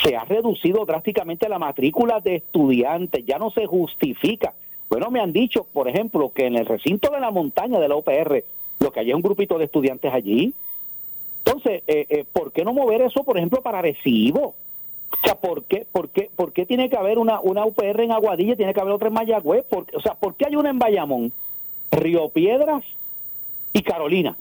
se 0.03 0.15
ha 0.15 0.23
reducido 0.23 0.85
drásticamente 0.85 1.49
la 1.49 1.59
matrícula 1.59 2.21
de 2.21 2.35
estudiantes, 2.35 3.25
ya 3.25 3.37
no 3.37 3.51
se 3.51 3.65
justifica. 3.65 4.53
Bueno, 4.89 5.11
me 5.11 5.19
han 5.19 5.33
dicho, 5.33 5.65
por 5.65 5.89
ejemplo, 5.89 6.31
que 6.33 6.45
en 6.45 6.55
el 6.55 6.65
recinto 6.65 7.09
de 7.11 7.19
la 7.19 7.31
montaña 7.31 7.79
de 7.79 7.89
la 7.89 7.95
UPR, 7.97 8.43
lo 8.79 8.91
que 8.91 8.99
hay 9.01 9.09
es 9.09 9.15
un 9.15 9.21
grupito 9.21 9.57
de 9.57 9.65
estudiantes 9.65 10.13
allí, 10.13 10.53
entonces, 11.47 11.83
eh, 11.87 12.05
eh, 12.09 12.25
¿por 12.31 12.51
qué 12.51 12.65
no 12.65 12.73
mover 12.73 13.01
eso, 13.01 13.23
por 13.23 13.37
ejemplo, 13.37 13.61
para 13.61 13.81
Recibo? 13.81 14.55
O 15.09 15.23
sea, 15.23 15.35
¿por 15.35 15.63
qué, 15.63 15.87
por 15.89 16.09
qué, 16.09 16.29
por 16.35 16.51
qué 16.51 16.65
tiene 16.65 16.89
que 16.89 16.97
haber 16.97 17.17
una, 17.17 17.39
una 17.39 17.65
UPR 17.65 18.01
en 18.01 18.11
Aguadilla 18.11 18.57
tiene 18.57 18.73
que 18.73 18.81
haber 18.81 18.93
otra 18.93 19.07
en 19.07 19.13
Mayagüez? 19.13 19.65
o 19.71 20.01
sea, 20.01 20.15
¿por 20.15 20.35
qué 20.35 20.45
hay 20.47 20.57
una 20.57 20.69
en 20.69 20.79
Bayamón, 20.79 21.31
Río 21.89 22.27
Piedras 22.29 22.83
y 23.71 23.81
Carolina? 23.81 24.37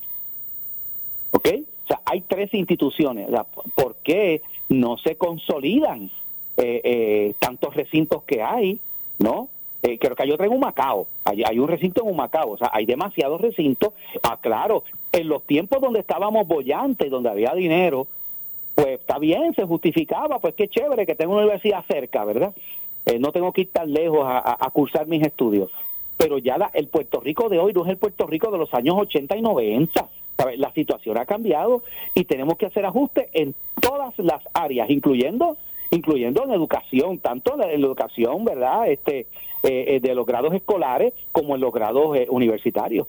¿Ok? 1.30 1.48
O 1.84 1.86
sea, 1.86 2.00
hay 2.04 2.22
tres 2.22 2.52
instituciones. 2.52 3.28
¿Por 3.76 3.94
qué 4.02 4.42
no 4.68 4.98
se 4.98 5.14
consolidan 5.14 6.10
eh, 6.56 6.80
eh, 6.82 7.34
tantos 7.38 7.76
recintos 7.76 8.24
que 8.24 8.42
hay? 8.42 8.80
¿No? 9.20 9.48
Eh, 9.86 9.98
creo 10.00 10.16
que 10.16 10.24
hay 10.24 10.32
otra 10.32 10.46
en 10.46 10.52
Humacao, 10.52 11.06
hay, 11.22 11.44
hay 11.44 11.60
un 11.60 11.68
recinto 11.68 12.02
en 12.02 12.10
Humacao, 12.10 12.50
o 12.50 12.58
sea, 12.58 12.70
hay 12.72 12.86
demasiados 12.86 13.40
recintos. 13.40 13.92
Ah, 14.20 14.36
claro, 14.40 14.82
en 15.12 15.28
los 15.28 15.44
tiempos 15.44 15.80
donde 15.80 16.00
estábamos 16.00 16.48
bollantes, 16.48 17.08
donde 17.08 17.30
había 17.30 17.54
dinero, 17.54 18.08
pues 18.74 18.98
está 18.98 19.20
bien, 19.20 19.54
se 19.54 19.62
justificaba, 19.62 20.40
pues 20.40 20.54
qué 20.54 20.66
chévere 20.66 21.06
que 21.06 21.14
tengo 21.14 21.34
una 21.34 21.42
universidad 21.42 21.84
cerca, 21.86 22.24
¿verdad? 22.24 22.52
Eh, 23.04 23.20
no 23.20 23.30
tengo 23.30 23.52
que 23.52 23.60
ir 23.60 23.70
tan 23.70 23.92
lejos 23.92 24.24
a, 24.26 24.68
cursar 24.72 25.06
mis 25.06 25.22
estudios. 25.22 25.70
Pero 26.16 26.38
ya 26.38 26.58
la, 26.58 26.68
el 26.74 26.88
Puerto 26.88 27.20
Rico 27.20 27.48
de 27.48 27.60
hoy 27.60 27.72
no 27.72 27.84
es 27.84 27.90
el 27.90 27.96
Puerto 27.96 28.26
Rico 28.26 28.50
de 28.50 28.58
los 28.58 28.74
años 28.74 28.96
80 28.98 29.36
y 29.36 29.42
90. 29.42 30.08
La 30.56 30.72
situación 30.72 31.16
ha 31.16 31.26
cambiado 31.26 31.84
y 32.12 32.24
tenemos 32.24 32.56
que 32.56 32.66
hacer 32.66 32.84
ajustes 32.84 33.28
en 33.34 33.54
todas 33.80 34.18
las 34.18 34.42
áreas, 34.52 34.90
incluyendo 34.90 35.56
incluyendo 35.90 36.44
en 36.44 36.52
educación, 36.52 37.18
tanto 37.18 37.54
en 37.54 37.60
la 37.60 37.72
educación, 37.72 38.44
¿verdad? 38.44 38.88
Este, 38.88 39.26
eh, 39.62 39.96
eh, 39.96 40.00
de 40.00 40.14
los 40.14 40.26
grados 40.26 40.54
escolares 40.54 41.14
como 41.32 41.54
en 41.54 41.60
los 41.60 41.72
grados 41.72 42.16
eh, 42.16 42.26
universitarios. 42.30 43.06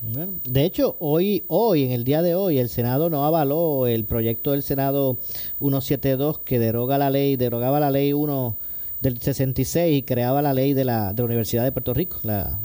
de 0.00 0.64
hecho, 0.64 0.96
hoy, 1.00 1.44
hoy, 1.48 1.84
en 1.84 1.92
el 1.92 2.04
día 2.04 2.22
de 2.22 2.34
hoy, 2.34 2.58
el 2.58 2.68
Senado 2.68 3.10
no 3.10 3.24
avaló 3.24 3.86
el 3.86 4.04
proyecto 4.04 4.52
del 4.52 4.62
Senado 4.62 5.16
172 5.58 6.38
que 6.40 6.58
deroga 6.58 6.98
la 6.98 7.10
ley, 7.10 7.36
derogaba 7.36 7.80
la 7.80 7.90
ley 7.90 8.12
1 8.12 8.56
del 9.00 9.18
66 9.18 9.98
y 9.98 10.02
creaba 10.02 10.42
la 10.42 10.54
ley 10.54 10.74
de 10.74 10.84
la, 10.84 11.12
de 11.12 11.22
Universidad 11.22 11.64
de 11.64 11.72
Puerto 11.72 11.94
Rico, 11.94 12.18
la, 12.22 12.58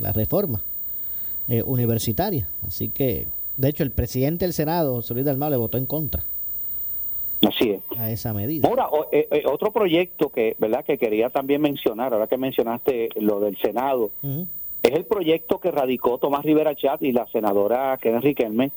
la 0.00 0.12
reforma 0.12 0.62
universitaria. 1.64 2.48
Así 2.66 2.90
que, 2.90 3.26
de 3.56 3.68
hecho, 3.68 3.82
el 3.82 3.90
presidente 3.90 4.44
del 4.44 4.52
Senado, 4.52 4.94
José 4.96 5.14
Luis 5.14 5.24
Dalmau, 5.24 5.50
le 5.50 5.56
votó 5.56 5.78
en 5.78 5.86
contra. 5.86 6.24
Así 7.46 7.70
es. 7.70 7.98
A 7.98 8.10
esa 8.10 8.32
medida. 8.32 8.68
Ahora, 8.68 8.88
eh, 9.12 9.28
eh, 9.30 9.42
otro 9.46 9.72
proyecto 9.72 10.30
que, 10.30 10.56
¿verdad? 10.58 10.84
que 10.84 10.98
quería 10.98 11.30
también 11.30 11.60
mencionar, 11.60 12.12
ahora 12.12 12.26
que 12.26 12.36
mencionaste 12.36 13.10
lo 13.20 13.40
del 13.40 13.56
Senado, 13.58 14.10
es 14.82 14.92
el 14.92 15.04
proyecto 15.04 15.60
que 15.60 15.70
radicó 15.70 16.18
Tomás 16.18 16.44
Rivera 16.44 16.74
Chat 16.74 17.02
y 17.02 17.12
la 17.12 17.26
senadora 17.26 17.98
Kenneth 18.00 18.24
Riquelme. 18.24 18.70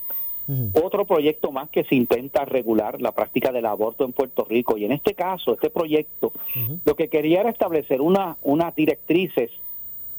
Otro 0.84 1.06
proyecto 1.06 1.54
más 1.54 1.70
que 1.70 1.86
se 1.86 1.96
intenta 1.96 2.44
regular 2.44 3.00
la 3.02 3.14
práctica 3.14 3.54
del 3.54 3.66
aborto 3.66 4.04
en 4.04 4.12
Puerto 4.12 4.44
Rico. 4.44 4.78
Y 4.78 4.84
en 4.84 4.92
este 4.92 5.14
caso, 5.14 5.54
este 5.54 5.70
proyecto, 5.70 6.34
lo 6.84 6.96
que 6.96 7.08
quería 7.08 7.40
era 7.40 7.50
establecer 7.50 8.02
una, 8.02 8.36
unas 8.42 8.76
directrices 8.76 9.50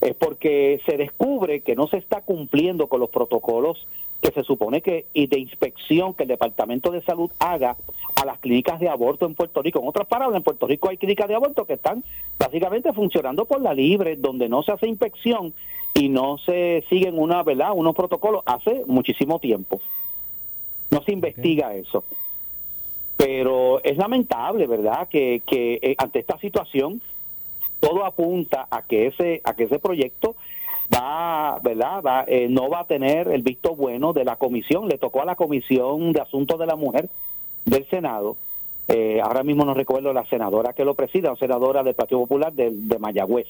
es 0.02 0.14
porque 0.16 0.80
se 0.84 0.96
descubre 0.96 1.60
que 1.60 1.76
no 1.76 1.86
se 1.86 1.96
está 1.96 2.22
cumpliendo 2.22 2.88
con 2.88 3.00
los 3.00 3.10
protocolos 3.10 3.86
que 4.20 4.32
se 4.32 4.42
supone 4.42 4.82
que 4.82 5.06
y 5.14 5.28
de 5.28 5.38
inspección 5.38 6.14
que 6.14 6.24
el 6.24 6.28
Departamento 6.28 6.90
de 6.90 7.02
Salud 7.02 7.30
haga 7.38 7.76
a 8.16 8.24
las 8.24 8.38
clínicas 8.40 8.80
de 8.80 8.88
aborto 8.88 9.26
en 9.26 9.34
Puerto 9.34 9.62
Rico. 9.62 9.80
En 9.80 9.88
otras 9.88 10.08
palabras, 10.08 10.36
en 10.36 10.42
Puerto 10.42 10.66
Rico 10.66 10.88
hay 10.88 10.96
clínicas 10.96 11.28
de 11.28 11.36
aborto 11.36 11.64
que 11.64 11.74
están 11.74 12.04
básicamente 12.36 12.92
funcionando 12.92 13.44
por 13.44 13.60
la 13.60 13.74
libre, 13.74 14.16
donde 14.16 14.48
no 14.48 14.62
se 14.64 14.72
hace 14.72 14.88
inspección 14.88 15.54
y 15.94 16.08
no 16.08 16.38
se 16.38 16.84
siguen 16.88 17.18
una, 17.18 17.42
¿verdad? 17.44 17.72
unos 17.74 17.94
protocolos 17.94 18.42
hace 18.44 18.82
muchísimo 18.86 19.38
tiempo. 19.38 19.80
No 20.90 21.02
se 21.02 21.12
investiga 21.12 21.74
eso. 21.74 22.04
Pero 23.16 23.82
es 23.84 23.96
lamentable, 23.96 24.66
¿verdad?, 24.66 25.08
que, 25.08 25.42
que 25.46 25.78
eh, 25.80 25.94
ante 25.98 26.18
esta 26.18 26.38
situación 26.38 27.00
todo 27.82 28.04
apunta 28.04 28.68
a 28.70 28.82
que 28.86 29.08
ese 29.08 29.40
a 29.42 29.54
que 29.54 29.64
ese 29.64 29.80
proyecto 29.80 30.36
va, 30.94 31.58
¿verdad? 31.62 32.00
Va, 32.02 32.24
eh, 32.28 32.46
no 32.48 32.68
va 32.70 32.80
a 32.80 32.86
tener 32.86 33.26
el 33.28 33.42
visto 33.42 33.74
bueno 33.74 34.12
de 34.12 34.24
la 34.24 34.36
comisión. 34.36 34.88
Le 34.88 34.98
tocó 34.98 35.20
a 35.22 35.24
la 35.24 35.34
Comisión 35.34 36.12
de 36.12 36.20
Asuntos 36.20 36.58
de 36.60 36.66
la 36.66 36.76
Mujer 36.76 37.08
del 37.64 37.84
Senado. 37.90 38.36
Eh, 38.88 39.20
ahora 39.20 39.42
mismo 39.42 39.64
no 39.64 39.74
recuerdo 39.74 40.12
la 40.12 40.24
senadora 40.26 40.72
que 40.74 40.84
lo 40.84 40.94
preside, 40.94 41.28
la 41.28 41.36
senadora 41.36 41.82
del 41.82 41.94
Partido 41.94 42.20
Popular 42.20 42.52
de, 42.52 42.70
de 42.72 42.98
Mayagüez. 42.98 43.46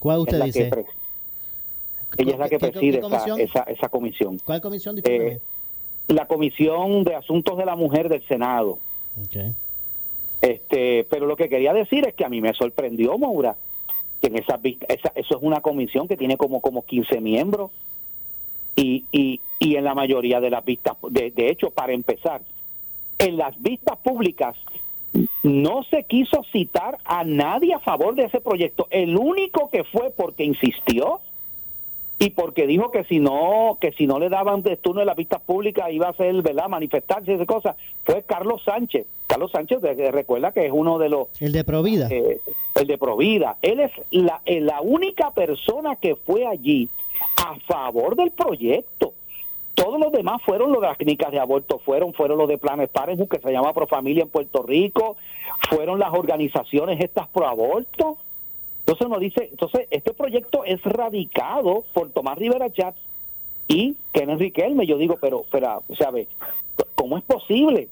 ¿Cuál 0.00 0.20
usted 0.20 0.38
Es 0.38 0.44
dice? 0.54 0.70
que 0.70 2.22
ella 2.22 2.32
es 2.32 2.38
la 2.38 2.48
que 2.48 2.58
¿Qué- 2.58 2.66
qué- 2.66 2.72
qué 2.72 2.78
preside 2.78 2.98
esa, 2.98 3.08
comisión? 3.08 3.40
esa, 3.40 3.62
esa 3.64 3.88
comisión. 3.88 4.38
¿Cuál 4.44 4.60
comisión? 4.62 4.96
Eh, 5.04 5.40
la 6.08 6.26
Comisión 6.26 7.04
de 7.04 7.16
Asuntos 7.16 7.58
de 7.58 7.64
la 7.66 7.76
Mujer 7.76 8.08
del 8.08 8.26
Senado. 8.28 8.78
Este, 10.40 11.04
pero 11.10 11.26
lo 11.26 11.36
que 11.36 11.48
quería 11.48 11.72
decir 11.72 12.06
es 12.06 12.14
que 12.14 12.24
a 12.24 12.28
mí 12.28 12.40
me 12.40 12.52
sorprendió, 12.52 13.16
Maura, 13.18 13.56
que 14.20 14.28
en 14.28 14.36
esa, 14.36 14.58
esa 14.88 15.12
eso 15.14 15.36
es 15.36 15.42
una 15.42 15.60
comisión 15.60 16.08
que 16.08 16.16
tiene 16.16 16.36
como 16.36 16.60
como 16.60 16.84
15 16.84 17.20
miembros 17.20 17.70
y, 18.76 19.04
y, 19.12 19.40
y 19.58 19.76
en 19.76 19.84
la 19.84 19.94
mayoría 19.94 20.40
de 20.40 20.50
las 20.50 20.64
vistas, 20.64 20.96
de, 21.10 21.30
de 21.30 21.50
hecho, 21.50 21.70
para 21.70 21.92
empezar, 21.92 22.42
en 23.18 23.36
las 23.36 23.60
vistas 23.62 23.98
públicas 23.98 24.56
no 25.42 25.84
se 25.84 26.04
quiso 26.04 26.42
citar 26.50 26.98
a 27.04 27.22
nadie 27.24 27.74
a 27.74 27.78
favor 27.78 28.14
de 28.14 28.24
ese 28.24 28.40
proyecto. 28.40 28.88
El 28.90 29.16
único 29.16 29.70
que 29.70 29.84
fue 29.84 30.10
porque 30.16 30.44
insistió 30.44 31.20
y 32.18 32.30
porque 32.30 32.66
dijo 32.66 32.90
que 32.90 33.04
si 33.04 33.18
no 33.18 33.78
que 33.80 33.92
si 33.92 34.06
no 34.06 34.18
le 34.18 34.28
daban 34.28 34.62
de 34.62 34.76
turno 34.76 35.00
en 35.00 35.06
las 35.06 35.16
vistas 35.16 35.40
públicas 35.40 35.90
iba 35.90 36.08
a 36.08 36.12
ser 36.14 36.34
verdad 36.42 36.68
manifestarse 36.68 37.32
y 37.32 37.34
esas 37.34 37.46
cosas 37.46 37.76
fue 38.04 38.22
Carlos 38.22 38.62
Sánchez 38.64 39.06
Carlos 39.26 39.50
Sánchez 39.50 39.80
recuerda 40.12 40.52
que 40.52 40.66
es 40.66 40.72
uno 40.72 40.98
de 40.98 41.08
los 41.08 41.28
El 41.40 41.52
de 41.52 41.64
Provida. 41.64 42.08
eh, 42.10 42.40
el 42.76 42.86
de 42.86 42.98
Provida 42.98 43.56
él 43.62 43.80
es 43.80 43.90
la, 44.10 44.40
eh, 44.46 44.60
la 44.60 44.80
única 44.80 45.32
persona 45.32 45.96
que 45.96 46.14
fue 46.14 46.46
allí 46.46 46.88
a 47.36 47.56
favor 47.66 48.14
del 48.16 48.30
proyecto 48.30 49.14
todos 49.74 49.98
los 49.98 50.12
demás 50.12 50.40
fueron 50.44 50.70
los 50.72 50.80
de 50.80 50.86
las 50.86 50.96
clínicas 50.96 51.32
de 51.32 51.40
aborto, 51.40 51.80
fueron, 51.80 52.14
fueron 52.14 52.38
los 52.38 52.48
de 52.48 52.58
Planes 52.58 52.88
Parenthood, 52.90 53.28
que 53.28 53.40
se 53.40 53.50
llama 53.50 53.72
Profamilia 53.74 54.22
en 54.22 54.28
Puerto 54.28 54.62
Rico, 54.62 55.16
fueron 55.68 55.98
las 55.98 56.12
organizaciones 56.12 57.00
estas 57.00 57.26
pro 57.28 57.48
aborto. 57.48 58.18
Entonces 58.86 59.08
nos 59.08 59.20
dice, 59.20 59.48
entonces 59.50 59.86
este 59.90 60.12
proyecto 60.12 60.64
es 60.64 60.82
radicado 60.82 61.84
por 61.94 62.10
Tomás 62.10 62.36
Rivera 62.36 62.70
Chats 62.70 62.98
y 63.66 63.96
Kenneth 64.12 64.38
Riquelme. 64.40 64.86
Yo 64.86 64.98
digo, 64.98 65.16
pero. 65.20 65.44
¿Cómo 66.94 67.16
es 67.18 67.24
posible 67.24 67.88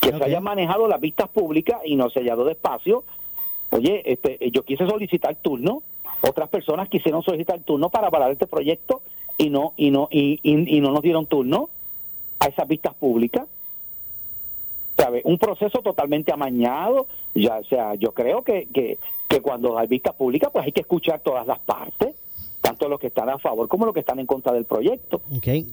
que 0.00 0.08
se 0.10 0.24
hayan 0.24 0.42
manejado 0.42 0.88
las 0.88 1.00
vistas 1.00 1.28
públicas 1.28 1.80
y 1.84 1.96
no 1.96 2.08
se 2.10 2.20
haya 2.20 2.36
dado 2.36 2.48
espacio? 2.50 3.04
Oye, 3.70 4.02
este, 4.10 4.38
yo 4.50 4.62
quise 4.64 4.86
solicitar 4.86 5.36
turno, 5.36 5.82
otras 6.22 6.48
personas 6.48 6.88
quisieron 6.88 7.22
solicitar 7.22 7.60
turno 7.60 7.90
para 7.90 8.06
avalar 8.06 8.30
este 8.32 8.46
proyecto 8.46 9.02
y 9.36 9.50
no 9.50 9.74
y 9.76 9.90
no 9.90 10.08
y, 10.10 10.40
y- 10.42 10.76
y 10.76 10.80
no 10.80 10.90
nos 10.90 11.02
dieron 11.02 11.26
turno 11.26 11.68
a 12.40 12.46
esas 12.46 12.66
vistas 12.66 12.94
públicas. 12.94 13.46
Un 15.24 15.38
proceso 15.38 15.80
totalmente 15.80 16.32
amañado. 16.32 17.06
Ya, 17.34 17.58
o 17.58 17.64
sea, 17.64 17.94
yo 17.94 18.12
creo 18.12 18.42
que, 18.42 18.66
que, 18.72 18.98
que 19.28 19.40
cuando 19.40 19.78
hay 19.78 19.86
vistas 19.86 20.14
públicas, 20.14 20.50
pues 20.52 20.66
hay 20.66 20.72
que 20.72 20.80
escuchar 20.80 21.20
todas 21.20 21.46
las 21.46 21.58
partes, 21.60 22.16
tanto 22.60 22.88
los 22.88 22.98
que 22.98 23.08
están 23.08 23.28
a 23.28 23.38
favor 23.38 23.68
como 23.68 23.86
los 23.86 23.94
que 23.94 24.00
están 24.00 24.18
en 24.18 24.26
contra 24.26 24.52
del 24.52 24.64
proyecto. 24.64 25.22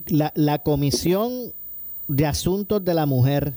La, 0.08 0.32
la 0.36 0.60
Comisión 0.60 1.54
de 2.08 2.26
Asuntos 2.26 2.84
de 2.86 2.94
la 2.94 3.06
Mujer 3.06 3.54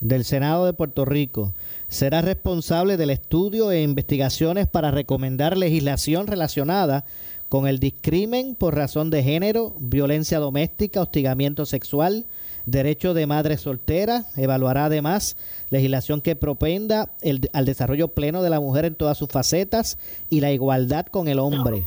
del 0.00 0.24
Senado 0.24 0.66
de 0.66 0.72
Puerto 0.72 1.04
Rico 1.04 1.54
será 1.88 2.20
responsable 2.20 2.96
del 2.96 3.10
estudio 3.10 3.70
e 3.70 3.82
investigaciones 3.82 4.66
para 4.66 4.90
recomendar 4.90 5.56
legislación 5.56 6.26
relacionada 6.26 7.04
con 7.48 7.66
el 7.66 7.78
discrimen 7.78 8.54
por 8.54 8.76
razón 8.76 9.10
de 9.10 9.22
género, 9.22 9.74
violencia 9.78 10.38
doméstica, 10.38 11.00
hostigamiento 11.00 11.64
sexual, 11.64 12.26
derecho 12.70 13.14
de 13.14 13.26
madre 13.26 13.56
soltera. 13.56 14.24
Evaluará 14.36 14.86
además 14.86 15.36
legislación 15.70 16.20
que 16.20 16.36
propenda 16.36 17.10
el, 17.22 17.48
al 17.52 17.64
desarrollo 17.64 18.08
pleno 18.08 18.42
de 18.42 18.50
la 18.50 18.60
mujer 18.60 18.84
en 18.84 18.94
todas 18.94 19.18
sus 19.18 19.28
facetas 19.28 19.98
y 20.30 20.40
la 20.40 20.52
igualdad 20.52 21.06
con 21.06 21.28
el 21.28 21.38
hombre. 21.38 21.86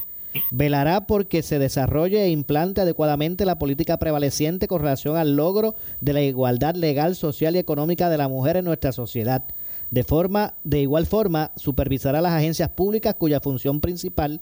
Velará 0.50 1.08
porque 1.08 1.44
se 1.44 1.60
desarrolle 1.60 2.24
e 2.24 2.30
implante 2.30 2.82
adecuadamente 2.82 3.46
la 3.46 3.60
política 3.60 3.98
prevaleciente 3.98 4.68
con 4.68 4.82
relación 4.82 5.18
al 5.18 5.36
logro 5.36 5.76
de 6.00 6.14
la 6.14 6.22
igualdad 6.22 6.76
legal, 6.76 7.16
social 7.16 7.56
y 7.56 7.60
económica 7.60 8.10
de 8.10 8.18
la 8.18 8.30
mujer 8.30 8.58
en 8.58 8.66
nuestra 8.66 8.94
sociedad. 8.94 9.44
De 9.92 10.06
forma, 10.06 10.54
de 10.64 10.80
igual 10.80 11.06
forma, 11.06 11.52
supervisará 11.58 12.22
las 12.22 12.32
agencias 12.32 12.70
públicas 12.70 13.14
cuya 13.16 13.42
función 13.42 13.82
principal 13.82 14.40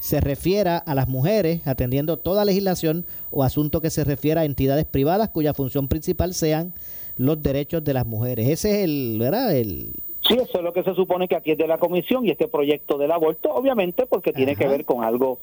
se 0.00 0.20
refiera 0.20 0.78
a 0.78 0.94
las 0.94 1.08
mujeres, 1.08 1.66
atendiendo 1.66 2.18
toda 2.18 2.44
legislación 2.44 3.04
o 3.32 3.42
asunto 3.42 3.80
que 3.80 3.90
se 3.90 4.04
refiera 4.04 4.42
a 4.42 4.44
entidades 4.44 4.84
privadas 4.84 5.30
cuya 5.30 5.54
función 5.54 5.88
principal 5.88 6.34
sean 6.34 6.72
los 7.16 7.42
derechos 7.42 7.82
de 7.82 7.94
las 7.94 8.06
mujeres. 8.06 8.48
Ese 8.48 8.70
es 8.70 8.84
el, 8.84 9.16
¿verdad? 9.18 9.56
El, 9.56 9.92
Sí, 10.26 10.34
eso 10.34 10.58
es 10.58 10.62
lo 10.62 10.72
que 10.72 10.82
se 10.84 10.94
supone 10.94 11.26
que 11.28 11.34
atiende 11.36 11.66
la 11.66 11.78
comisión 11.78 12.24
y 12.24 12.30
este 12.30 12.46
proyecto 12.48 12.96
del 12.98 13.10
aborto, 13.10 13.50
obviamente, 13.52 14.06
porque 14.06 14.32
tiene 14.32 14.54
que 14.56 14.66
ver 14.68 14.84
con 14.84 15.02
algo 15.04 15.40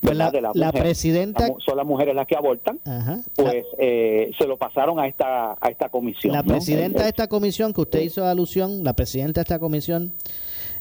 Pues 0.00 0.16
la- 0.16 0.30
de 0.30 0.40
la, 0.40 0.52
la 0.54 0.66
mujer. 0.68 0.82
presidenta- 0.82 1.48
La 1.48 1.54
son 1.58 1.76
las 1.76 1.84
mujeres 1.84 2.14
las 2.14 2.26
que 2.26 2.36
abortan, 2.36 2.78
ajá. 2.86 3.20
pues 3.34 3.64
eh, 3.78 4.30
se 4.38 4.46
lo 4.46 4.56
pasaron 4.56 4.98
a 5.00 5.06
esta 5.08 5.52
a 5.60 5.68
esta 5.68 5.88
comisión. 5.88 6.32
La 6.32 6.42
¿no? 6.42 6.48
presidenta 6.48 6.98
El- 6.98 7.02
de 7.04 7.08
esta 7.10 7.26
comisión 7.28 7.72
que 7.74 7.80
usted 7.82 8.00
hizo 8.00 8.24
alusión, 8.24 8.84
la 8.84 8.92
presidenta 8.94 9.40
de 9.40 9.42
esta 9.42 9.58
comisión 9.58 10.12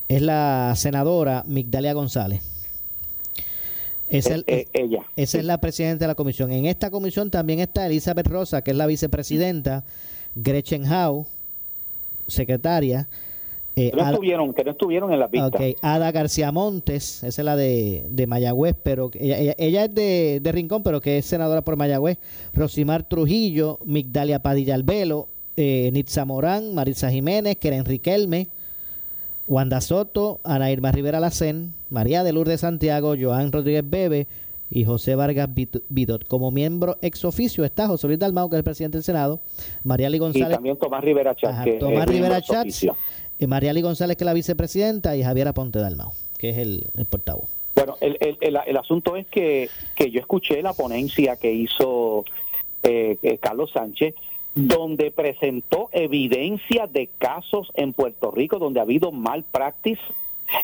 es 0.08 0.22
la 0.22 0.74
senadora 0.76 1.44
Migdalia 1.48 1.94
González. 1.94 2.42
Es 4.10 4.28
eh, 4.28 4.34
el- 4.36 4.44
eh, 4.48 4.66
ella. 4.74 5.04
esa 5.16 5.38
es 5.40 5.46
la 5.46 5.60
presidenta 5.60 6.06
de 6.06 6.08
la 6.08 6.16
comisión. 6.16 6.52
En 6.52 6.66
esta 6.66 6.90
comisión 6.90 7.30
también 7.30 7.60
está 7.60 7.86
Elizabeth 7.88 8.28
Rosa, 8.28 8.62
que 8.64 8.72
es 8.72 8.78
la 8.78 8.86
vicepresidenta, 8.88 9.84
Gretchen 10.36 10.86
Howe, 10.92 11.26
secretaria, 12.28 13.08
eh, 13.80 13.90
Que 13.92 13.96
no 13.98 14.02
Ada- 14.04 14.12
estuvieron, 14.12 14.54
que 14.54 14.64
no 14.64 14.72
estuvieron 14.72 15.14
en 15.14 15.20
la 15.20 15.28
vista. 15.28 15.48
ok, 15.48 15.62
Ada 15.82 16.12
García 16.12 16.52
Montes, 16.52 17.24
esa 17.24 17.42
es 17.42 17.46
la 17.46 17.56
de, 17.56 18.06
de 18.10 18.28
Mayagüez, 18.28 18.76
pero 18.82 19.10
ella, 19.14 19.38
ella- 19.40 19.56
ella 19.58 19.86
es 19.86 19.94
de, 19.96 20.40
de 20.42 20.52
Rincón, 20.52 20.84
pero 20.84 21.02
que 21.02 21.18
es 21.18 21.26
senadora 21.26 21.62
por 21.62 21.76
Mayagüez. 21.78 22.18
Rosimar 22.54 23.04
Trujillo, 23.08 23.80
Migdalia 23.86 24.40
Padilla 24.42 24.76
Albelo, 24.76 25.28
eh, 25.58 25.90
Nitza 25.94 26.26
Morán, 26.26 26.74
Marisa 26.76 27.10
Jiménez, 27.12 27.58
Keren 27.58 27.86
Riquelme, 27.86 28.48
Wanda 29.48 29.82
Soto, 29.82 30.40
Ana 30.44 30.72
Irma 30.72 30.92
Rivera 30.92 31.20
Lacén, 31.20 31.74
María 31.90 32.24
de 32.24 32.34
Lourdes 32.34 32.62
Santiago, 32.62 33.16
Joan 33.20 33.52
Rodríguez 33.52 33.84
Bebe 33.90 34.28
y 34.70 34.86
José 34.86 35.16
Vargas 35.16 35.50
Bidot. 35.90 36.28
Como 36.28 36.52
miembro 36.52 36.98
ex 37.02 37.26
oficio 37.26 37.66
está 37.66 37.88
José 37.88 38.06
Luis 38.06 38.20
Dalmau, 38.20 38.48
que 38.50 38.56
es 38.56 38.60
el 38.60 38.64
presidente 38.64 38.98
del 39.00 39.04
Senado, 39.04 39.40
María 39.84 40.08
Lee 40.10 40.18
y 40.18 40.20
González, 40.20 40.50
también 40.50 40.78
Tomás 40.78 41.04
Rivera 41.04 41.34
Chat, 41.36 41.68
Tomás 41.80 42.06
Rivera 42.06 42.38
ex 42.38 42.86
Eh, 43.40 43.48
María 43.48 43.74
Lee 43.74 43.82
González, 43.82 44.18
que 44.18 44.24
es 44.24 44.26
la 44.26 44.34
vicepresidenta, 44.34 45.16
y 45.16 45.24
Javier 45.24 45.48
Aponte 45.48 45.80
Dalmau, 45.80 46.12
que 46.38 46.50
es 46.50 46.58
el, 46.58 46.84
portavoz. 47.10 47.50
Bueno, 47.76 47.96
el, 48.02 48.18
el, 48.20 48.38
el, 48.42 48.58
el 48.66 48.78
asunto 48.78 49.16
es 49.16 49.26
que, 49.28 49.70
que 49.96 50.12
yo 50.12 50.20
escuché 50.20 50.62
la 50.62 50.74
ponencia 50.74 51.38
que 51.38 51.54
hizo 51.54 52.26
eh, 52.84 53.18
eh, 53.24 53.38
Carlos 53.38 53.72
Sánchez, 53.72 54.16
donde 54.56 55.12
presentó 55.12 55.90
evidencia 55.94 56.88
de 56.88 57.08
casos 57.18 57.72
en 57.76 57.94
Puerto 57.94 58.32
Rico 58.32 58.60
donde 58.60 58.80
ha 58.80 58.84
habido 58.84 59.12
mal 59.12 59.44
practice 59.44 60.02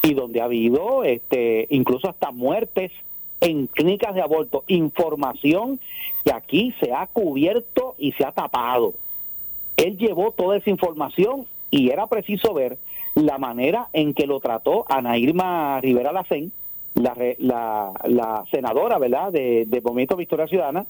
y 0.04 0.14
donde 0.14 0.42
ha 0.42 0.46
habido 0.46 1.04
este, 1.04 1.68
incluso 1.70 2.10
hasta 2.10 2.32
muertes 2.32 2.92
en 3.40 3.68
clínicas 3.68 4.16
de 4.16 4.22
aborto. 4.22 4.66
Información 4.68 5.80
que 6.26 6.34
aquí 6.34 6.74
se 6.82 6.92
ha 6.94 7.08
cubierto 7.08 7.96
y 7.98 8.12
se 8.14 8.26
ha 8.26 8.32
tapado. 8.32 8.94
Él 9.78 9.98
llevó 9.98 10.32
toda 10.32 10.58
esa 10.58 10.70
información 10.70 11.46
y 11.76 11.90
era 11.90 12.08
preciso 12.08 12.54
ver 12.54 12.78
la 13.16 13.38
manera 13.38 13.90
en 13.92 14.14
que 14.14 14.28
lo 14.28 14.40
trató 14.40 14.86
Ana 14.88 15.18
Irma 15.18 15.82
Rivera 15.82 16.14
Lacén, 16.14 16.54
la, 16.94 17.14
la, 17.40 17.92
la 18.06 18.46
senadora, 18.50 18.98
¿verdad?, 18.98 19.32
de, 19.34 19.66
de 19.66 19.82
Movimiento 19.82 20.16
Victoria 20.16 20.48
Ciudadana, 20.48 20.86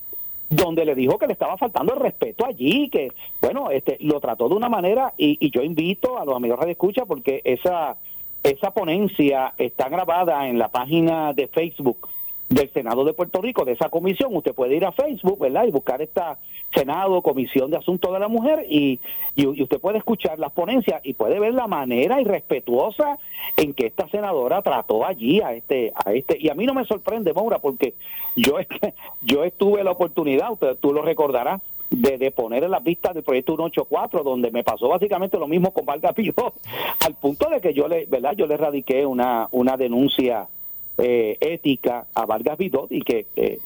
donde 0.47 0.85
le 0.85 0.93
dijo 0.93 1.17
que 1.17 1.25
le 1.25 1.33
estaba 1.33 1.57
faltando 1.57 1.95
el 1.95 1.99
respeto 1.99 2.45
allí, 2.45 2.89
que, 2.89 3.11
bueno, 3.41 3.71
este, 3.71 3.97
lo 4.01 4.19
trató 4.19 4.47
de 4.47 4.53
una 4.53 4.69
manera, 4.69 5.11
y, 5.17 5.37
y 5.43 5.49
yo 5.49 5.63
invito 5.63 6.19
a 6.19 6.25
los 6.25 6.35
amigos 6.35 6.63
de 6.63 6.71
escucha 6.73 7.05
porque 7.05 7.41
esa, 7.43 7.97
esa 8.43 8.69
ponencia 8.69 9.55
está 9.57 9.89
grabada 9.89 10.47
en 10.47 10.59
la 10.59 10.67
página 10.67 11.33
de 11.33 11.47
Facebook 11.47 12.07
del 12.49 12.71
Senado 12.71 13.03
de 13.03 13.13
Puerto 13.13 13.41
Rico, 13.41 13.65
de 13.65 13.73
esa 13.73 13.89
comisión. 13.89 14.35
Usted 14.35 14.53
puede 14.53 14.75
ir 14.75 14.85
a 14.85 14.91
Facebook, 14.91 15.39
¿verdad? 15.39 15.65
Y 15.65 15.71
buscar 15.71 16.01
esta 16.01 16.37
Senado, 16.73 17.21
Comisión 17.21 17.71
de 17.71 17.77
Asuntos 17.77 18.11
de 18.11 18.19
la 18.19 18.27
Mujer, 18.27 18.65
y, 18.69 18.99
y, 19.35 19.47
usted 19.47 19.79
puede 19.79 19.97
escuchar 19.97 20.39
las 20.39 20.51
ponencias 20.51 20.99
y 21.03 21.13
puede 21.13 21.39
ver 21.39 21.53
la 21.53 21.67
manera 21.67 22.19
irrespetuosa 22.19 23.17
en 23.55 23.73
que 23.73 23.87
esta 23.87 24.09
senadora 24.09 24.61
trató 24.61 25.05
allí 25.05 25.41
a 25.41 25.53
este, 25.53 25.93
a 25.95 26.11
este, 26.11 26.37
y 26.39 26.49
a 26.49 26.53
mí 26.53 26.65
no 26.65 26.73
me 26.73 26.85
sorprende, 26.85 27.33
Maura, 27.33 27.59
porque 27.59 27.95
yo, 28.35 28.57
yo 29.21 29.43
estuve 29.43 29.83
la 29.83 29.91
oportunidad, 29.91 30.51
usted, 30.51 30.77
tú 30.77 30.93
lo 30.93 31.01
recordarás, 31.01 31.61
de, 31.91 32.17
de, 32.17 32.31
poner 32.31 32.63
en 32.63 32.71
las 32.71 32.83
vistas 32.83 33.13
del 33.13 33.23
proyecto 33.23 33.55
184, 33.55 34.23
donde 34.23 34.51
me 34.51 34.63
pasó 34.63 34.89
básicamente 34.89 35.37
lo 35.37 35.47
mismo 35.47 35.71
con 35.71 35.85
Vargas 35.85 36.13
Pidó, 36.13 36.55
al 37.05 37.13
punto 37.13 37.47
de 37.47 37.61
que 37.61 37.73
yo 37.73 37.87
le, 37.87 38.05
¿verdad? 38.05 38.33
Yo 38.35 38.47
le 38.47 38.57
radiqué 38.57 39.05
una, 39.05 39.47
una 39.51 39.77
denuncia 39.77 40.47
eh, 40.97 41.37
ética 41.41 42.07
a 42.13 42.25
Vargas 42.25 42.57
Vidot 42.57 42.91
y 42.91 43.01
que 43.01 43.27
eh, 43.35 43.59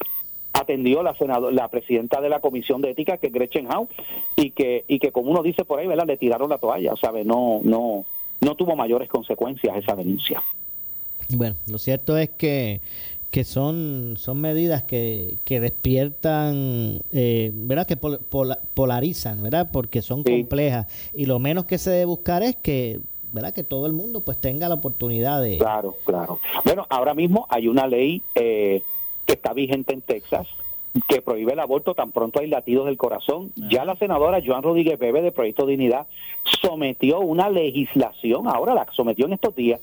atendió 0.53 1.03
la 1.03 1.15
senadora, 1.15 1.53
la 1.53 1.67
presidenta 1.67 2.21
de 2.21 2.29
la 2.29 2.39
comisión 2.39 2.81
de 2.81 2.91
ética 2.91 3.17
que 3.17 3.27
es 3.27 3.33
Gretchen 3.33 3.67
Howe 3.71 3.87
y 4.35 4.51
que 4.51 4.83
y 4.87 4.99
que 4.99 5.11
como 5.11 5.31
uno 5.31 5.43
dice 5.43 5.65
por 5.65 5.79
ahí, 5.79 5.87
¿verdad? 5.87 6.07
Le 6.07 6.17
tiraron 6.17 6.49
la 6.49 6.57
toalla, 6.57 6.95
¿sabe? 6.95 7.23
No 7.23 7.61
no 7.63 8.05
no 8.41 8.55
tuvo 8.55 8.75
mayores 8.75 9.09
consecuencias 9.09 9.77
esa 9.77 9.95
denuncia. 9.95 10.41
Bueno, 11.29 11.55
lo 11.67 11.77
cierto 11.77 12.17
es 12.17 12.29
que 12.29 12.81
que 13.31 13.43
son 13.43 14.15
son 14.17 14.41
medidas 14.41 14.83
que, 14.83 15.37
que 15.45 15.59
despiertan, 15.59 17.01
eh, 17.11 17.51
¿verdad? 17.53 17.85
Que 17.85 17.97
polarizan, 17.97 19.43
¿verdad? 19.43 19.69
Porque 19.71 20.01
son 20.01 20.23
complejas 20.23 20.87
y 21.13 21.25
lo 21.25 21.37
menos 21.37 21.65
que 21.65 21.77
se 21.77 21.91
debe 21.91 22.05
buscar 22.05 22.41
es 22.41 22.55
que 22.55 22.99
¿verdad? 23.31 23.53
Que 23.53 23.63
todo 23.63 23.85
el 23.85 23.93
mundo 23.93 24.21
pues 24.21 24.39
tenga 24.39 24.69
la 24.69 24.75
oportunidad 24.75 25.41
de... 25.41 25.57
Claro, 25.57 25.95
claro. 26.05 26.39
Bueno, 26.65 26.85
ahora 26.89 27.13
mismo 27.13 27.45
hay 27.49 27.67
una 27.67 27.87
ley 27.87 28.21
eh, 28.35 28.81
que 29.25 29.33
está 29.33 29.53
vigente 29.53 29.93
en 29.93 30.01
Texas 30.01 30.47
que 31.07 31.21
prohíbe 31.21 31.53
el 31.53 31.59
aborto 31.59 31.93
tan 31.93 32.11
pronto 32.11 32.39
hay 32.39 32.47
latidos 32.47 32.85
del 32.85 32.97
corazón. 32.97 33.51
Ya 33.55 33.85
la 33.85 33.95
senadora 33.95 34.41
Joan 34.43 34.63
Rodríguez 34.63 34.97
Bebe 34.97 35.21
de 35.21 35.31
Proyecto 35.31 35.65
Dignidad 35.65 36.07
sometió 36.61 37.19
una 37.19 37.49
legislación, 37.49 38.47
ahora 38.47 38.73
la 38.73 38.87
sometió 38.91 39.25
en 39.25 39.33
estos 39.33 39.55
días, 39.55 39.81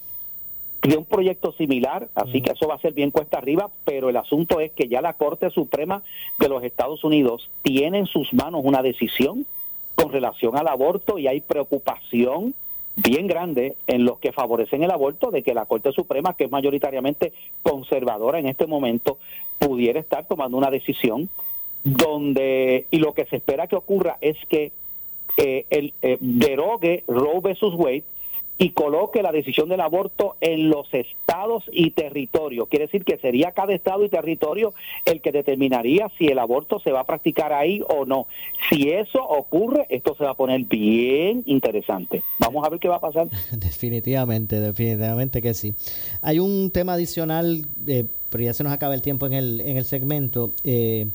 de 0.82 0.97
un 0.97 1.05
proyecto 1.05 1.53
similar, 1.53 2.09
así 2.14 2.40
que 2.40 2.53
eso 2.53 2.68
va 2.68 2.74
a 2.74 2.80
ser 2.80 2.92
bien 2.92 3.11
cuesta 3.11 3.38
arriba, 3.38 3.70
pero 3.84 4.09
el 4.09 4.16
asunto 4.16 4.61
es 4.61 4.70
que 4.72 4.88
ya 4.88 5.01
la 5.01 5.14
Corte 5.14 5.51
Suprema 5.51 6.03
de 6.38 6.49
los 6.49 6.62
Estados 6.62 7.03
Unidos 7.03 7.51
tiene 7.62 7.99
en 7.99 8.07
sus 8.07 8.32
manos 8.32 8.61
una 8.62 8.82
decisión 8.82 9.47
con 9.97 10.12
relación 10.12 10.57
al 10.57 10.68
aborto 10.68 11.18
y 11.18 11.26
hay 11.26 11.40
preocupación 11.40 12.55
bien 12.97 13.26
grande 13.26 13.76
en 13.86 14.05
los 14.05 14.18
que 14.18 14.32
favorecen 14.32 14.82
el 14.82 14.90
aborto 14.90 15.30
de 15.30 15.42
que 15.42 15.55
la 15.55 15.66
Corte 15.66 15.92
Suprema, 15.92 16.34
que 16.34 16.44
es 16.44 16.51
mayoritariamente 16.51 17.32
conservadora 17.62 18.38
en 18.38 18.47
este 18.47 18.66
momento, 18.66 19.18
pudiera 19.59 20.01
estar 20.01 20.26
tomando 20.26 20.57
una 20.57 20.70
decisión 20.70 21.28
donde, 21.84 22.86
y 22.90 22.99
lo 22.99 23.12
que 23.12 23.26
se 23.26 23.36
espera 23.36 23.68
que 23.68 23.76
ocurra 23.76 24.16
es 24.20 24.36
que 24.49 24.72
eh, 25.36 25.66
el, 25.70 25.92
eh, 26.03 26.16
derogue 26.20 27.05
Roe 27.07 27.40
versus 27.40 27.74
Wade 27.74 28.05
y 28.59 28.70
coloque 28.70 29.22
la 29.22 29.32
decisión 29.32 29.68
del 29.68 29.80
aborto 29.80 30.36
en 30.40 30.70
los 30.70 30.92
estados 30.92 31.64
y 31.70 31.90
territorios. 31.90 32.68
Quiere 32.68 32.86
decir 32.86 33.04
que 33.04 33.18
sería 33.18 33.52
cada 33.52 33.74
estado 33.74 34.04
y 34.04 34.09
territorio 34.09 34.72
el 35.04 35.20
que 35.20 35.32
determinaría 35.32 36.11
si 36.18 36.28
el 36.28 36.38
aborto 36.38 36.80
se 36.80 36.92
va 36.92 37.00
a 37.00 37.04
practicar 37.04 37.52
ahí 37.52 37.82
o 37.88 38.07
no. 38.07 38.26
Si 38.70 38.90
eso 38.90 39.22
ocurre, 39.22 39.86
esto 39.90 40.14
se 40.16 40.24
va 40.24 40.30
a 40.30 40.34
poner 40.34 40.62
bien 40.64 41.42
interesante. 41.46 42.22
Vamos 42.38 42.66
a 42.66 42.70
ver 42.70 42.80
qué 42.80 42.88
va 42.88 42.96
a 42.96 43.00
pasar. 43.00 43.28
definitivamente, 43.52 44.61
definitivamente 44.61 45.42
que 45.42 45.54
sí. 45.54 45.74
Hay 46.22 46.38
un 46.38 46.70
tema 46.70 46.94
adicional, 46.94 47.66
eh, 47.86 48.04
pero 48.30 48.44
ya 48.44 48.54
se 48.54 48.64
nos 48.64 48.72
acaba 48.72 48.94
el 48.94 49.02
tiempo 49.02 49.26
en 49.26 49.34
el, 49.34 49.61
en 49.61 49.76
el 49.76 49.84
segmento. 49.84 50.52
Eh, 50.64 51.07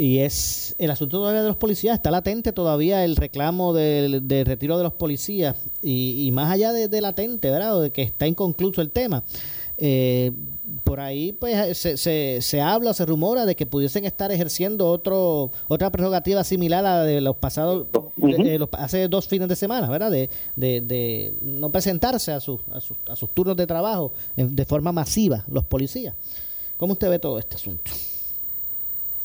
y 0.00 0.20
es 0.20 0.74
el 0.78 0.90
asunto 0.90 1.18
todavía 1.18 1.42
de 1.42 1.48
los 1.48 1.58
policías, 1.58 1.94
está 1.94 2.10
latente 2.10 2.54
todavía 2.54 3.04
el 3.04 3.16
reclamo 3.16 3.74
del, 3.74 4.26
retiro 4.46 4.78
de 4.78 4.82
los 4.82 4.94
policías 4.94 5.56
y, 5.82 6.30
más 6.32 6.50
allá 6.50 6.72
de, 6.72 7.00
latente, 7.02 7.50
¿verdad? 7.50 7.82
De 7.82 7.90
que 7.90 8.00
está 8.00 8.26
inconcluso 8.26 8.80
el 8.80 8.92
tema. 8.92 9.22
Eh, 9.76 10.32
por 10.84 11.00
ahí 11.00 11.32
pues 11.32 11.76
se, 11.76 11.98
se, 11.98 12.38
se, 12.40 12.60
habla, 12.62 12.94
se 12.94 13.04
rumora 13.04 13.44
de 13.44 13.54
que 13.54 13.66
pudiesen 13.66 14.06
estar 14.06 14.32
ejerciendo 14.32 14.88
otro 14.88 15.50
otra 15.68 15.90
prerrogativa 15.90 16.44
similar 16.44 16.86
a 16.86 16.96
la 16.96 17.04
de 17.04 17.20
los 17.20 17.36
pasados, 17.36 17.86
hace 18.72 19.06
dos 19.06 19.28
fines 19.28 19.50
de 19.50 19.56
semana, 19.56 19.90
¿verdad? 19.90 20.10
De, 20.10 20.30
de, 20.56 21.34
no 21.42 21.70
presentarse 21.70 22.32
a, 22.32 22.40
sus, 22.40 22.62
a, 22.72 22.80
sus, 22.80 22.96
a 23.06 23.16
sus 23.16 23.28
turnos 23.34 23.54
de 23.54 23.66
trabajo 23.66 24.12
de 24.34 24.64
forma 24.64 24.92
masiva 24.92 25.44
los 25.48 25.64
policías. 25.66 26.14
¿Cómo 26.78 26.94
usted 26.94 27.10
ve 27.10 27.18
todo 27.18 27.38
este 27.38 27.56
asunto? 27.56 27.90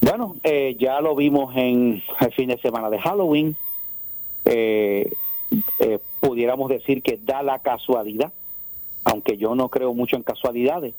Bueno, 0.01 0.35
eh, 0.43 0.75
ya 0.79 1.01
lo 1.01 1.15
vimos 1.15 1.55
en 1.55 2.03
el 2.19 2.33
fin 2.33 2.49
de 2.49 2.57
semana 2.59 2.89
de 2.89 2.99
Halloween. 2.99 3.55
Eh, 4.45 5.11
eh, 5.79 5.99
pudiéramos 6.19 6.69
decir 6.69 7.01
que 7.01 7.19
da 7.23 7.41
la 7.43 7.59
casualidad, 7.59 8.31
aunque 9.03 9.37
yo 9.37 9.55
no 9.55 9.69
creo 9.69 9.93
mucho 9.93 10.15
en 10.15 10.23
casualidades, 10.23 10.93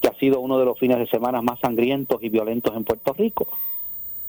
que 0.00 0.08
ha 0.08 0.14
sido 0.14 0.40
uno 0.40 0.58
de 0.58 0.64
los 0.64 0.78
fines 0.78 0.98
de 0.98 1.06
semana 1.06 1.42
más 1.42 1.58
sangrientos 1.60 2.22
y 2.22 2.28
violentos 2.28 2.74
en 2.76 2.84
Puerto 2.84 3.12
Rico. 3.12 3.48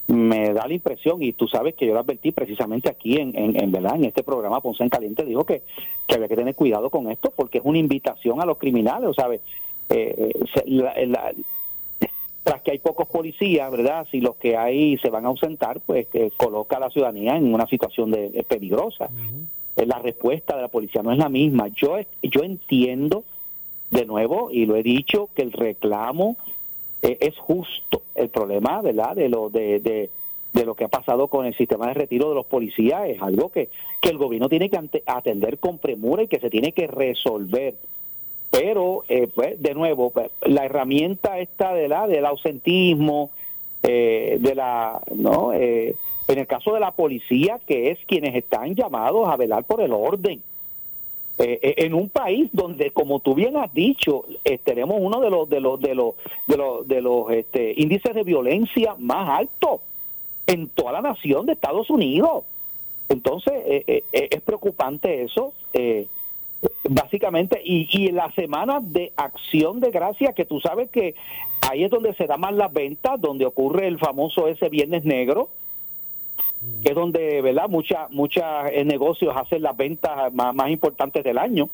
Me 0.08 0.52
da 0.52 0.66
la 0.66 0.74
impresión, 0.74 1.22
y 1.22 1.32
tú 1.32 1.46
sabes 1.46 1.76
que 1.76 1.86
yo 1.86 1.94
lo 1.94 2.00
advertí 2.00 2.32
precisamente 2.32 2.88
aquí 2.88 3.16
en, 3.16 3.32
en, 3.36 3.70
¿verdad? 3.70 3.94
en 3.94 4.06
este 4.06 4.24
programa 4.24 4.60
Ponce 4.60 4.82
en 4.82 4.88
Caliente, 4.88 5.24
dijo 5.24 5.44
que, 5.44 5.62
que 6.08 6.16
había 6.16 6.26
que 6.26 6.36
tener 6.36 6.56
cuidado 6.56 6.90
con 6.90 7.08
esto 7.10 7.32
porque 7.34 7.58
es 7.58 7.64
una 7.64 7.78
invitación 7.78 8.40
a 8.40 8.44
los 8.44 8.58
criminales, 8.58 9.14
¿sabes? 9.14 9.40
Eh, 9.88 10.32
la, 10.66 11.32
tras 12.42 12.62
que 12.62 12.72
hay 12.72 12.78
pocos 12.78 13.08
policías, 13.08 13.70
¿verdad? 13.70 14.06
Si 14.10 14.20
los 14.20 14.36
que 14.36 14.56
hay 14.56 14.96
se 14.98 15.10
van 15.10 15.24
a 15.24 15.28
ausentar, 15.28 15.80
pues 15.80 16.06
que 16.08 16.30
coloca 16.36 16.76
a 16.76 16.80
la 16.80 16.90
ciudadanía 16.90 17.36
en 17.36 17.52
una 17.52 17.66
situación 17.66 18.10
de, 18.10 18.44
peligrosa. 18.48 19.10
Eh, 19.76 19.86
la 19.86 19.98
respuesta 19.98 20.56
de 20.56 20.62
la 20.62 20.68
policía 20.68 21.02
no 21.02 21.12
es 21.12 21.18
la 21.18 21.28
misma. 21.28 21.68
Yo, 21.68 21.98
yo 22.22 22.42
entiendo, 22.42 23.24
de 23.90 24.06
nuevo, 24.06 24.50
y 24.50 24.66
lo 24.66 24.76
he 24.76 24.82
dicho, 24.82 25.28
que 25.34 25.42
el 25.42 25.52
reclamo 25.52 26.36
eh, 27.02 27.18
es 27.20 27.36
justo. 27.38 28.02
El 28.14 28.30
problema, 28.30 28.80
¿verdad? 28.80 29.16
De 29.16 29.28
lo, 29.28 29.50
de, 29.50 29.80
de, 29.80 30.10
de, 30.52 30.64
lo 30.64 30.74
que 30.74 30.84
ha 30.84 30.88
pasado 30.88 31.28
con 31.28 31.44
el 31.44 31.54
sistema 31.54 31.88
de 31.88 31.94
retiro 31.94 32.30
de 32.30 32.34
los 32.36 32.46
policías 32.46 33.08
es 33.08 33.20
algo 33.20 33.50
que, 33.50 33.68
que 34.00 34.08
el 34.08 34.18
gobierno 34.18 34.48
tiene 34.48 34.70
que 34.70 34.80
atender 35.06 35.58
con 35.58 35.78
premura 35.78 36.22
y 36.22 36.28
que 36.28 36.40
se 36.40 36.50
tiene 36.50 36.72
que 36.72 36.86
resolver 36.86 37.74
pero 38.50 39.04
eh, 39.08 39.28
pues 39.32 39.60
de 39.62 39.74
nuevo 39.74 40.10
pues, 40.10 40.30
la 40.42 40.64
herramienta 40.64 41.38
esta 41.38 41.72
de 41.72 41.88
la 41.88 42.06
del 42.06 42.26
ausentismo 42.26 43.30
eh, 43.82 44.38
de 44.40 44.54
la 44.54 45.00
no 45.14 45.52
eh, 45.52 45.94
en 46.28 46.38
el 46.38 46.46
caso 46.46 46.74
de 46.74 46.80
la 46.80 46.90
policía 46.90 47.60
que 47.66 47.90
es 47.90 47.98
quienes 48.06 48.34
están 48.34 48.74
llamados 48.74 49.28
a 49.28 49.36
velar 49.36 49.64
por 49.64 49.80
el 49.80 49.92
orden. 49.92 50.42
En 51.42 51.94
un 51.94 52.10
país 52.10 52.50
donde 52.52 52.90
como 52.90 53.20
tú 53.20 53.34
bien 53.34 53.56
has 53.56 53.72
dicho 53.72 54.26
tenemos 54.62 54.98
uno 55.00 55.20
de 55.20 55.30
los 55.30 55.48
de 55.48 55.58
los 55.58 55.80
de 55.80 55.94
los 55.94 56.14
de 56.46 56.56
los 56.58 56.86
de 56.86 57.00
los 57.00 57.30
este, 57.30 57.72
índices 57.78 58.14
de 58.14 58.24
violencia 58.24 58.94
más 58.98 59.40
altos 59.40 59.80
en 60.46 60.68
toda 60.68 60.92
la 60.92 61.00
nación 61.00 61.46
de 61.46 61.54
Estados 61.54 61.88
Unidos. 61.88 62.44
Entonces 63.08 63.54
es 64.12 64.40
preocupante 64.42 65.22
eso 65.22 65.54
eh, 65.72 66.08
básicamente, 66.88 67.60
y, 67.64 67.88
y 67.90 68.08
en 68.08 68.16
la 68.16 68.30
semana 68.32 68.80
de 68.82 69.12
acción 69.16 69.80
de 69.80 69.90
gracia, 69.90 70.32
que 70.32 70.44
tú 70.44 70.60
sabes 70.60 70.90
que 70.90 71.14
ahí 71.60 71.84
es 71.84 71.90
donde 71.90 72.14
se 72.14 72.26
da 72.26 72.36
más 72.36 72.54
las 72.54 72.72
ventas, 72.72 73.20
donde 73.20 73.46
ocurre 73.46 73.86
el 73.86 73.98
famoso 73.98 74.48
ese 74.48 74.68
viernes 74.68 75.04
negro, 75.04 75.50
que 76.82 76.90
es 76.90 76.94
donde, 76.94 77.40
¿verdad? 77.40 77.68
Muchas 77.68 78.10
muchas 78.10 78.70
eh, 78.72 78.84
negocios 78.84 79.34
hacen 79.34 79.62
las 79.62 79.76
ventas 79.76 80.32
más, 80.32 80.70
importantes 80.70 81.24
del 81.24 81.38
año. 81.38 81.70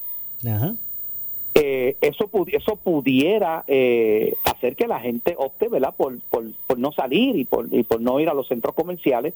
Eh, 1.54 1.96
eso, 2.00 2.30
eso 2.52 2.76
pudiera 2.76 3.64
eh, 3.66 4.34
hacer 4.44 4.76
que 4.76 4.86
la 4.86 5.00
gente 5.00 5.34
opte, 5.38 5.68
¿verdad? 5.68 5.94
Por, 5.96 6.20
por, 6.20 6.44
por 6.66 6.78
no 6.78 6.92
salir 6.92 7.34
y 7.36 7.44
por, 7.44 7.72
y 7.72 7.82
por 7.82 8.00
no 8.00 8.20
ir 8.20 8.28
a 8.28 8.34
los 8.34 8.46
centros 8.46 8.74
comerciales 8.74 9.34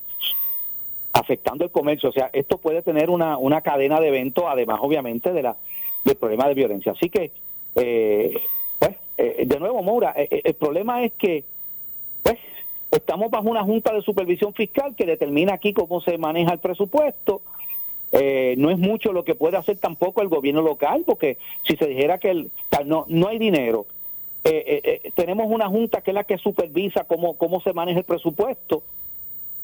afectando 1.13 1.65
el 1.65 1.71
comercio. 1.71 2.09
O 2.09 2.13
sea, 2.13 2.31
esto 2.33 2.59
puede 2.59 2.83
tener 2.83 3.11
una, 3.11 3.37
una 3.37 3.61
cadena 3.61 4.01
de 4.01 4.09
eventos, 4.09 4.45
además, 4.47 4.79
obviamente, 4.83 5.33
de 5.33 5.43
la, 5.43 5.57
del 6.05 6.17
problema 6.17 6.49
de 6.49 6.55
violencia. 6.55 6.93
Así 6.93 7.11
que, 7.11 7.33
eh, 7.77 8.41
pues, 8.79 8.97
eh, 9.19 9.45
de 9.47 9.59
nuevo, 9.59 9.83
Moura, 9.83 10.15
eh, 10.17 10.43
el 10.45 10.55
problema 10.55 11.03
es 11.05 11.13
que, 11.13 11.45
pues, 12.23 12.39
estamos 12.91 13.31
bajo 13.31 13.49
una 13.49 13.65
junta 13.65 13.93
de 13.93 14.03
supervisión 14.03 14.53
fiscal 14.55 14.95
que 14.97 15.07
determina 15.07 15.55
aquí 15.55 15.73
cómo 15.73 16.01
se 16.01 16.19
maneja 16.19 16.53
el 16.53 16.59
presupuesto. 16.59 17.43
no 18.13 18.71
es 18.71 18.79
mucho 18.79 19.13
lo 19.13 19.23
que 19.23 19.37
puede 19.37 19.57
hacer 19.57 19.79
tampoco 19.79 20.21
el 20.21 20.29
gobierno 20.29 20.63
local, 20.63 21.05
porque 21.07 21.39
si 21.63 21.77
se 21.77 21.87
dijera 21.87 22.19
que 22.19 22.31
el, 22.31 22.51
no, 22.85 23.05
no 23.09 23.29
hay 23.29 23.39
dinero, 23.39 23.87
tenemos 25.15 25.47
una 25.49 25.69
junta 25.69 26.01
que 26.01 26.11
es 26.11 26.15
la 26.15 26.25
que 26.25 26.39
supervisa 26.39 27.05
cómo, 27.05 27.37
cómo 27.37 27.61
se 27.61 27.73
maneja 27.73 28.01
el 28.01 28.05
presupuesto 28.05 28.83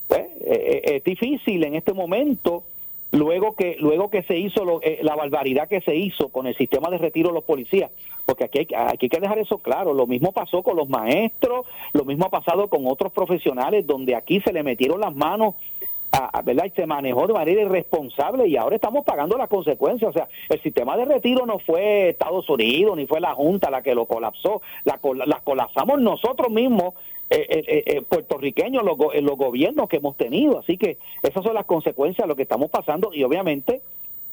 pues, 0.07 0.21
eh, 0.21 0.37
eh, 0.41 0.97
es 0.97 1.05
difícil 1.05 1.65
en 1.65 1.75
este 1.75 1.93
momento 1.93 2.65
luego 3.13 3.55
que 3.55 3.77
luego 3.79 4.11
que 4.11 4.23
se 4.25 4.37
hizo 4.37 4.65
lo, 4.65 4.81
eh, 4.83 4.99
la 5.03 5.15
barbaridad 5.17 5.69
que 5.69 5.81
se 5.81 5.95
hizo 5.95 6.29
con 6.29 6.47
el 6.47 6.57
sistema 6.57 6.91
de 6.91 6.99
retiro 6.99 7.29
de 7.29 7.35
los 7.35 7.45
policías, 7.45 7.91
porque 8.25 8.45
aquí 8.45 8.59
hay, 8.59 8.67
aquí 8.89 9.07
hay 9.07 9.09
que 9.09 9.21
dejar 9.21 9.39
eso 9.39 9.59
claro, 9.59 9.95
lo 9.95 10.07
mismo 10.07 10.33
pasó 10.33 10.63
con 10.63 10.77
los 10.77 10.89
maestros, 10.89 11.67
lo 11.93 12.05
mismo 12.05 12.27
ha 12.27 12.31
pasado 12.31 12.69
con 12.69 12.87
otros 12.87 13.13
profesionales 13.13 13.87
donde 13.87 14.15
aquí 14.15 14.41
se 14.41 14.53
le 14.53 14.63
metieron 14.63 15.01
las 15.01 15.15
manos 15.15 15.55
a, 16.13 16.41
¿verdad? 16.43 16.65
y 16.67 16.71
se 16.71 16.87
manejó 16.87 17.27
de 17.27 17.35
manera 17.35 17.63
irresponsable 17.63 18.47
y 18.47 18.57
ahora 18.57 18.77
estamos 18.77 19.05
pagando 19.05 19.37
las 19.37 19.49
consecuencias. 19.49 20.11
O 20.11 20.13
sea, 20.13 20.29
el 20.49 20.63
sistema 20.63 20.97
de 20.97 21.05
retiro 21.05 21.45
no 21.45 21.59
fue 21.59 22.11
Estados 22.11 22.49
Unidos 22.49 22.97
ni 22.97 23.07
fue 23.07 23.21
la 23.21 23.35
Junta 23.35 23.71
la 23.71 23.83
que 23.83 23.95
lo 23.95 24.07
colapsó, 24.07 24.63
la, 24.85 24.99
la 25.27 25.41
colapsamos 25.41 26.01
nosotros 26.01 26.51
mismos 26.51 26.95
puertorriqueños, 28.09 28.85
los, 28.85 28.97
los 28.99 29.37
gobiernos 29.37 29.89
que 29.89 29.97
hemos 29.97 30.17
tenido. 30.17 30.59
Así 30.59 30.79
que 30.79 30.99
esas 31.23 31.43
son 31.43 31.55
las 31.55 31.67
consecuencias 31.67 32.25
de 32.25 32.29
lo 32.29 32.37
que 32.37 32.43
estamos 32.43 32.71
pasando 32.71 33.11
y 33.13 33.25
obviamente 33.25 33.83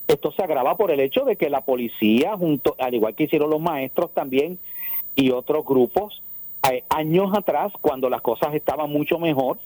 esto 0.08 0.32
se 0.32 0.44
agrava 0.44 0.76
por 0.76 0.92
el 0.92 1.00
hecho 1.00 1.24
de 1.26 1.36
que 1.36 1.50
la 1.50 1.62
policía, 1.62 2.38
junto, 2.38 2.76
al 2.78 2.94
igual 2.94 3.16
que 3.16 3.24
hicieron 3.24 3.50
los 3.50 3.62
maestros 3.62 4.14
también 4.14 4.60
y 5.16 5.32
otros 5.32 5.66
grupos, 5.66 6.22
años 6.90 7.32
atrás, 7.36 7.74
cuando 7.82 8.10
las 8.10 8.22
cosas 8.22 8.54
estaban 8.54 8.90
mucho 8.90 9.20
mejor, 9.20 9.58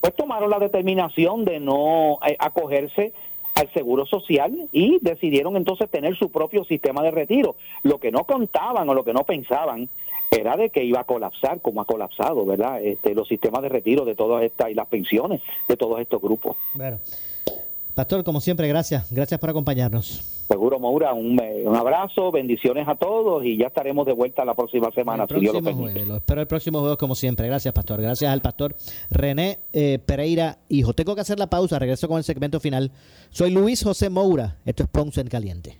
pues 0.00 0.14
tomaron 0.14 0.50
la 0.50 0.58
determinación 0.58 1.44
de 1.44 1.60
no 1.60 2.18
acogerse 2.38 3.12
al 3.54 3.72
seguro 3.72 4.06
social 4.06 4.68
y 4.72 4.98
decidieron 5.00 5.56
entonces 5.56 5.90
tener 5.90 6.16
su 6.16 6.30
propio 6.30 6.64
sistema 6.64 7.02
de 7.02 7.10
retiro. 7.10 7.56
Lo 7.82 7.98
que 7.98 8.10
no 8.10 8.24
contaban 8.24 8.88
o 8.88 8.94
lo 8.94 9.04
que 9.04 9.12
no 9.12 9.24
pensaban 9.24 9.88
era 10.30 10.56
de 10.56 10.70
que 10.70 10.84
iba 10.84 11.00
a 11.00 11.04
colapsar 11.04 11.60
como 11.60 11.80
ha 11.80 11.84
colapsado, 11.84 12.44
¿verdad? 12.46 12.82
Este, 12.82 13.14
los 13.14 13.28
sistemas 13.28 13.62
de 13.62 13.68
retiro 13.68 14.04
de 14.04 14.14
todas 14.14 14.42
estas 14.44 14.70
y 14.70 14.74
las 14.74 14.86
pensiones 14.86 15.40
de 15.68 15.76
todos 15.76 16.00
estos 16.00 16.20
grupos. 16.20 16.56
Bueno. 16.74 16.98
Pastor, 17.94 18.24
como 18.24 18.40
siempre, 18.40 18.66
gracias. 18.68 19.12
Gracias 19.12 19.38
por 19.38 19.50
acompañarnos. 19.50 20.46
Seguro, 20.48 20.78
Maura, 20.78 21.12
un, 21.12 21.38
un, 21.64 21.76
abrazo, 21.76 22.32
bendiciones 22.32 22.88
a 22.88 22.94
todos 22.94 23.44
y 23.44 23.56
ya 23.56 23.66
estaremos 23.66 24.06
de 24.06 24.12
vuelta 24.12 24.44
la 24.44 24.54
próxima 24.54 24.90
semana. 24.92 25.24
El 25.24 25.28
próximo 25.28 25.60
lo, 25.60 25.76
jueves, 25.76 26.08
lo 26.08 26.16
espero 26.16 26.40
el 26.40 26.46
próximo 26.46 26.80
jueves, 26.80 26.96
como 26.98 27.14
siempre. 27.14 27.46
Gracias, 27.46 27.74
Pastor. 27.74 28.00
Gracias 28.00 28.32
al 28.32 28.40
Pastor 28.40 28.74
René 29.10 29.58
eh, 29.72 29.98
Pereira. 30.04 30.58
Hijo, 30.68 30.92
tengo 30.92 31.14
que 31.14 31.20
hacer 31.20 31.38
la 31.38 31.48
pausa. 31.48 31.78
Regreso 31.78 32.08
con 32.08 32.18
el 32.18 32.24
segmento 32.24 32.58
final. 32.58 32.90
Soy 33.30 33.50
Luis 33.50 33.84
José 33.84 34.08
Moura. 34.08 34.56
Esto 34.64 34.84
es 34.84 34.88
Ponce 34.88 35.20
en 35.20 35.28
Caliente. 35.28 35.79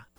있다. 0.00 0.09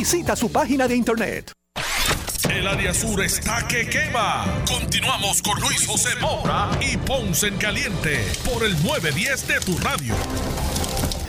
Visita 0.00 0.34
su 0.34 0.50
página 0.50 0.88
de 0.88 0.96
internet. 0.96 1.52
El 2.50 2.66
área 2.66 2.94
sur 2.94 3.22
está 3.22 3.68
que 3.68 3.86
quema. 3.86 4.46
Continuamos 4.66 5.42
con 5.42 5.60
Luis 5.60 5.86
José 5.86 6.18
Moura 6.18 6.70
y 6.80 6.96
Ponce 6.96 7.48
en 7.48 7.58
Caliente 7.58 8.16
por 8.50 8.64
el 8.64 8.72
910 8.82 9.46
de 9.46 9.60
tu 9.60 9.76
radio. 9.76 10.14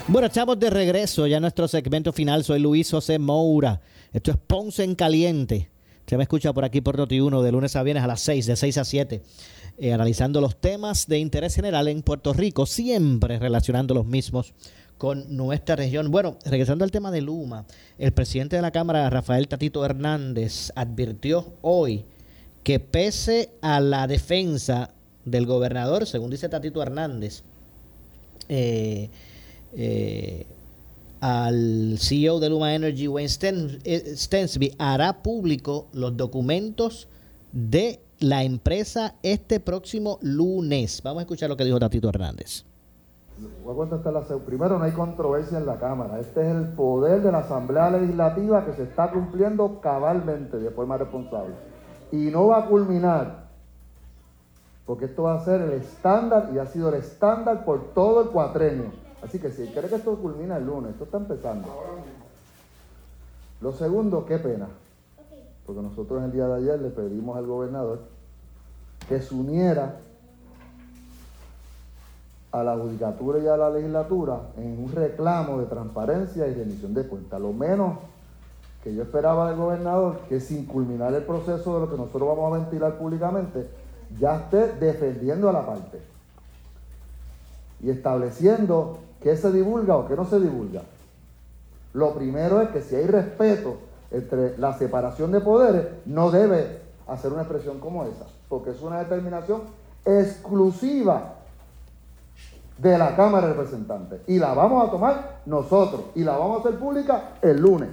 Bueno, 0.08 0.28
estamos 0.28 0.58
de 0.58 0.70
regreso 0.70 1.28
ya 1.28 1.36
en 1.36 1.42
nuestro 1.42 1.68
segmento 1.68 2.14
final. 2.14 2.46
Soy 2.46 2.62
Luis 2.62 2.90
José 2.90 3.20
Moura. 3.20 3.82
Esto 4.14 4.32
es 4.32 4.38
Ponce 4.38 4.86
en 4.86 4.96
Caliente. 4.96 5.70
Se 6.08 6.16
me 6.16 6.24
escucha 6.24 6.54
por 6.54 6.64
aquí 6.64 6.80
por 6.80 6.98
Noti1 6.98 7.42
de 7.42 7.52
lunes 7.52 7.76
a 7.76 7.84
viernes 7.84 8.06
a 8.06 8.08
las 8.08 8.22
6, 8.22 8.46
de 8.46 8.56
6 8.56 8.78
a 8.78 8.86
7, 8.86 9.22
eh, 9.80 9.94
analizando 9.94 10.40
los 10.40 10.62
temas 10.62 11.08
de 11.08 11.20
interés 11.20 11.56
general 11.56 11.90
en 11.90 12.04
Puerto 12.04 12.32
Rico, 12.32 12.66
siempre 12.66 13.38
relacionando 13.38 13.94
los 13.94 14.06
mismos 14.06 14.54
con 15.02 15.36
nuestra 15.36 15.76
región. 15.76 16.12
Bueno, 16.12 16.38
regresando 16.46 16.84
al 16.84 16.92
tema 16.92 17.10
de 17.10 17.22
Luma, 17.22 17.66
el 17.98 18.12
presidente 18.12 18.56
de 18.56 18.62
la 18.62 18.70
Cámara, 18.70 19.10
Rafael 19.10 19.48
Tatito 19.48 19.84
Hernández, 19.84 20.72
advirtió 20.76 21.56
hoy 21.64 22.06
que 22.64 22.80
pese 22.80 23.50
a 23.62 23.80
la 23.80 24.06
defensa 24.06 24.92
del 25.26 25.48
gobernador, 25.48 26.06
según 26.06 26.30
dice 26.30 26.50
Tatito 26.50 26.84
Hernández, 26.84 27.42
eh, 28.48 29.10
eh, 29.76 30.46
al 31.20 31.98
CEO 31.98 32.40
de 32.40 32.50
Luma 32.50 32.76
Energy, 32.76 33.08
Wayne 33.08 33.80
eh, 33.84 34.14
Stensby, 34.16 34.76
hará 34.78 35.24
público 35.24 35.88
los 35.94 36.16
documentos 36.16 37.08
de 37.52 38.02
la 38.20 38.44
empresa 38.44 39.16
este 39.24 39.60
próximo 39.60 40.20
lunes. 40.22 41.02
Vamos 41.02 41.22
a 41.22 41.24
escuchar 41.24 41.50
lo 41.50 41.58
que 41.58 41.66
dijo 41.66 41.80
Tatito 41.80 42.08
Hernández. 42.08 42.66
Voy 43.64 43.74
a 43.74 43.76
contestar 43.76 44.14
la 44.14 44.22
Primero, 44.22 44.78
no 44.78 44.86
hay 44.86 44.92
controversia 44.92 45.58
en 45.58 45.66
la 45.66 45.80
Cámara. 45.80 46.20
Este 46.20 46.42
es 46.42 46.56
el 46.56 46.68
poder 46.70 47.24
de 47.24 47.32
la 47.32 47.40
Asamblea 47.40 47.90
Legislativa 47.90 48.66
que 48.66 48.74
se 48.74 48.84
está 48.84 49.10
cumpliendo 49.10 49.80
cabalmente 49.82 50.58
de 50.58 50.70
forma 50.70 50.98
responsable. 50.98 51.56
Y 52.12 52.30
no 52.30 52.48
va 52.48 52.60
a 52.60 52.66
culminar, 52.68 53.46
porque 54.86 55.06
esto 55.06 55.24
va 55.24 55.36
a 55.36 55.46
ser 55.46 55.62
el 55.62 55.72
estándar 55.72 56.52
y 56.54 56.60
ha 56.60 56.68
sido 56.68 56.90
el 56.90 56.96
estándar 56.96 57.66
por 57.66 57.94
todo 57.94 58.22
el 58.22 58.30
cuatrenio. 58.30 58.92
Así 59.24 59.40
que 59.40 59.50
si 59.50 59.66
quiere 59.68 59.88
que 59.88 59.96
esto 59.96 60.16
culmine 60.18 60.56
el 60.56 60.66
lunes, 60.66 60.92
esto 60.92 61.06
está 61.06 61.18
empezando. 61.18 61.68
Lo 63.60 63.72
segundo, 63.72 64.26
qué 64.26 64.38
pena, 64.38 64.68
porque 65.66 65.82
nosotros 65.82 66.24
el 66.24 66.32
día 66.32 66.48
de 66.48 66.56
ayer 66.56 66.80
le 66.80 66.90
pedimos 66.90 67.38
al 67.38 67.46
gobernador 67.48 68.02
que 69.08 69.20
se 69.22 69.34
uniera 69.34 69.98
a 72.52 72.64
la 72.64 72.76
judicatura 72.76 73.40
y 73.40 73.48
a 73.48 73.56
la 73.56 73.70
legislatura 73.70 74.42
en 74.58 74.84
un 74.84 74.92
reclamo 74.92 75.60
de 75.60 75.66
transparencia 75.68 76.48
y 76.48 76.54
rendición 76.54 76.94
de 76.94 77.08
cuentas. 77.08 77.40
Lo 77.40 77.54
menos 77.54 77.98
que 78.84 78.94
yo 78.94 79.04
esperaba 79.04 79.50
del 79.50 79.58
gobernador, 79.58 80.20
que 80.28 80.40
sin 80.40 80.66
culminar 80.66 81.14
el 81.14 81.24
proceso 81.24 81.76
de 81.76 81.82
lo 81.82 81.92
que 81.92 81.98
nosotros 81.98 82.28
vamos 82.28 82.54
a 82.54 82.58
ventilar 82.58 82.98
públicamente, 82.98 83.68
ya 84.20 84.38
esté 84.38 84.74
defendiendo 84.74 85.50
a 85.50 85.54
la 85.54 85.66
parte 85.66 86.00
y 87.82 87.90
estableciendo 87.90 88.98
qué 89.22 89.38
se 89.38 89.52
divulga 89.52 89.96
o 89.96 90.08
qué 90.08 90.16
no 90.16 90.26
se 90.26 90.40
divulga. 90.40 90.82
Lo 91.94 92.14
primero 92.14 92.62
es 92.62 92.70
que 92.70 92.82
si 92.82 92.96
hay 92.96 93.08
respeto 93.08 93.78
entre 94.12 94.58
la 94.58 94.78
separación 94.78 95.32
de 95.32 95.40
poderes, 95.40 95.86
no 96.06 96.32
debe 96.32 96.82
hacer 97.08 97.32
una 97.32 97.44
expresión 97.44 97.80
como 97.80 98.04
esa, 98.04 98.26
porque 98.50 98.72
es 98.72 98.82
una 98.82 99.00
determinación 99.00 99.62
exclusiva 100.06 101.36
de 102.82 102.98
la 102.98 103.16
Cámara 103.16 103.48
de 103.48 103.54
Representantes. 103.54 104.22
Y 104.28 104.40
la 104.40 104.54
vamos 104.54 104.88
a 104.88 104.92
tomar 104.92 105.42
nosotros 105.46 106.06
y 106.16 106.24
la 106.24 106.38
vamos 106.38 106.58
a 106.58 106.68
hacer 106.68 106.80
pública 106.80 107.34
el 107.42 107.62
lunes. 107.62 107.90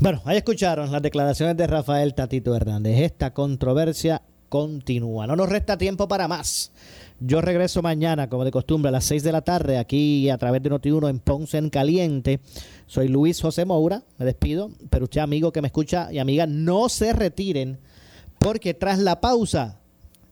Bueno, 0.00 0.20
ahí 0.24 0.36
escucharon 0.36 0.92
las 0.92 1.02
declaraciones 1.02 1.56
de 1.56 1.66
Rafael 1.66 2.14
Tatito 2.14 2.54
Hernández. 2.54 3.00
Esta 3.00 3.32
controversia 3.32 4.22
continúa. 4.48 5.26
No 5.26 5.36
nos 5.36 5.48
resta 5.48 5.76
tiempo 5.76 6.08
para 6.08 6.28
más. 6.28 6.72
Yo 7.20 7.40
regreso 7.40 7.82
mañana, 7.82 8.28
como 8.28 8.44
de 8.44 8.52
costumbre, 8.52 8.90
a 8.90 8.92
las 8.92 9.04
6 9.04 9.24
de 9.24 9.32
la 9.32 9.42
tarde, 9.42 9.76
aquí 9.76 10.30
a 10.30 10.38
través 10.38 10.62
de 10.62 10.70
Noti1 10.70 11.10
en 11.10 11.18
Ponce 11.18 11.58
en 11.58 11.68
Caliente. 11.68 12.40
Soy 12.86 13.08
Luis 13.08 13.40
José 13.42 13.64
Moura, 13.64 14.04
me 14.18 14.24
despido, 14.24 14.70
pero 14.88 15.04
usted, 15.04 15.20
amigo 15.20 15.50
que 15.50 15.60
me 15.60 15.66
escucha 15.66 16.12
y 16.12 16.20
amiga, 16.20 16.46
no 16.46 16.88
se 16.88 17.12
retiren, 17.12 17.80
porque 18.38 18.72
tras 18.72 19.00
la 19.00 19.20
pausa, 19.20 19.80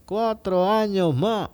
cuatro 0.04 0.70
años 0.70 1.12
más 1.12 1.48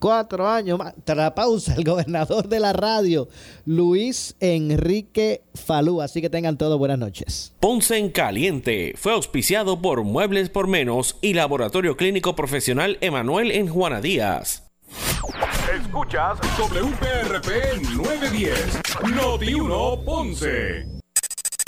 cuatro 0.00 0.48
años 0.48 0.78
más. 0.78 0.94
Tras 1.04 1.18
la 1.18 1.34
pausa, 1.34 1.74
el 1.76 1.84
gobernador 1.84 2.48
de 2.48 2.58
la 2.58 2.72
radio, 2.72 3.28
Luis 3.64 4.34
Enrique 4.40 5.42
Falú. 5.54 6.00
Así 6.02 6.20
que 6.20 6.30
tengan 6.30 6.58
todos 6.58 6.78
buenas 6.78 6.98
noches. 6.98 7.52
Ponce 7.60 7.98
en 7.98 8.10
Caliente 8.10 8.94
fue 8.96 9.12
auspiciado 9.12 9.80
por 9.80 10.02
Muebles 10.02 10.50
por 10.50 10.66
Menos 10.66 11.16
y 11.20 11.34
Laboratorio 11.34 11.96
Clínico 11.96 12.34
Profesional 12.34 12.98
Emanuel 13.00 13.52
en 13.52 13.68
Juana 13.68 14.00
Díaz. 14.00 14.64
Escuchas 15.80 16.38
WPRP 16.58 17.80
910, 17.94 18.80
Noti 19.14 19.54
1 19.54 20.04
Ponce. 20.04 21.00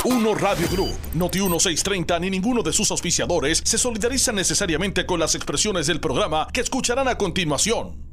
Uno 0.05 0.35
Radio 0.35 0.67
Group, 0.69 0.97
Noti 1.15 1.39
1630 1.39 2.19
ni 2.19 2.31
ninguno 2.31 2.65
de 2.65 2.73
sus 2.73 2.91
auspiciadores 2.91 3.63
se 3.65 3.79
solidarizan 3.79 4.35
necesariamente 4.35 5.07
con 5.07 5.21
las 5.21 5.37
expresiones 5.37 5.87
del 5.87 6.01
programa 6.01 6.49
que 6.53 6.61
escucharán 6.61 7.07
a 7.07 7.17
continuación. 7.17 8.11